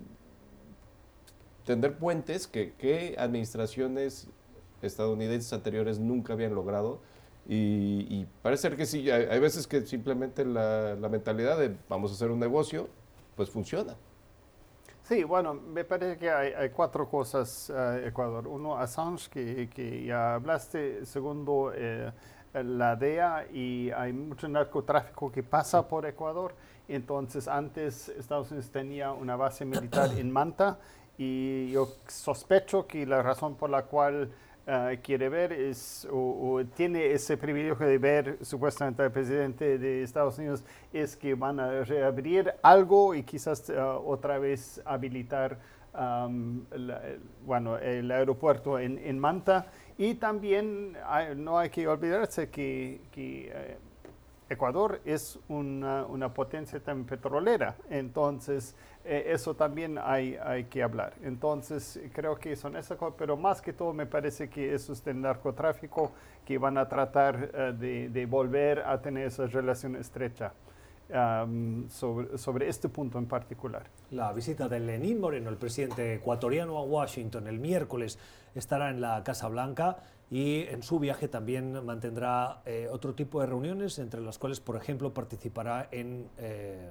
tender 1.65 1.99
puentes 1.99 2.47
que, 2.47 3.15
administraciones 3.19 4.29
estadounidenses 4.81 5.53
anteriores 5.53 5.99
nunca 5.99 6.33
habían 6.33 6.55
logrado. 6.55 7.01
Y, 7.49 8.27
parece 8.41 8.63
ser 8.63 8.77
que 8.77 8.87
sí, 8.87 9.11
hay, 9.11 9.41
veces 9.41 9.67
que 9.67 9.83
simplemente 9.83 10.45
la, 10.45 10.97
mentalidad 11.11 11.59
de 11.59 11.77
vamos 11.89 12.11
a 12.13 12.15
hacer 12.15 12.31
un 12.31 12.39
negocio, 12.39 12.89
pues 13.37 13.51
funciona. 13.51 13.97
Sí, 15.03 15.25
bueno, 15.25 15.53
me 15.55 15.85
parece 15.85 16.17
que 16.17 16.31
hay, 16.31 16.71
cuatro 16.71 17.09
cosas, 17.09 17.71
uh, 17.71 18.07
Ecuador. 18.07 18.47
Uno, 18.47 18.79
Assange, 18.79 19.29
que, 19.29 19.69
que 19.69 20.05
ya 20.05 20.35
hablaste. 20.35 21.05
Segundo, 21.05 21.73
eh, 21.75 22.13
la 22.53 22.97
DEA 22.97 23.47
y 23.53 23.91
hay 23.91 24.12
mucho 24.12 24.49
narcotráfico 24.49 25.33
que 25.33 25.43
pasa 25.43 25.88
por 25.88 26.07
Ecuador. 26.07 26.55
Entonces, 26.88 27.49
antes 27.49 28.09
Estados 28.11 28.51
Unidos 28.51 28.71
tenía 28.71 29.12
una 29.12 29.37
base 29.37 29.65
militar 29.65 30.11
en 30.19 30.31
Manta 30.31 30.79
y 31.17 31.71
yo 31.71 31.88
sospecho 32.09 32.87
que 32.87 33.07
la 33.07 33.23
razón 33.23 33.55
por 33.55 33.71
la 33.71 33.85
cual 33.85 34.31
eh, 34.67 35.01
quiere 35.03 35.29
ver 35.29 35.53
es, 35.53 36.07
o, 36.11 36.62
tiene 36.77 37.12
ese 37.12 37.37
privilegio 37.37 37.87
de 37.87 37.99
ver 37.99 38.38
supuestamente 38.43 39.03
al 39.03 39.11
presidente 39.11 39.79
de 39.79 40.03
Estados 40.03 40.38
Unidos 40.38 40.65
es 40.93 41.17
que 41.17 41.35
van 41.35 41.59
a 41.59 41.83
reabrir 41.83 42.53
algo 42.62 43.15
y 43.15 43.23
quizás 43.23 43.69
eh, 43.71 43.81
otra 43.81 44.38
vez 44.38 44.81
habilitar 44.85 45.59
bueno, 47.45 47.77
el 47.77 48.11
aeropuerto 48.11 48.79
en, 48.79 48.97
en 48.97 49.19
Manta 49.19 49.67
y 49.99 50.15
también 50.15 50.97
no 51.37 51.59
hay 51.59 51.71
que 51.71 51.87
olvidarse 51.87 52.49
que, 52.51 53.01
eh, 53.17 53.79
Ecuador 54.49 55.01
es 55.07 55.39
una, 55.49 56.07
potencia 56.35 56.79
también 56.79 57.07
petrolera, 57.07 57.75
entonces 57.89 58.75
eh, 59.05 59.25
eso 59.29 59.55
también 59.55 59.99
hay, 59.99 60.37
hay 60.37 60.65
que 60.65 60.83
hablar. 60.83 61.15
Entonces 61.23 61.99
creo 62.13 62.37
que 62.37 62.55
son 62.55 62.77
esas 62.77 62.99
cosas, 62.99 63.15
pero 63.17 63.37
más 63.37 63.63
que 63.63 63.73
todo 63.73 63.95
me 63.95 64.05
parece 64.05 64.51
que 64.51 64.75
eso 64.75 64.93
es 64.93 65.03
del 65.05 65.23
narcotráfico 65.23 66.13
que 66.45 66.59
van 66.59 66.77
a 66.77 66.87
tratar 66.87 67.51
eh, 67.55 67.75
de, 67.79 68.09
de, 68.11 68.27
volver 68.27 68.81
a 68.81 69.01
tener 69.01 69.29
esa 69.29 69.47
relación 69.47 69.97
estrecha 69.97 70.53
sobre, 71.90 72.38
sobre, 72.38 72.68
este 72.68 72.88
punto 72.88 73.18
en 73.18 73.27
particular. 73.27 73.85
La 74.11 74.33
visita 74.33 74.68
de 74.68 74.81
Lenín 74.81 75.20
Moreno, 75.20 75.51
el 75.51 75.57
presidente 75.57 76.14
ecuatoriano 76.14 76.79
a 76.79 76.83
Washington 76.83 77.46
el 77.46 77.59
miércoles, 77.59 78.18
estará 78.55 78.90
en 78.90 79.01
la 79.01 79.22
Casa 79.25 79.48
Blanca 79.48 79.98
y 80.33 80.62
en 80.62 80.83
su 80.83 80.99
viaje 80.99 81.29
también 81.29 81.85
mantendrá 81.85 82.63
eh, 82.65 82.88
otro 82.90 83.15
tipo 83.15 83.42
de 83.42 83.46
reuniones, 83.46 83.98
entre 83.98 84.23
las 84.23 84.38
cuales, 84.38 84.61
por 84.61 84.77
ejemplo, 84.77 85.13
participará 85.13 85.88
en 85.90 86.27
eh, 86.38 86.88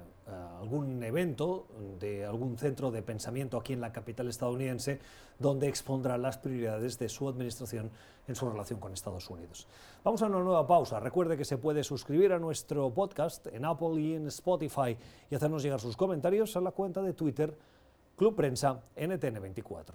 algún 0.60 1.02
evento 1.02 1.66
de 1.98 2.24
algún 2.24 2.56
centro 2.56 2.92
de 2.92 3.02
pensamiento 3.02 3.58
aquí 3.58 3.72
en 3.72 3.80
la 3.80 3.90
capital 3.92 4.28
estadounidense, 4.28 5.00
donde 5.40 5.66
expondrá 5.66 6.16
las 6.18 6.38
prioridades 6.38 7.00
de 7.00 7.08
su 7.08 7.28
administración 7.28 7.90
en 8.28 8.36
su 8.36 8.48
relación 8.48 8.78
con 8.78 8.92
Estados 8.92 9.28
Unidos. 9.28 9.66
Vamos 10.04 10.22
a 10.22 10.26
una 10.26 10.38
nueva 10.38 10.64
pausa. 10.64 11.00
Recuerde 11.00 11.36
que 11.36 11.44
se 11.44 11.58
puede 11.58 11.82
suscribir 11.82 12.32
a 12.32 12.38
nuestro 12.38 12.94
podcast 12.94 13.48
en 13.48 13.64
Apple 13.64 14.00
y 14.00 14.14
en 14.14 14.28
Spotify 14.28 14.96
y 15.28 15.34
hacernos 15.34 15.64
llegar 15.64 15.80
sus 15.80 15.96
comentarios 15.96 16.56
a 16.56 16.60
la 16.60 16.70
cuenta 16.70 17.02
de 17.02 17.12
Twitter 17.12 17.58
Club 18.14 18.36
Prensa 18.36 18.82
NTN24. 18.96 19.94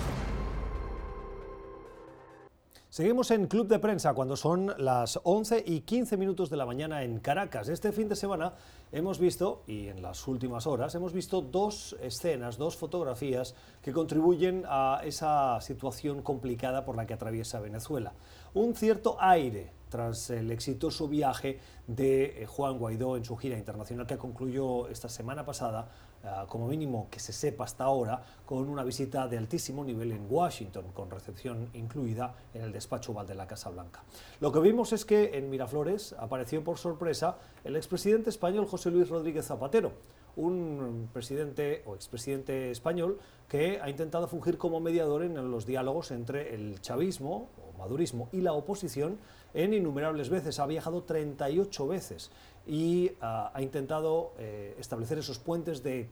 Seguimos 3.01 3.31
en 3.31 3.47
Club 3.47 3.67
de 3.67 3.79
Prensa 3.79 4.13
cuando 4.13 4.37
son 4.37 4.75
las 4.77 5.19
11 5.23 5.63
y 5.65 5.79
15 5.79 6.17
minutos 6.17 6.51
de 6.51 6.57
la 6.57 6.67
mañana 6.67 7.01
en 7.01 7.17
Caracas. 7.17 7.67
Este 7.67 7.91
fin 7.91 8.07
de 8.07 8.15
semana 8.15 8.53
hemos 8.91 9.17
visto, 9.17 9.63
y 9.65 9.87
en 9.87 10.03
las 10.03 10.27
últimas 10.27 10.67
horas, 10.67 10.93
hemos 10.93 11.11
visto 11.11 11.41
dos 11.41 11.95
escenas, 11.99 12.59
dos 12.59 12.77
fotografías 12.77 13.55
que 13.81 13.91
contribuyen 13.91 14.65
a 14.67 15.01
esa 15.03 15.59
situación 15.61 16.21
complicada 16.21 16.85
por 16.85 16.95
la 16.95 17.07
que 17.07 17.15
atraviesa 17.15 17.59
Venezuela. 17.59 18.13
Un 18.53 18.75
cierto 18.75 19.17
aire 19.19 19.73
tras 19.89 20.29
el 20.29 20.51
exitoso 20.51 21.07
viaje 21.07 21.59
de 21.87 22.43
eh, 22.43 22.45
Juan 22.45 22.77
Guaidó 22.77 23.17
en 23.17 23.25
su 23.25 23.35
gira 23.35 23.57
internacional 23.57 24.05
que 24.05 24.19
concluyó 24.19 24.87
esta 24.89 25.09
semana 25.09 25.43
pasada 25.43 25.89
Ah, 26.23 26.45
como 26.47 26.67
mínimo 26.67 27.07
que 27.09 27.19
se 27.19 27.33
sepa 27.33 27.63
hasta 27.63 27.83
ahora, 27.83 28.23
con 28.45 28.69
una 28.69 28.83
visita 28.83 29.27
de 29.27 29.39
altísimo 29.39 29.83
nivel 29.83 30.11
en 30.11 30.27
Washington, 30.29 30.85
con 30.93 31.09
recepción 31.09 31.69
incluida 31.73 32.35
en 32.53 32.61
el 32.61 32.71
despacho 32.71 33.11
oval 33.11 33.25
de 33.25 33.33
la 33.33 33.47
Casa 33.47 33.71
Blanca. 33.71 34.03
Lo 34.39 34.51
que 34.51 34.59
vimos 34.59 34.93
es 34.93 35.03
que 35.03 35.35
en 35.35 35.49
Miraflores 35.49 36.13
apareció 36.19 36.63
por 36.63 36.77
sorpresa 36.77 37.37
el 37.63 37.75
expresidente 37.75 38.29
español 38.29 38.67
José 38.67 38.91
Luis 38.91 39.09
Rodríguez 39.09 39.47
Zapatero, 39.47 39.93
un 40.35 41.09
presidente 41.11 41.81
o 41.87 41.95
expresidente 41.95 42.69
español 42.69 43.17
que 43.49 43.79
ha 43.81 43.89
intentado 43.89 44.27
fungir 44.27 44.59
como 44.59 44.79
mediador 44.79 45.23
en 45.23 45.49
los 45.49 45.65
diálogos 45.65 46.11
entre 46.11 46.53
el 46.53 46.81
chavismo 46.81 47.49
o 47.57 47.77
madurismo 47.79 48.29
y 48.31 48.41
la 48.41 48.53
oposición 48.53 49.17
en 49.53 49.73
innumerables 49.73 50.29
veces. 50.29 50.59
Ha 50.59 50.67
viajado 50.67 51.03
38 51.03 51.87
veces 51.87 52.31
y 52.67 53.11
ah, 53.21 53.51
ha 53.53 53.61
intentado 53.61 54.33
eh, 54.37 54.75
establecer 54.79 55.17
esos 55.17 55.39
puentes 55.39 55.83
de 55.83 56.07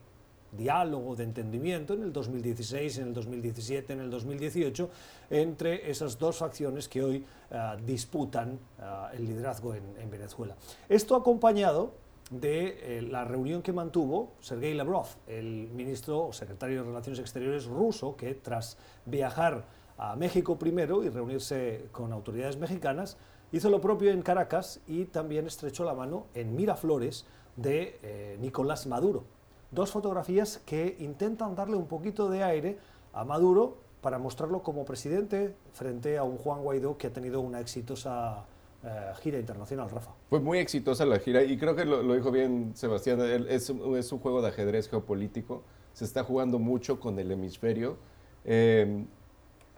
diálogo, 0.52 1.16
de 1.16 1.24
entendimiento 1.24 1.94
en 1.94 2.04
el 2.04 2.14
2016, 2.14 2.98
en 3.00 3.08
el 3.10 3.14
2017, 3.14 3.94
en 3.94 4.00
el 4.00 4.10
2018, 4.10 4.90
entre 5.30 5.90
esas 5.90 6.18
dos 6.18 6.38
facciones 6.38 6.90
que 6.90 7.04
hoy 7.04 7.26
ah, 7.52 7.78
disputan 7.86 8.60
ah, 8.80 9.12
el 9.14 9.26
liderazgo 9.26 9.76
en, 9.76 9.84
en, 10.00 10.10
Venezuela. 10.10 10.56
Esto 10.88 11.16
acompañado 11.16 11.94
de 12.30 12.98
eh, 12.98 13.02
la 13.02 13.24
reunión 13.24 13.62
que 13.62 13.74
mantuvo 13.74 14.34
Sergei 14.40 14.74
Lavrov, 14.74 15.08
el 15.28 15.70
ministro 15.74 16.28
o 16.28 16.34
secretario 16.34 16.82
de 16.82 16.90
Relaciones 16.90 17.20
Exteriores 17.20 17.66
ruso, 17.66 18.16
que 18.16 18.36
tras 18.36 18.78
viajar 19.06 19.66
a 19.98 20.16
México 20.16 20.58
primero 20.58 21.04
y 21.04 21.10
reunirse 21.10 21.88
con 21.92 22.14
autoridades 22.14 22.58
mexicanas, 22.58 23.18
Hizo 23.52 23.70
lo 23.70 23.82
propio 23.82 24.12
en 24.12 24.22
Caracas 24.22 24.80
y 24.88 25.06
también 25.06 25.48
estrechó 25.48 25.84
la 25.84 25.96
mano 25.96 26.28
en 26.36 26.56
Miraflores 26.56 27.26
de 27.56 28.00
eh, 28.04 28.38
Nicolás 28.40 28.86
Maduro. 28.86 29.24
Dos 29.72 29.92
fotografías 29.92 30.62
que 30.66 30.98
intentan 31.00 31.56
darle 31.56 31.76
un 31.76 31.88
poquito 31.88 32.30
de 32.30 32.44
aire 32.44 32.78
a 33.12 33.26
Maduro 33.26 33.78
para 34.02 34.20
mostrarlo 34.20 34.62
como 34.62 34.86
presidente 34.86 35.56
frente 35.74 36.18
a 36.18 36.24
un 36.24 36.38
Juan 36.38 36.62
Guaidó 36.62 36.98
que 36.98 37.08
ha 37.08 37.14
tenido 37.14 37.42
una 37.42 37.60
exitosa 37.60 38.46
eh, 38.84 38.88
gira 39.22 39.40
internacional, 39.40 39.90
Rafa. 39.90 40.12
Fue 40.30 40.40
muy 40.40 40.60
exitosa 40.60 41.06
la 41.06 41.20
gira 41.20 41.44
y 41.44 41.58
creo 41.58 41.76
que 41.76 41.86
lo, 41.86 42.14
dijo 42.14 42.32
bien 42.32 42.72
Sebastián, 42.76 43.20
es, 43.22 43.70
es, 43.72 44.12
un 44.12 44.20
juego 44.20 44.44
de 44.44 44.50
ajedrez 44.50 44.88
geopolítico, 44.90 45.64
se 45.94 46.06
está 46.06 46.24
jugando 46.24 46.60
mucho 46.60 47.00
con 47.00 47.18
el 47.18 47.32
hemisferio. 47.32 47.98
Eh, 48.46 49.06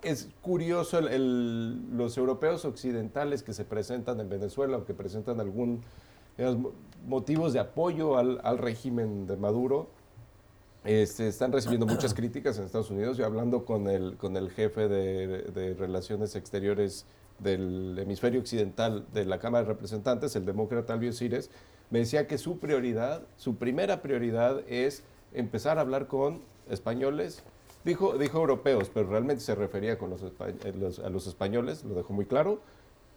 es 0.03 0.29
curioso 0.41 0.99
los 1.01 2.17
europeos 2.17 2.65
occidentales 2.65 3.43
que 3.43 3.53
se 3.53 3.65
presentan 3.65 4.19
en 4.19 4.29
Venezuela 4.29 4.77
o 4.77 4.85
que 4.85 4.93
presentan 4.93 5.39
algún 5.39 5.81
motivos 7.07 7.53
de 7.53 7.59
apoyo 7.59 8.17
al, 8.17 8.57
régimen 8.57 9.27
de 9.27 9.37
Maduro. 9.37 9.89
Este, 10.83 11.27
están 11.27 11.51
recibiendo 11.51 11.85
muchas 11.85 12.13
críticas 12.13 12.57
en 12.57 12.65
Estados 12.65 12.89
Unidos. 12.89 13.17
Yo 13.17 13.25
hablando 13.25 13.65
con 13.65 13.87
el, 13.87 14.17
con 14.17 14.35
el 14.35 14.49
jefe 14.49 14.87
de, 14.87 15.75
Relaciones 15.77 16.35
Exteriores 16.35 17.05
del 17.39 17.97
hemisferio 17.99 18.39
occidental 18.39 19.05
de 19.13 19.25
la 19.25 19.39
Cámara 19.39 19.63
de 19.63 19.73
Representantes, 19.73 20.35
el 20.35 20.45
demócrata 20.45 20.93
Albio 20.93 21.13
Cires, 21.13 21.49
me 21.89 21.99
decía 21.99 22.27
que 22.27 22.37
su 22.37 22.59
prioridad, 22.59 23.23
su 23.37 23.55
primera 23.55 24.01
prioridad 24.01 24.61
es 24.67 25.03
empezar 25.33 25.77
a 25.77 25.81
hablar 25.81 26.07
con 26.07 26.41
españoles 26.69 27.43
Dijo, 27.83 28.17
dijo 28.17 28.39
europeos, 28.39 28.91
pero 28.93 29.09
realmente 29.09 29.43
se 29.43 29.55
refería 29.55 29.97
con 29.97 30.13
eh, 30.13 30.73
los, 30.79 30.99
a 30.99 31.09
los 31.09 31.27
españoles, 31.27 31.83
lo 31.83 31.95
dejó 31.95 32.13
muy 32.13 32.25
claro, 32.25 32.59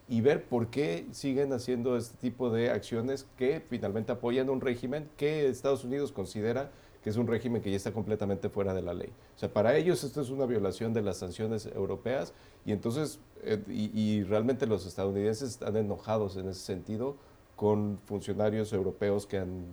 y 0.08 0.20
ver 0.20 0.44
por 0.44 0.68
qué 0.68 1.06
siguen 1.12 1.52
haciendo 1.52 1.96
este 1.96 2.16
tipo 2.18 2.50
de 2.50 2.70
acciones 2.70 3.26
que 3.36 3.62
finalmente 3.68 4.12
apoyan 4.12 4.50
un 4.50 4.60
régimen 4.60 5.08
que 5.16 5.48
Estados 5.48 5.84
Unidos 5.84 6.12
considera 6.12 6.70
que 7.04 7.10
es 7.10 7.18
un 7.18 7.26
régimen 7.26 7.60
que 7.60 7.70
ya 7.70 7.76
está 7.76 7.92
completamente 7.92 8.48
fuera 8.48 8.72
de 8.72 8.80
la 8.80 8.94
ley. 8.94 9.10
O 9.36 9.38
sea, 9.38 9.52
para 9.52 9.76
ellos 9.76 10.02
esto 10.02 10.22
es 10.22 10.30
una 10.30 10.46
violación 10.46 10.94
de 10.94 11.02
las 11.02 11.18
sanciones 11.18 11.66
europeas 11.66 12.32
y 12.64 12.72
entonces, 12.72 13.20
eh, 13.42 13.62
y, 13.68 14.22
realmente 14.22 14.66
los 14.66 14.86
estadounidenses 14.86 15.50
están 15.50 15.76
enojados 15.76 16.38
en 16.38 16.48
ese 16.48 16.60
sentido 16.60 17.16
con 17.56 17.98
funcionarios 18.06 18.72
europeos 18.72 19.26
que 19.26 19.36
han 19.36 19.66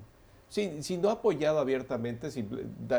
si, 0.51 0.97
no 0.97 1.09
ha 1.09 1.13
apoyado 1.13 1.59
abiertamente, 1.59 2.29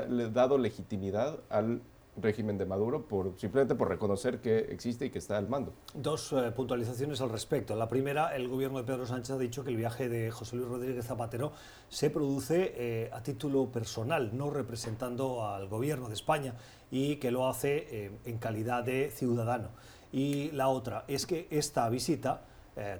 le 0.09 0.31
dado 0.31 0.57
legitimidad 0.57 1.39
al 1.51 1.83
régimen 2.17 2.57
de 2.57 2.65
Maduro 2.65 3.07
por, 3.07 3.35
simplemente 3.39 3.75
por 3.75 3.89
reconocer 3.89 4.41
que 4.41 4.59
existe 4.59 5.07
y 5.07 5.11
que 5.11 5.19
está 5.19 5.37
al 5.37 5.49
mando. 5.49 5.75
Dos 5.95 6.33
eh, 6.33 6.51
puntualizaciones 6.53 7.21
al 7.21 7.29
respecto. 7.29 7.77
La 7.77 7.89
primera, 7.89 8.35
el 8.35 8.49
gobierno 8.49 8.79
de 8.79 8.85
Pedro 8.85 9.07
Sánchez 9.07 9.37
ha 9.37 9.39
dicho 9.39 9.65
que 9.65 9.71
el 9.71 9.77
viaje 9.77 10.09
de 10.09 10.31
José 10.31 10.57
Luis 10.57 10.69
Rodríguez 10.69 11.07
Zapatero 11.07 11.53
se 11.91 12.09
produce 12.09 12.73
eh, 12.77 13.11
a 13.13 13.23
título 13.23 13.71
personal, 13.71 14.37
no 14.37 14.51
representando 14.51 15.47
al 15.47 15.69
gobierno 15.69 16.09
de 16.09 16.15
España 16.15 16.55
y 16.91 17.17
que 17.17 17.31
lo 17.31 17.49
hace 17.49 17.87
eh, 17.91 18.11
en 18.25 18.39
calidad 18.39 18.83
de 18.83 19.11
ciudadano. 19.11 19.69
Y 20.11 20.51
la 20.53 20.69
otra 20.69 21.05
es 21.07 21.27
que 21.27 21.49
esta 21.51 21.89
visita, 21.89 22.45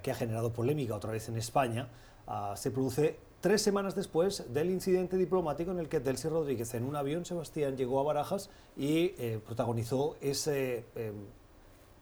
que 0.03 0.11
ha 0.11 0.15
generado 0.15 0.53
polémica 0.53 0.95
otra 0.95 1.11
vez 1.11 1.29
en 1.29 1.37
España, 1.37 1.87
ah, 2.27 2.53
se 2.55 2.69
produce 2.69 3.17
tres 3.43 3.61
semanas 3.61 3.93
después 3.93 4.53
del 4.53 4.69
incidente 4.69 5.17
diplomático 5.17 5.69
en 5.71 5.79
el 5.79 5.89
que 5.89 5.99
Delcy 5.99 6.29
Rodríguez 6.29 6.73
en 6.75 6.85
un 6.85 6.95
avión, 6.95 7.25
Sebastián, 7.25 7.75
llegó 7.75 7.99
a 7.99 8.03
Barajas 8.03 8.49
y 8.77 9.15
eh, 9.17 9.41
protagonizó 9.45 10.15
ese 10.21 10.85
eh, 10.95 11.11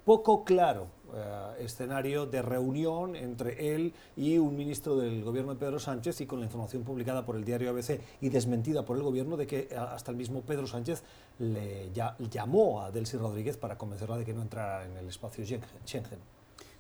poco 0.06 0.44
claro 0.44 0.86
eh, 1.16 1.64
escenario 1.66 2.28
de 2.28 2.44
reunión 2.44 3.16
entre 3.16 3.74
él 3.74 3.92
y 4.16 4.38
un 4.38 4.56
ministro 4.56 4.98
del 4.98 5.24
gobierno 5.24 5.56
de 5.56 5.60
Pedro 5.60 5.80
Sánchez 5.80 6.22
y 6.22 6.28
con 6.28 6.42
la 6.42 6.46
información 6.46 6.84
publicada 6.84 7.26
por 7.26 7.36
el 7.36 7.44
diario 7.44 7.72
ABC 7.72 8.00
y 8.22 8.30
desmentida 8.30 8.86
por 8.86 8.98
el 8.98 9.02
gobierno 9.02 9.36
de 9.36 9.48
que 9.48 9.76
hasta 9.76 10.12
el 10.12 10.18
mismo 10.18 10.42
Pedro 10.42 10.68
Sánchez 10.68 11.02
le 11.40 11.90
llamó 12.30 12.84
a 12.84 12.92
Delcy 12.92 13.18
Rodríguez 13.18 13.58
para 13.58 13.80
convencerla 13.80 14.20
de 14.20 14.26
que 14.26 14.34
no 14.36 14.44
entrara 14.44 14.86
en 14.86 14.96
el 14.96 15.08
espacio 15.08 15.44
Schengen 15.44 16.20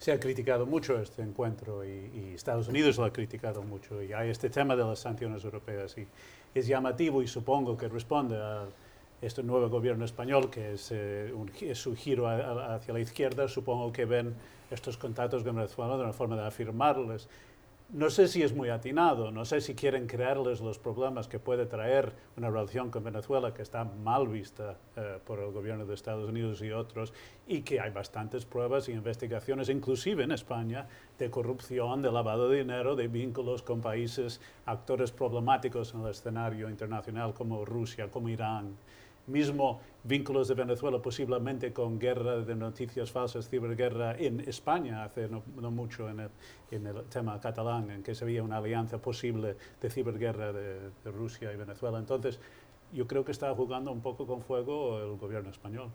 se 0.01 0.11
ha 0.11 0.19
criticado 0.19 0.65
mucho 0.65 0.99
este 0.99 1.21
encuentro 1.21 1.85
y, 1.85 2.33
Estados 2.33 2.67
Unidos 2.67 2.97
lo 2.97 3.05
ha 3.05 3.13
criticado 3.13 3.61
mucho. 3.61 4.01
Y 4.01 4.13
hay 4.13 4.31
este 4.31 4.49
tema 4.49 4.75
de 4.75 4.83
las 4.83 4.97
sanciones 4.97 5.45
europeas 5.45 5.95
y 5.95 6.07
es 6.55 6.65
llamativo 6.65 7.21
y 7.21 7.27
supongo 7.27 7.77
que 7.77 7.87
responde 7.87 8.35
a 8.35 8.65
este 9.21 9.43
nuevo 9.43 9.69
gobierno 9.69 10.03
español 10.03 10.49
que 10.49 10.73
es, 10.73 10.89
eh, 10.91 11.31
su 11.75 11.95
giro 11.95 12.27
hacia 12.27 12.95
la 12.95 12.99
izquierda, 12.99 13.47
supongo 13.47 13.93
que 13.93 14.05
ven 14.05 14.33
estos 14.71 14.97
contactos 14.97 15.43
con 15.43 15.55
Venezuela 15.55 15.95
de 15.95 16.03
una 16.03 16.13
forma 16.13 16.35
de 16.35 16.47
afirmarles 16.47 17.27
no 17.93 18.09
sé 18.09 18.29
si 18.29 18.41
es 18.41 18.53
muy 18.53 18.69
atinado, 18.69 19.31
no 19.31 19.43
sé 19.43 19.59
si 19.59 19.75
quieren 19.75 20.07
crearles 20.07 20.61
los 20.61 20.79
problemas 20.79 21.27
que 21.27 21.39
puede 21.39 21.65
traer 21.65 22.13
una 22.37 22.49
relación 22.49 22.89
con 22.89 23.03
Venezuela 23.03 23.53
que 23.53 23.61
está 23.61 23.83
mal 23.83 24.29
vista 24.29 24.77
eh, 24.95 25.19
por 25.25 25.39
el 25.39 25.51
gobierno 25.51 25.85
de 25.85 25.93
Estados 25.93 26.29
Unidos 26.29 26.61
y 26.61 26.71
otros 26.71 27.13
y 27.47 27.61
que 27.63 27.81
hay 27.81 27.91
bastantes 27.91 28.45
pruebas 28.45 28.87
y 28.87 28.93
investigaciones, 28.93 29.67
inclusive 29.67 30.23
en 30.23 30.31
España, 30.31 30.87
de 31.19 31.29
corrupción, 31.29 32.01
de 32.01 32.11
lavado 32.11 32.47
de 32.47 32.59
dinero, 32.59 32.95
de 32.95 33.09
vínculos 33.09 33.61
con 33.61 33.81
países, 33.81 34.39
actores 34.65 35.11
problemáticos 35.11 35.93
en 35.93 36.01
el 36.01 36.11
escenario 36.11 36.69
internacional 36.69 37.33
como 37.33 37.65
Rusia, 37.65 38.09
como 38.09 38.29
Irán 38.29 38.77
mismo 39.27 39.79
vínculos 40.03 40.47
de 40.47 40.55
Venezuela 40.55 41.01
posiblemente 41.01 41.71
con 41.73 41.99
guerra 41.99 42.37
de 42.37 42.55
noticias 42.55 43.11
falsas, 43.11 43.49
ciberguerra 43.49 44.15
en 44.17 44.39
España 44.41 45.03
hace 45.03 45.29
no, 45.29 45.43
mucho 45.71 46.09
en 46.09 46.21
el, 46.21 46.29
en 46.71 46.87
el, 46.87 47.03
tema 47.05 47.39
catalán, 47.39 47.91
en 47.91 48.03
que 48.03 48.15
se 48.15 48.25
veía 48.25 48.43
una 48.43 48.57
alianza 48.57 48.97
posible 48.97 49.55
de 49.79 49.89
ciberguerra 49.89 50.51
de, 50.51 50.91
Rusia 51.05 51.53
y 51.53 51.55
Venezuela. 51.55 51.99
Entonces, 51.99 52.39
yo 52.93 53.07
creo 53.07 53.23
que 53.23 53.31
está 53.31 53.53
jugando 53.53 53.91
un 53.91 54.01
poco 54.01 54.25
con 54.25 54.41
fuego 54.41 54.99
el 54.99 55.17
gobierno 55.17 55.49
español. 55.49 55.89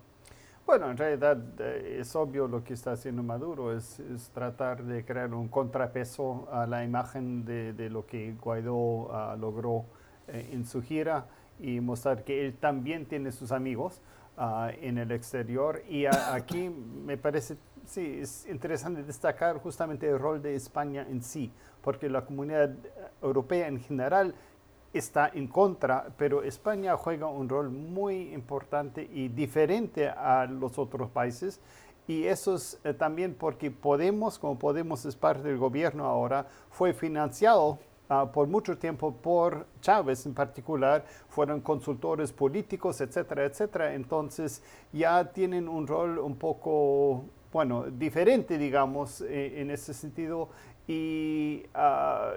Bueno, 0.64 0.90
en 0.90 0.96
realidad 0.96 1.38
eh, 1.60 1.98
es 2.00 2.16
obvio 2.16 2.48
lo 2.48 2.64
que 2.64 2.74
está 2.74 2.92
haciendo 2.92 3.22
Maduro, 3.22 3.76
es, 3.76 4.00
tratar 4.34 4.82
de 4.82 5.04
crear 5.04 5.32
un 5.32 5.48
contrapeso 5.48 6.48
a 6.50 6.66
la 6.66 6.84
imagen 6.84 7.44
de, 7.44 7.72
de 7.72 7.88
lo 7.88 8.06
que 8.06 8.34
Guaidó 8.34 9.08
ah, 9.12 9.36
logró 9.38 9.84
eh, 10.28 10.50
en 10.52 10.64
su 10.64 10.82
gira 10.82 11.26
y 11.58 11.80
mostrar 11.80 12.24
que 12.24 12.44
él 12.46 12.54
también 12.54 13.06
tiene 13.06 13.32
sus 13.32 13.52
amigos 13.52 14.00
ah, 14.36 14.70
en 14.80 14.98
el 14.98 15.10
exterior. 15.12 15.82
Y 15.88 16.06
aquí 16.06 16.68
me 16.68 17.16
parece, 17.16 17.56
sí, 17.86 18.18
es 18.20 18.46
interesante 18.48 19.02
destacar 19.02 19.58
justamente 19.58 20.08
el 20.08 20.18
rol 20.18 20.42
de 20.42 20.54
España 20.54 21.06
en 21.08 21.22
sí, 21.22 21.52
porque 21.82 22.08
la 22.08 22.24
comunidad 22.24 22.74
europea 23.22 23.68
en 23.68 23.80
general 23.80 24.34
está 24.92 25.30
en 25.32 25.46
contra, 25.46 26.08
pero 26.16 26.42
España 26.42 26.96
juega 26.96 27.26
un 27.26 27.48
rol 27.48 27.70
muy 27.70 28.32
importante 28.32 29.08
y 29.12 29.28
diferente 29.28 30.08
a 30.08 30.46
los 30.46 30.78
otros 30.78 31.10
países 31.10 31.60
Y 32.08 32.24
eso 32.24 32.54
es 32.54 32.78
eh, 32.84 32.94
también 32.94 33.34
porque 33.34 33.70
Podemos, 33.70 34.38
como 34.38 34.58
Podemos 34.58 35.04
es 35.04 35.16
parte 35.16 35.48
del 35.48 35.58
gobierno 35.58 36.04
ahora, 36.04 36.46
fue 36.70 36.92
financiado 36.92 37.78
ah, 38.08 38.30
por 38.32 38.46
mucho 38.46 38.76
tiempo 38.78 39.12
por 39.14 39.66
Chávez 39.80 40.26
en 40.26 40.34
particular, 40.34 41.04
fueron 41.28 41.60
consultores 41.60 42.32
políticos, 42.32 43.00
etcétera, 43.00 43.44
etcétera. 43.44 43.94
Entonces 43.94 44.62
ya 44.92 45.32
tienen 45.32 45.68
un 45.68 45.86
rol 45.86 46.18
un 46.18 46.36
poco, 46.36 47.24
bueno, 47.52 47.84
diferente, 47.90 48.58
digamos, 48.58 49.20
eh, 49.22 49.60
en 49.60 49.70
ese 49.70 49.94
sentido. 49.94 50.48
Y 50.88 51.64
ah, 51.74 52.32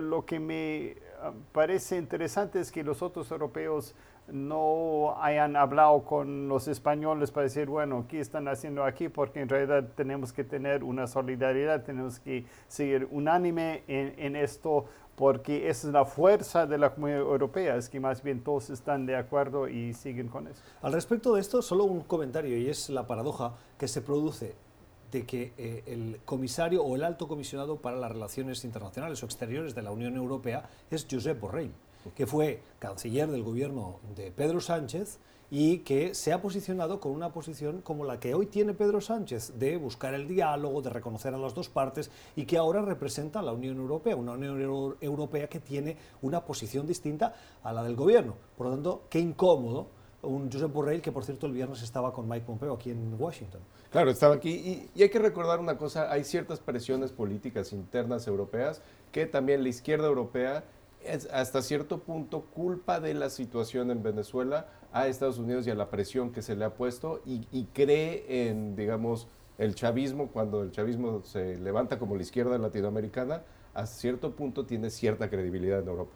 lo 0.00 0.26
que 0.26 0.40
me 0.40 0.96
ah, 1.20 1.32
parece 1.52 1.96
interesante 1.96 2.60
es 2.60 2.72
que 2.72 2.82
los 2.82 3.02
otros 3.02 3.30
europeos 3.30 3.94
no 4.28 5.16
hayan 5.20 5.56
hablado 5.56 6.04
con 6.04 6.48
los 6.48 6.68
españoles 6.68 7.30
para 7.30 7.44
decir, 7.44 7.68
bueno, 7.68 8.06
¿qué 8.08 8.20
están 8.20 8.48
haciendo 8.48 8.84
aquí? 8.84 9.08
Porque 9.08 9.40
en 9.40 9.48
realidad 9.48 9.90
tenemos 9.94 10.32
que 10.32 10.44
tener 10.44 10.82
una 10.82 11.06
solidaridad, 11.06 11.82
tenemos 11.82 12.20
que 12.20 12.46
seguir 12.66 13.06
unánime 13.10 13.82
en, 13.86 14.36
esto, 14.36 14.86
porque 15.14 15.68
esa 15.68 15.88
es 15.88 15.92
la 15.92 16.04
fuerza 16.04 16.66
de 16.66 16.78
la 16.78 16.94
comunidad 16.94 17.20
europea, 17.20 17.76
es 17.76 17.88
que 17.88 18.00
más 18.00 18.22
bien 18.22 18.42
todos 18.42 18.70
están 18.70 19.06
de 19.06 19.16
acuerdo 19.16 19.68
y 19.68 19.92
siguen 19.92 20.28
con 20.28 20.48
eso. 20.48 20.62
Al 20.82 20.92
respecto 20.92 21.34
de 21.34 21.40
esto, 21.40 21.60
solo 21.60 21.84
un 21.84 22.00
comentario, 22.00 22.56
y 22.56 22.68
es 22.68 22.88
la 22.88 23.06
paradoja 23.06 23.54
que 23.78 23.88
se 23.88 24.00
produce 24.00 24.54
de 25.12 25.24
que 25.26 25.52
eh, 25.58 25.84
el 25.86 26.20
comisario 26.24 26.82
o 26.82 26.96
el 26.96 27.04
alto 27.04 27.28
comisionado 27.28 27.76
para 27.76 27.96
las 27.96 28.10
relaciones 28.10 28.64
internacionales 28.64 29.22
o 29.22 29.26
exteriores 29.26 29.74
de 29.74 29.82
la 29.82 29.92
Unión 29.92 30.16
Europea 30.16 30.68
es 30.90 31.06
Josep 31.08 31.40
Borrell 31.40 31.70
que 32.14 32.26
fue 32.26 32.62
canciller 32.78 33.30
del 33.30 33.42
gobierno 33.42 34.00
de 34.14 34.30
Pedro 34.30 34.60
Sánchez 34.60 35.18
y 35.50 35.78
que 35.78 36.14
se 36.14 36.32
ha 36.32 36.42
posicionado 36.42 37.00
con 37.00 37.12
una 37.12 37.32
posición 37.32 37.80
como 37.82 38.04
la 38.04 38.18
que 38.18 38.34
hoy 38.34 38.46
tiene 38.46 38.74
Pedro 38.74 39.00
Sánchez, 39.00 39.52
de 39.58 39.76
buscar 39.76 40.14
el 40.14 40.26
diálogo, 40.26 40.82
de 40.82 40.90
reconocer 40.90 41.34
a 41.34 41.38
las 41.38 41.54
dos 41.54 41.68
partes 41.68 42.10
y 42.34 42.44
que 42.44 42.56
ahora 42.56 42.82
representa 42.82 43.38
a 43.38 43.42
la 43.42 43.52
Unión 43.52 43.76
Europea, 43.76 44.16
una 44.16 44.32
Unión 44.32 44.96
Europea 45.00 45.48
que 45.48 45.60
tiene 45.60 45.96
una 46.22 46.44
posición 46.44 46.86
distinta 46.86 47.34
a 47.62 47.72
la 47.72 47.82
del 47.82 47.94
gobierno. 47.94 48.34
Por 48.56 48.66
lo 48.66 48.72
tanto, 48.72 49.02
qué 49.08 49.20
incómodo 49.20 49.86
un 50.22 50.50
Josep 50.50 50.72
Borrell 50.72 51.02
que, 51.02 51.12
por 51.12 51.24
cierto, 51.24 51.46
el 51.46 51.52
viernes 51.52 51.82
estaba 51.82 52.12
con 52.12 52.28
Mike 52.28 52.46
Pompeo 52.46 52.72
aquí 52.72 52.90
en 52.90 53.14
Washington. 53.18 53.60
Claro, 53.90 54.10
estaba 54.10 54.34
aquí. 54.34 54.50
Y, 54.50 54.90
y, 54.94 55.02
hay 55.02 55.10
que 55.10 55.18
recordar 55.18 55.60
una 55.60 55.76
cosa, 55.76 56.10
hay 56.10 56.24
ciertas 56.24 56.60
presiones 56.60 57.12
políticas 57.12 57.72
internas 57.72 58.26
europeas 58.26 58.80
que 59.12 59.26
también 59.26 59.62
la 59.62 59.68
izquierda 59.68 60.06
europea 60.06 60.64
hasta 61.32 61.62
cierto 61.62 62.00
punto 62.00 62.42
culpa 62.42 63.00
de 63.00 63.14
la 63.14 63.30
situación 63.30 63.90
en 63.90 64.02
Venezuela 64.02 64.66
a 64.92 65.08
Estados 65.08 65.38
Unidos 65.38 65.66
y 65.66 65.70
a 65.70 65.74
la 65.74 65.90
presión 65.90 66.32
que 66.32 66.42
se 66.42 66.56
le 66.56 66.64
ha 66.64 66.74
puesto 66.74 67.20
y, 67.26 67.64
cree 67.72 68.48
en, 68.48 68.76
digamos, 68.76 69.28
el 69.58 69.74
chavismo, 69.74 70.28
cuando 70.28 70.62
el 70.62 70.72
chavismo 70.72 71.22
se 71.24 71.58
levanta 71.58 71.98
como 71.98 72.16
la 72.16 72.22
izquierda 72.22 72.58
latinoamericana, 72.58 73.42
a 73.74 73.86
cierto 73.86 74.36
punto 74.36 74.66
tiene 74.66 74.90
cierta 74.90 75.28
credibilidad 75.28 75.80
en 75.80 75.88
Europa. 75.88 76.12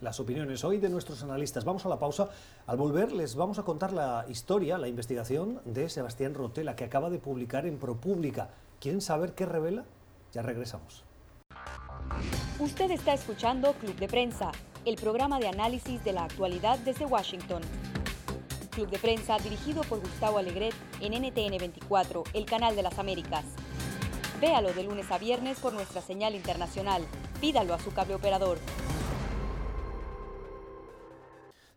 Las 0.00 0.20
opiniones 0.20 0.62
hoy 0.62 0.78
de 0.78 0.88
nuestros 0.88 1.24
analistas. 1.24 1.64
Vamos 1.64 1.84
a 1.84 1.88
la 1.88 1.98
pausa. 1.98 2.28
Al 2.68 2.76
volver 2.76 3.10
les 3.10 3.34
vamos 3.34 3.58
a 3.58 3.64
contar 3.64 3.92
la 3.92 4.24
historia, 4.28 4.78
la 4.78 4.86
investigación 4.86 5.60
de 5.64 5.88
Sebastián 5.88 6.34
Rotela, 6.34 6.76
que 6.76 6.84
acaba 6.84 7.10
de 7.10 7.18
publicar 7.18 7.66
en 7.66 7.78
ProPública. 7.78 8.50
¿Quieren 8.80 9.00
saber 9.00 9.34
qué 9.34 9.44
revela? 9.44 9.84
Ya 10.32 10.42
regresamos. 10.42 11.04
Usted 12.60 12.90
está 12.90 13.14
escuchando 13.14 13.72
Club 13.74 13.94
de 14.00 14.08
Prensa, 14.08 14.50
el 14.84 14.96
programa 14.96 15.38
de 15.38 15.46
análisis 15.46 16.02
de 16.02 16.12
la 16.12 16.24
actualidad 16.24 16.76
desde 16.80 17.06
Washington. 17.06 17.62
Club 18.72 18.90
de 18.90 18.98
Prensa 18.98 19.38
dirigido 19.38 19.82
por 19.82 20.00
Gustavo 20.00 20.38
Alegret 20.38 20.74
en 21.00 21.12
NTN 21.12 21.56
24, 21.56 22.24
el 22.34 22.46
canal 22.46 22.74
de 22.74 22.82
las 22.82 22.98
Américas. 22.98 23.44
Véalo 24.40 24.72
de 24.72 24.82
lunes 24.82 25.08
a 25.12 25.18
viernes 25.18 25.60
por 25.60 25.72
nuestra 25.72 26.00
señal 26.00 26.34
internacional. 26.34 27.04
Pídalo 27.40 27.74
a 27.74 27.78
su 27.78 27.92
cable 27.92 28.16
operador. 28.16 28.58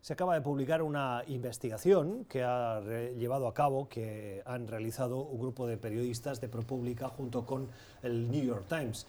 Se 0.02 0.14
acaba 0.14 0.34
de 0.34 0.42
publicar 0.42 0.82
una 0.82 1.24
investigación 1.28 2.26
que 2.26 2.42
ha 2.42 2.82
llevado 3.16 3.48
a 3.48 3.54
cabo, 3.54 3.88
que 3.88 4.42
han 4.48 4.68
realizado 4.68 5.20
un 5.20 5.40
grupo 5.40 5.68
de 5.68 5.78
periodistas 5.78 6.42
de 6.42 6.50
ProPublica 6.50 7.08
junto 7.08 7.46
con 7.46 7.70
el 8.02 8.32
New 8.32 8.44
York 8.44 8.66
Times 8.68 9.06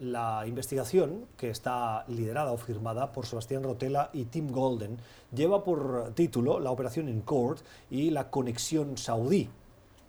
la 0.00 0.44
investigación, 0.46 1.26
que 1.36 1.50
está 1.50 2.04
liderada 2.08 2.52
o 2.52 2.56
firmada 2.56 3.12
por 3.12 3.26
Sebastián 3.26 3.62
Rotela 3.62 4.10
y 4.12 4.24
Tim 4.24 4.50
Golden, 4.50 4.98
lleva 5.32 5.62
por 5.62 6.12
título 6.14 6.58
La 6.58 6.70
operación 6.70 7.08
en 7.08 7.20
Court 7.20 7.60
y 7.90 8.10
la 8.10 8.30
conexión 8.30 8.98
saudí, 8.98 9.48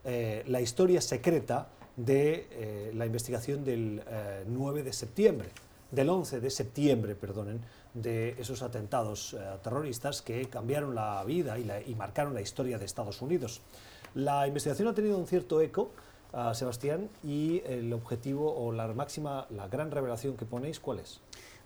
eh, 0.03 0.43
la 0.47 0.61
historia 0.61 1.01
secreta 1.01 1.67
de 1.95 2.47
eh, 2.51 2.91
la 2.95 3.05
investigación 3.05 3.63
del 3.63 4.01
9 4.47 4.79
eh, 4.79 4.83
de 4.83 4.93
septiembre, 4.93 5.49
del 5.91 6.09
11 6.09 6.39
de 6.39 6.49
septiembre, 6.49 7.15
perdonen, 7.15 7.61
de 7.93 8.35
esos 8.39 8.61
atentados 8.61 9.35
terroristas 9.61 10.21
que 10.21 10.47
cambiaron 10.47 10.95
la 10.95 11.21
vida 11.25 11.59
y, 11.59 11.69
y 11.87 11.95
marcaron 11.95 12.33
la 12.33 12.39
historia 12.39 12.79
de 12.79 12.85
Estados 12.85 13.21
Unidos. 13.21 13.61
La 14.15 14.47
investigación 14.47 14.87
ha 14.87 14.93
tenido 14.93 15.17
un 15.17 15.27
cierto 15.27 15.59
eco, 15.59 15.91
Sebastián, 16.53 17.09
y 17.23 17.61
el 17.65 17.91
objetivo 17.93 18.53
o 18.55 18.71
la 18.71 18.87
máxima, 18.87 19.47
la 19.49 19.67
gran 19.67 19.91
revelación 19.91 20.37
que 20.37 20.45
ponéis, 20.45 20.79
¿cuál 20.79 20.99
es? 20.99 21.21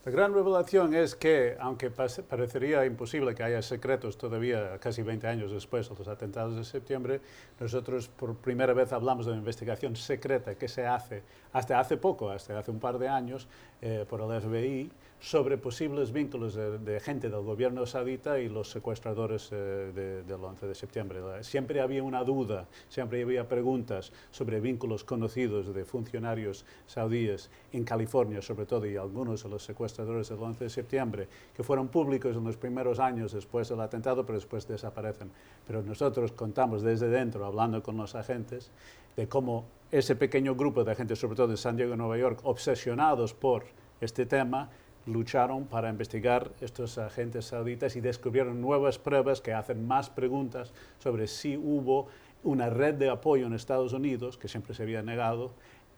La 0.05 0.11
gran 0.11 0.35
revelación 0.35 0.93
es 0.93 1.15
que, 1.15 1.57
aunque 1.59 1.89
parecería 1.89 2.85
imposible 2.85 3.33
que 3.33 3.41
haya 3.41 3.63
secretos 3.63 4.19
todavía 4.19 4.77
casi 4.77 5.01
20 5.01 5.27
años 5.27 5.51
después 5.51 5.89
de 5.89 5.95
los 5.95 6.07
atentados 6.07 6.55
de 6.55 6.63
septiembre, 6.63 7.21
nosotros 7.59 8.07
por 8.07 8.35
primera 8.35 8.73
vez 8.73 8.93
hablamos 8.93 9.25
de 9.25 9.31
una 9.31 9.39
investigación 9.39 9.95
secreta 9.95 10.53
que 10.53 10.67
se 10.67 10.85
hace 10.85 11.23
hasta 11.53 11.79
hace 11.79 11.97
poco, 11.97 12.29
hasta 12.29 12.59
hace 12.59 12.69
un 12.69 12.79
par 12.79 12.99
de 12.99 13.07
años, 13.07 13.47
eh, 13.87 14.03
por 14.09 14.19
el 14.19 14.41
FBI, 14.41 14.89
sobre 15.19 15.59
posibles 15.59 16.11
vínculos 16.11 16.55
de, 16.55 16.99
gente 16.99 17.29
del 17.29 17.41
gobierno 17.41 17.85
saudita 17.85 18.39
y 18.39 18.49
los 18.49 18.71
secuestradores 18.71 19.49
eh, 19.51 20.23
del 20.25 20.43
11 20.43 20.65
de 20.65 20.73
septiembre. 20.73 21.19
Siempre 21.41 21.81
había 21.81 22.01
una 22.01 22.23
duda, 22.23 22.65
siempre 22.89 23.21
había 23.21 23.47
preguntas 23.47 24.11
sobre 24.31 24.59
vínculos 24.59 25.03
conocidos 25.03 25.71
de 25.71 25.85
funcionarios 25.85 26.65
saudíes 26.87 27.51
en 27.73 27.83
California, 27.83 28.41
sobre 28.41 28.65
todo, 28.65 28.87
y 28.87 28.97
algunos 28.97 29.43
de 29.43 29.49
los 29.49 29.63
secuestradores 29.63 30.29
del 30.29 30.39
11 30.39 30.63
de 30.63 30.69
septiembre, 30.71 31.27
que 31.55 31.61
fueron 31.61 31.87
públicos 31.87 32.35
en 32.35 32.43
los 32.43 32.57
primeros 32.57 32.97
años 32.97 33.33
después 33.33 33.69
del 33.69 33.81
atentado, 33.81 34.25
pero 34.25 34.39
después 34.39 34.67
desaparecen. 34.67 35.29
Pero 35.67 35.83
nosotros 35.83 36.31
contamos 36.31 36.81
desde 36.81 37.07
dentro, 37.07 37.45
hablando 37.45 37.83
con 37.83 37.97
los 37.97 38.15
agentes, 38.15 38.71
de 39.15 39.27
cómo 39.27 39.65
ese 39.91 40.15
pequeño 40.15 40.55
grupo 40.55 40.83
de 40.83 40.91
agentes, 40.91 41.19
sobre 41.19 41.35
todo 41.35 41.47
de 41.47 41.57
San 41.57 41.75
Diego 41.75 41.93
y 41.93 41.97
Nueva 41.97 42.17
York, 42.17 42.39
obsesionados 42.43 43.33
por 43.33 43.65
este 44.01 44.25
tema, 44.25 44.69
lucharon 45.05 45.65
para 45.65 45.89
investigar 45.89 46.51
estos 46.61 46.97
agentes 46.97 47.45
sauditas 47.45 47.95
y 47.95 48.01
descubrieron 48.01 48.59
nuevas 48.59 48.97
pruebas 48.97 49.39
que 49.41 49.53
hacen 49.53 49.87
más 49.87 50.09
preguntas 50.09 50.73
sobre 50.99 51.27
si 51.27 51.57
hubo 51.57 52.07
una 52.43 52.69
red 52.69 52.95
de 52.95 53.09
apoyo 53.09 53.47
en 53.47 53.53
Estados 53.53 53.93
Unidos, 53.93 54.37
que 54.37 54.47
siempre 54.47 54.73
se 54.73 54.83
había 54.83 55.01
negado, 55.01 55.51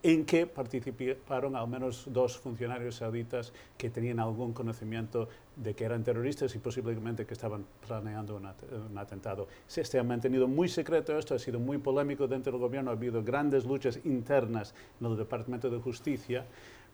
en 0.03 0.25
que 0.25 0.45
participaron 0.45 1.55
al 1.55 1.67
menos 1.67 2.05
dos 2.07 2.37
funcionarios 2.37 2.95
sauditas 2.95 3.51
que 3.77 3.89
tenían 3.89 4.19
algún 4.19 4.53
conocimiento 4.53 5.27
de 5.55 5.73
que 5.73 5.85
eran 5.85 6.03
terroristas 6.03 6.53
y 6.55 6.59
posiblemente 6.59 7.25
que 7.25 7.33
estaban 7.33 7.65
planeando 7.85 8.35
un, 8.35 8.97
atentado. 8.97 9.47
Se, 9.65 9.97
ha 9.97 10.03
mantenido 10.03 10.47
muy 10.47 10.69
secreto 10.69 11.17
esto, 11.17 11.33
ha 11.33 11.39
sido 11.39 11.59
muy 11.59 11.79
polémico 11.79 12.27
dentro 12.27 12.51
del 12.51 12.61
gobierno, 12.61 12.91
ha 12.91 12.93
habido 12.93 13.23
grandes 13.23 13.65
luchas 13.65 13.99
internas 14.05 14.75
en 15.01 15.07
el 15.07 15.17
Departamento 15.17 15.69
de 15.69 15.79
Justicia 15.79 16.45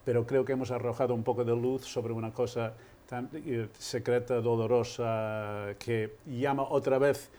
pero 0.06 0.26
creo 0.26 0.44
que 0.44 0.54
hemos 0.54 0.72
arrojado 0.72 1.14
un 1.14 1.24
poco 1.24 1.46
de 1.46 1.56
luz 1.56 1.84
sobre 1.84 2.14
una 2.14 2.32
cosa 2.34 2.74
tan 3.08 3.30
eh, 3.34 3.68
secreta, 3.78 4.42
dolorosa, 4.42 5.76
que 5.80 6.16
llama 6.26 6.64
otra 6.64 6.98
vez 6.98 7.30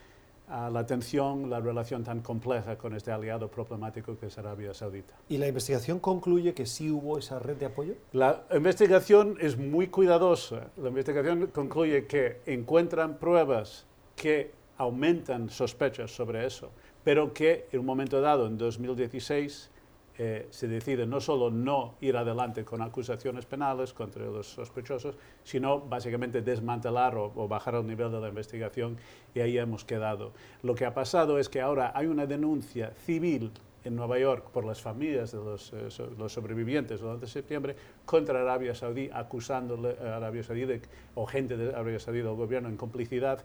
a 0.48 0.70
la 0.70 0.80
atención 0.80 1.48
la 1.48 1.60
relación 1.60 2.04
tan 2.04 2.20
compleja 2.20 2.76
con 2.76 2.94
este 2.94 3.10
aliado 3.10 3.48
problemático 3.48 4.16
que 4.18 4.26
es 4.26 4.38
Arabia 4.38 4.74
Saudita. 4.74 5.14
¿Y 5.28 5.38
la 5.38 5.48
investigación 5.48 5.98
concluye 5.98 6.54
que 6.54 6.66
sí 6.66 6.90
hubo 6.90 7.18
esa 7.18 7.38
red 7.38 7.56
de 7.56 7.66
apoyo? 7.66 7.94
La 8.12 8.44
investigación 8.54 9.36
es 9.40 9.56
muy 9.56 9.88
cuidadosa. 9.88 10.68
La 10.76 10.88
investigación 10.88 11.46
concluye 11.48 12.06
que 12.06 12.40
encuentran 12.46 13.18
pruebas 13.18 13.86
que 14.16 14.52
aumentan 14.76 15.50
sospechas 15.50 16.10
sobre 16.10 16.46
eso, 16.46 16.70
pero 17.02 17.32
que 17.32 17.66
en 17.72 17.80
un 17.80 17.86
momento 17.86 18.20
dado, 18.20 18.46
en 18.46 18.58
2016, 18.58 19.70
eh, 20.16 20.46
se 20.50 20.68
decide 20.68 21.06
no 21.06 21.20
solo 21.20 21.50
no 21.50 21.96
ir 22.00 22.16
adelante 22.16 22.64
con 22.64 22.82
acusaciones 22.82 23.46
penales 23.46 23.92
contra 23.92 24.24
los 24.24 24.46
sospechosos, 24.46 25.16
sino 25.42 25.80
básicamente 25.80 26.40
desmantelar 26.40 27.16
o, 27.16 27.48
bajar 27.48 27.74
el 27.74 27.86
nivel 27.86 28.12
de 28.12 28.20
la 28.20 28.28
investigación 28.28 28.96
y 29.34 29.40
ahí 29.40 29.58
hemos 29.58 29.84
quedado. 29.84 30.32
Lo 30.62 30.76
que 30.76 30.86
ha 30.86 30.94
pasado 30.94 31.38
es 31.38 31.48
que 31.48 31.60
ahora 31.60 31.90
hay 31.96 32.06
una 32.06 32.26
denuncia 32.26 32.92
civil 33.04 33.50
en 33.82 33.96
Nueva 33.96 34.18
York 34.18 34.50
por 34.52 34.64
las 34.64 34.80
familias 34.80 35.32
de 35.32 35.38
los, 35.38 35.72
eh, 35.72 35.90
sobrevivientes 35.90 37.00
del 37.00 37.10
11 37.10 37.20
de 37.20 37.30
septiembre 37.30 37.76
contra 38.06 38.40
Arabia 38.40 38.74
Saudí, 38.74 39.10
acusándole 39.12 39.96
a 40.00 40.16
Arabia 40.16 40.44
Saudí 40.44 40.80
o 41.16 41.26
gente 41.26 41.56
de 41.56 41.70
Arabia 41.70 41.98
Saudí 41.98 42.18
del 42.18 42.34
gobierno 42.34 42.68
en 42.68 42.76
complicidad 42.76 43.44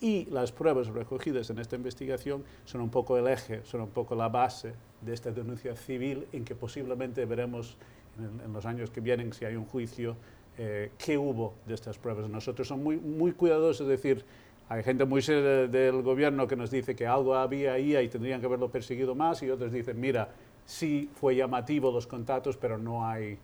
Y 0.00 0.26
las 0.26 0.52
pruebas 0.52 0.88
recogidas 0.88 1.48
en 1.50 1.58
esta 1.58 1.76
investigación 1.76 2.44
son 2.64 2.82
un 2.82 2.90
poco 2.90 3.16
el 3.16 3.26
eje, 3.28 3.64
son 3.64 3.80
un 3.80 3.88
poco 3.88 4.14
la 4.14 4.28
base 4.28 4.74
de 5.00 5.14
esta 5.14 5.30
denuncia 5.30 5.74
civil 5.74 6.26
en 6.32 6.44
que 6.44 6.54
posiblemente 6.54 7.24
veremos 7.24 7.76
en, 8.18 8.44
en 8.44 8.52
los 8.52 8.66
años 8.66 8.90
que 8.90 9.00
vienen, 9.00 9.32
si 9.32 9.44
hay 9.44 9.56
un 9.56 9.64
juicio, 9.64 10.16
eh, 10.58 10.90
qué 10.98 11.16
hubo 11.16 11.54
de 11.66 11.74
estas 11.74 11.98
pruebas. 11.98 12.28
Nosotros 12.28 12.68
somos 12.68 12.84
muy, 12.84 12.96
muy 12.96 13.32
cuidadosos, 13.32 13.82
es 13.82 13.88
decir, 13.88 14.24
hay 14.68 14.82
gente 14.82 15.04
muy 15.04 15.22
seria 15.22 15.68
del 15.68 16.02
gobierno 16.02 16.46
que 16.46 16.56
nos 16.56 16.70
dice 16.70 16.96
que 16.96 17.06
algo 17.06 17.34
había 17.34 17.74
ahí 17.74 17.96
y 17.96 18.08
tendrían 18.08 18.40
que 18.40 18.46
haberlo 18.46 18.68
perseguido 18.70 19.14
más 19.14 19.42
y 19.42 19.50
otros 19.50 19.70
dicen, 19.72 20.00
mira, 20.00 20.28
sí 20.64 21.08
fue 21.14 21.36
llamativo 21.36 21.92
los 21.92 22.06
contactos, 22.06 22.56
pero 22.56 22.76
no 22.76 23.06
hay 23.06 23.38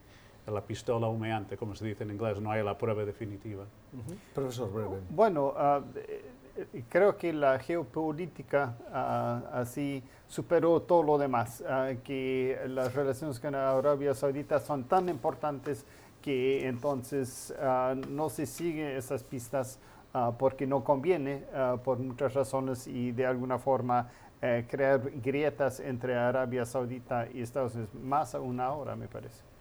la 0.46 0.60
pistola 0.60 1.06
humeante, 1.06 1.56
como 1.56 1.76
se 1.76 1.86
dice 1.86 2.02
en 2.02 2.10
inglés, 2.10 2.40
no 2.40 2.50
hay 2.50 2.64
la 2.64 2.76
prueba 2.76 3.04
definitiva. 3.04 3.64
Profesor 4.34 4.72
Breve. 4.72 5.00
Bueno, 5.10 5.54
uh, 5.54 5.84
creo 6.88 7.16
que 7.16 7.32
la 7.32 7.58
geopolítica 7.58 8.74
uh, 8.88 9.56
así 9.56 10.02
superó 10.28 10.82
todo 10.82 11.02
lo 11.02 11.18
demás, 11.18 11.62
uh, 11.62 12.00
que 12.02 12.60
las 12.68 12.94
relaciones 12.94 13.40
con 13.40 13.54
Arabia 13.54 14.14
Saudita 14.14 14.60
son 14.60 14.84
tan 14.84 15.08
importantes 15.08 15.84
que 16.20 16.68
entonces 16.68 17.52
no 18.08 18.30
se 18.30 18.46
siguen 18.46 18.96
esas 18.96 19.24
pistas 19.24 19.80
porque 20.38 20.68
no 20.68 20.84
conviene 20.84 21.42
por 21.82 21.98
muchas 21.98 22.34
razones 22.34 22.86
y 22.86 23.10
de 23.10 23.26
alguna 23.26 23.58
forma 23.58 24.08
eh, 24.44 24.66
crear 24.68 25.00
grietas 25.22 25.78
entre 25.78 26.16
Arabia 26.16 26.66
Saudita 26.66 27.28
y 27.32 27.42
Estados 27.42 27.76
Unidos, 27.76 27.94
más 27.94 28.34
aún 28.34 28.58
ahora 28.58 28.96
me 28.96 29.06
parece. 29.06 29.51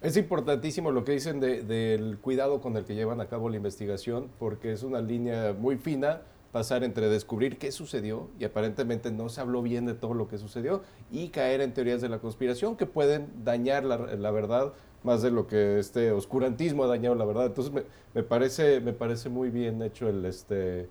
Es 0.00 0.16
importantísimo 0.16 0.92
lo 0.92 1.04
que 1.04 1.12
dicen 1.12 1.40
de, 1.40 1.62
del 1.62 2.18
cuidado 2.18 2.62
con 2.62 2.74
el 2.78 2.84
que 2.84 2.94
llevan 2.94 3.20
a 3.20 3.26
cabo 3.26 3.50
la 3.50 3.56
investigación, 3.56 4.30
porque 4.38 4.72
es 4.72 4.82
una 4.82 5.02
línea 5.02 5.54
muy 5.58 5.76
fina 5.76 6.22
pasar 6.52 6.84
entre 6.84 7.10
descubrir 7.10 7.58
qué 7.58 7.70
sucedió 7.70 8.28
y 8.38 8.44
aparentemente 8.44 9.10
no 9.10 9.28
se 9.28 9.42
habló 9.42 9.60
bien 9.62 9.84
de 9.84 9.92
todo 9.92 10.14
lo 10.14 10.26
que 10.26 10.38
sucedió 10.38 10.82
y 11.10 11.28
caer 11.28 11.60
en 11.60 11.74
teorías 11.74 12.00
de 12.00 12.08
la 12.08 12.18
conspiración 12.18 12.76
que 12.76 12.86
pueden 12.86 13.44
dañar 13.44 13.84
la, 13.84 13.98
la 13.98 14.30
verdad 14.30 14.72
más 15.02 15.20
de 15.20 15.30
lo 15.30 15.46
que 15.46 15.78
este 15.78 16.12
oscurantismo 16.12 16.84
ha 16.84 16.86
dañado 16.86 17.14
la 17.14 17.26
verdad. 17.26 17.46
Entonces 17.46 17.72
me, 18.14 18.22
parece, 18.22 18.80
me 18.80 18.94
parece 18.94 19.28
muy 19.28 19.50
bien 19.50 19.82
hecho 19.82 20.08
el, 20.08 20.24
este, 20.24 20.88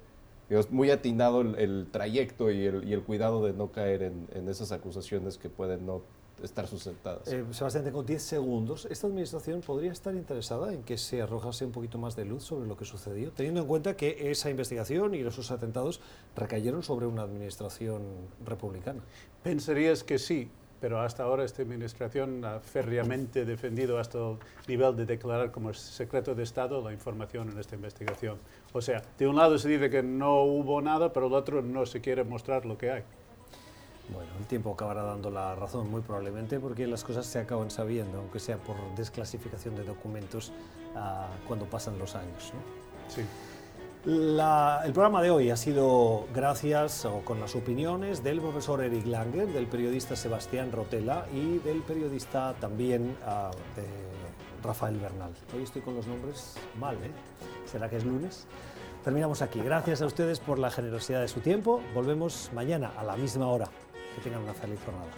muy 0.69 0.91
atinado 0.91 1.41
el, 1.41 1.87
trayecto 1.91 2.51
y 2.51 2.65
el, 2.65 2.87
y 2.87 2.93
el, 2.93 3.01
cuidado 3.01 3.43
de 3.43 3.53
no 3.53 3.71
caer 3.71 4.03
en, 4.03 4.27
en, 4.33 4.49
esas 4.49 4.71
acusaciones 4.71 5.37
que 5.37 5.49
pueden 5.49 5.85
no 5.85 6.03
estar 6.43 6.67
sustentadas. 6.67 7.27
Eh, 7.27 7.45
Sebastián, 7.51 7.83
tengo 7.83 8.03
10 8.03 8.21
segundos. 8.21 8.87
¿Esta 8.89 9.07
administración 9.07 9.61
podría 9.61 9.91
estar 9.91 10.15
interesada 10.15 10.73
en 10.73 10.83
que 10.83 10.97
se 10.97 11.21
arrojase 11.21 11.65
un 11.65 11.71
poquito 11.71 11.97
más 11.97 12.15
de 12.15 12.25
luz 12.25 12.43
sobre 12.43 12.67
lo 12.67 12.77
que 12.77 12.85
sucedió, 12.85 13.31
teniendo 13.31 13.61
en 13.61 13.67
cuenta 13.67 13.95
que 13.95 14.31
esa 14.31 14.49
investigación 14.49 15.15
y 15.15 15.19
esos 15.19 15.51
atentados 15.51 16.01
recayeron 16.35 16.83
sobre 16.83 17.05
una 17.05 17.23
administración 17.23 18.01
republicana? 18.45 19.01
Pensarías 19.43 20.03
que 20.03 20.19
sí, 20.19 20.49
pero 20.79 21.01
hasta 21.01 21.23
ahora 21.23 21.43
esta 21.43 21.61
administración 21.61 22.43
ha 22.45 22.59
férreamente 22.59 23.45
defendido 23.45 23.99
hasta 23.99 24.17
el 24.17 24.37
nivel 24.67 24.95
de 24.95 25.05
declarar 25.05 25.51
como 25.51 25.73
secreto 25.73 26.35
de 26.35 26.43
Estado 26.43 26.81
la 26.81 26.93
información 26.93 27.49
en 27.49 27.57
esta 27.57 27.75
investigación. 27.75 28.37
O 28.73 28.81
sea, 28.81 29.01
de 29.17 29.27
un 29.27 29.35
lado 29.35 29.57
se 29.57 29.69
dice 29.69 29.89
que 29.89 30.03
no 30.03 30.43
hubo 30.43 30.81
nada, 30.81 31.11
pero 31.11 31.27
el 31.27 31.33
otro 31.33 31.61
no 31.61 31.85
se 31.85 32.01
quiere 32.01 32.23
mostrar 32.23 32.65
lo 32.65 32.77
que 32.77 32.91
hay. 32.91 33.03
Bueno, 34.13 34.31
el 34.39 34.45
tiempo 34.45 34.73
acabará 34.73 35.03
dando 35.03 35.29
la 35.29 35.55
razón, 35.55 35.89
muy 35.89 36.01
probablemente, 36.01 36.59
porque 36.59 36.87
las 36.87 37.03
cosas 37.03 37.25
se 37.25 37.39
acaban 37.39 37.69
sabiendo, 37.69 38.17
aunque 38.17 38.39
sea 38.39 38.57
por 38.57 38.75
desclasificación 38.95 39.75
de 39.75 39.83
documentos 39.83 40.51
uh, 40.95 41.47
cuando 41.47 41.65
pasan 41.65 41.99
los 41.99 42.15
años. 42.15 42.51
¿no? 42.53 43.13
Sí. 43.13 43.21
La, 44.05 44.81
el 44.85 44.93
programa 44.93 45.21
de 45.21 45.29
hoy 45.29 45.49
ha 45.49 45.57
sido 45.57 46.25
gracias 46.33 47.03
o 47.05 47.19
con 47.19 47.39
las 47.39 47.55
opiniones 47.55 48.23
del 48.23 48.39
profesor 48.39 48.81
Eric 48.81 49.05
Langer, 49.05 49.47
del 49.47 49.67
periodista 49.67 50.15
Sebastián 50.15 50.71
Rotela 50.71 51.25
y 51.33 51.57
del 51.59 51.81
periodista 51.81 52.55
también 52.59 53.17
uh, 53.27 53.51
de 53.75 53.87
Rafael 54.63 54.97
Bernal. 54.97 55.33
Hoy 55.55 55.63
estoy 55.63 55.81
con 55.81 55.95
los 55.95 56.07
nombres 56.07 56.55
mal, 56.79 56.95
¿eh? 56.95 57.11
¿Será 57.65 57.89
que 57.89 57.97
es 57.97 58.05
lunes? 58.05 58.47
Terminamos 59.03 59.41
aquí. 59.41 59.59
Gracias 59.59 60.01
a 60.01 60.05
ustedes 60.05 60.39
por 60.39 60.59
la 60.59 60.71
generosidad 60.71 61.21
de 61.21 61.27
su 61.27 61.41
tiempo. 61.41 61.81
Volvemos 61.93 62.51
mañana 62.53 62.91
a 62.97 63.03
la 63.03 63.15
misma 63.15 63.47
hora. 63.47 63.69
Que 64.15 64.21
tengan 64.21 64.43
una 64.43 64.53
feliz 64.53 64.79
jornada. 64.85 65.11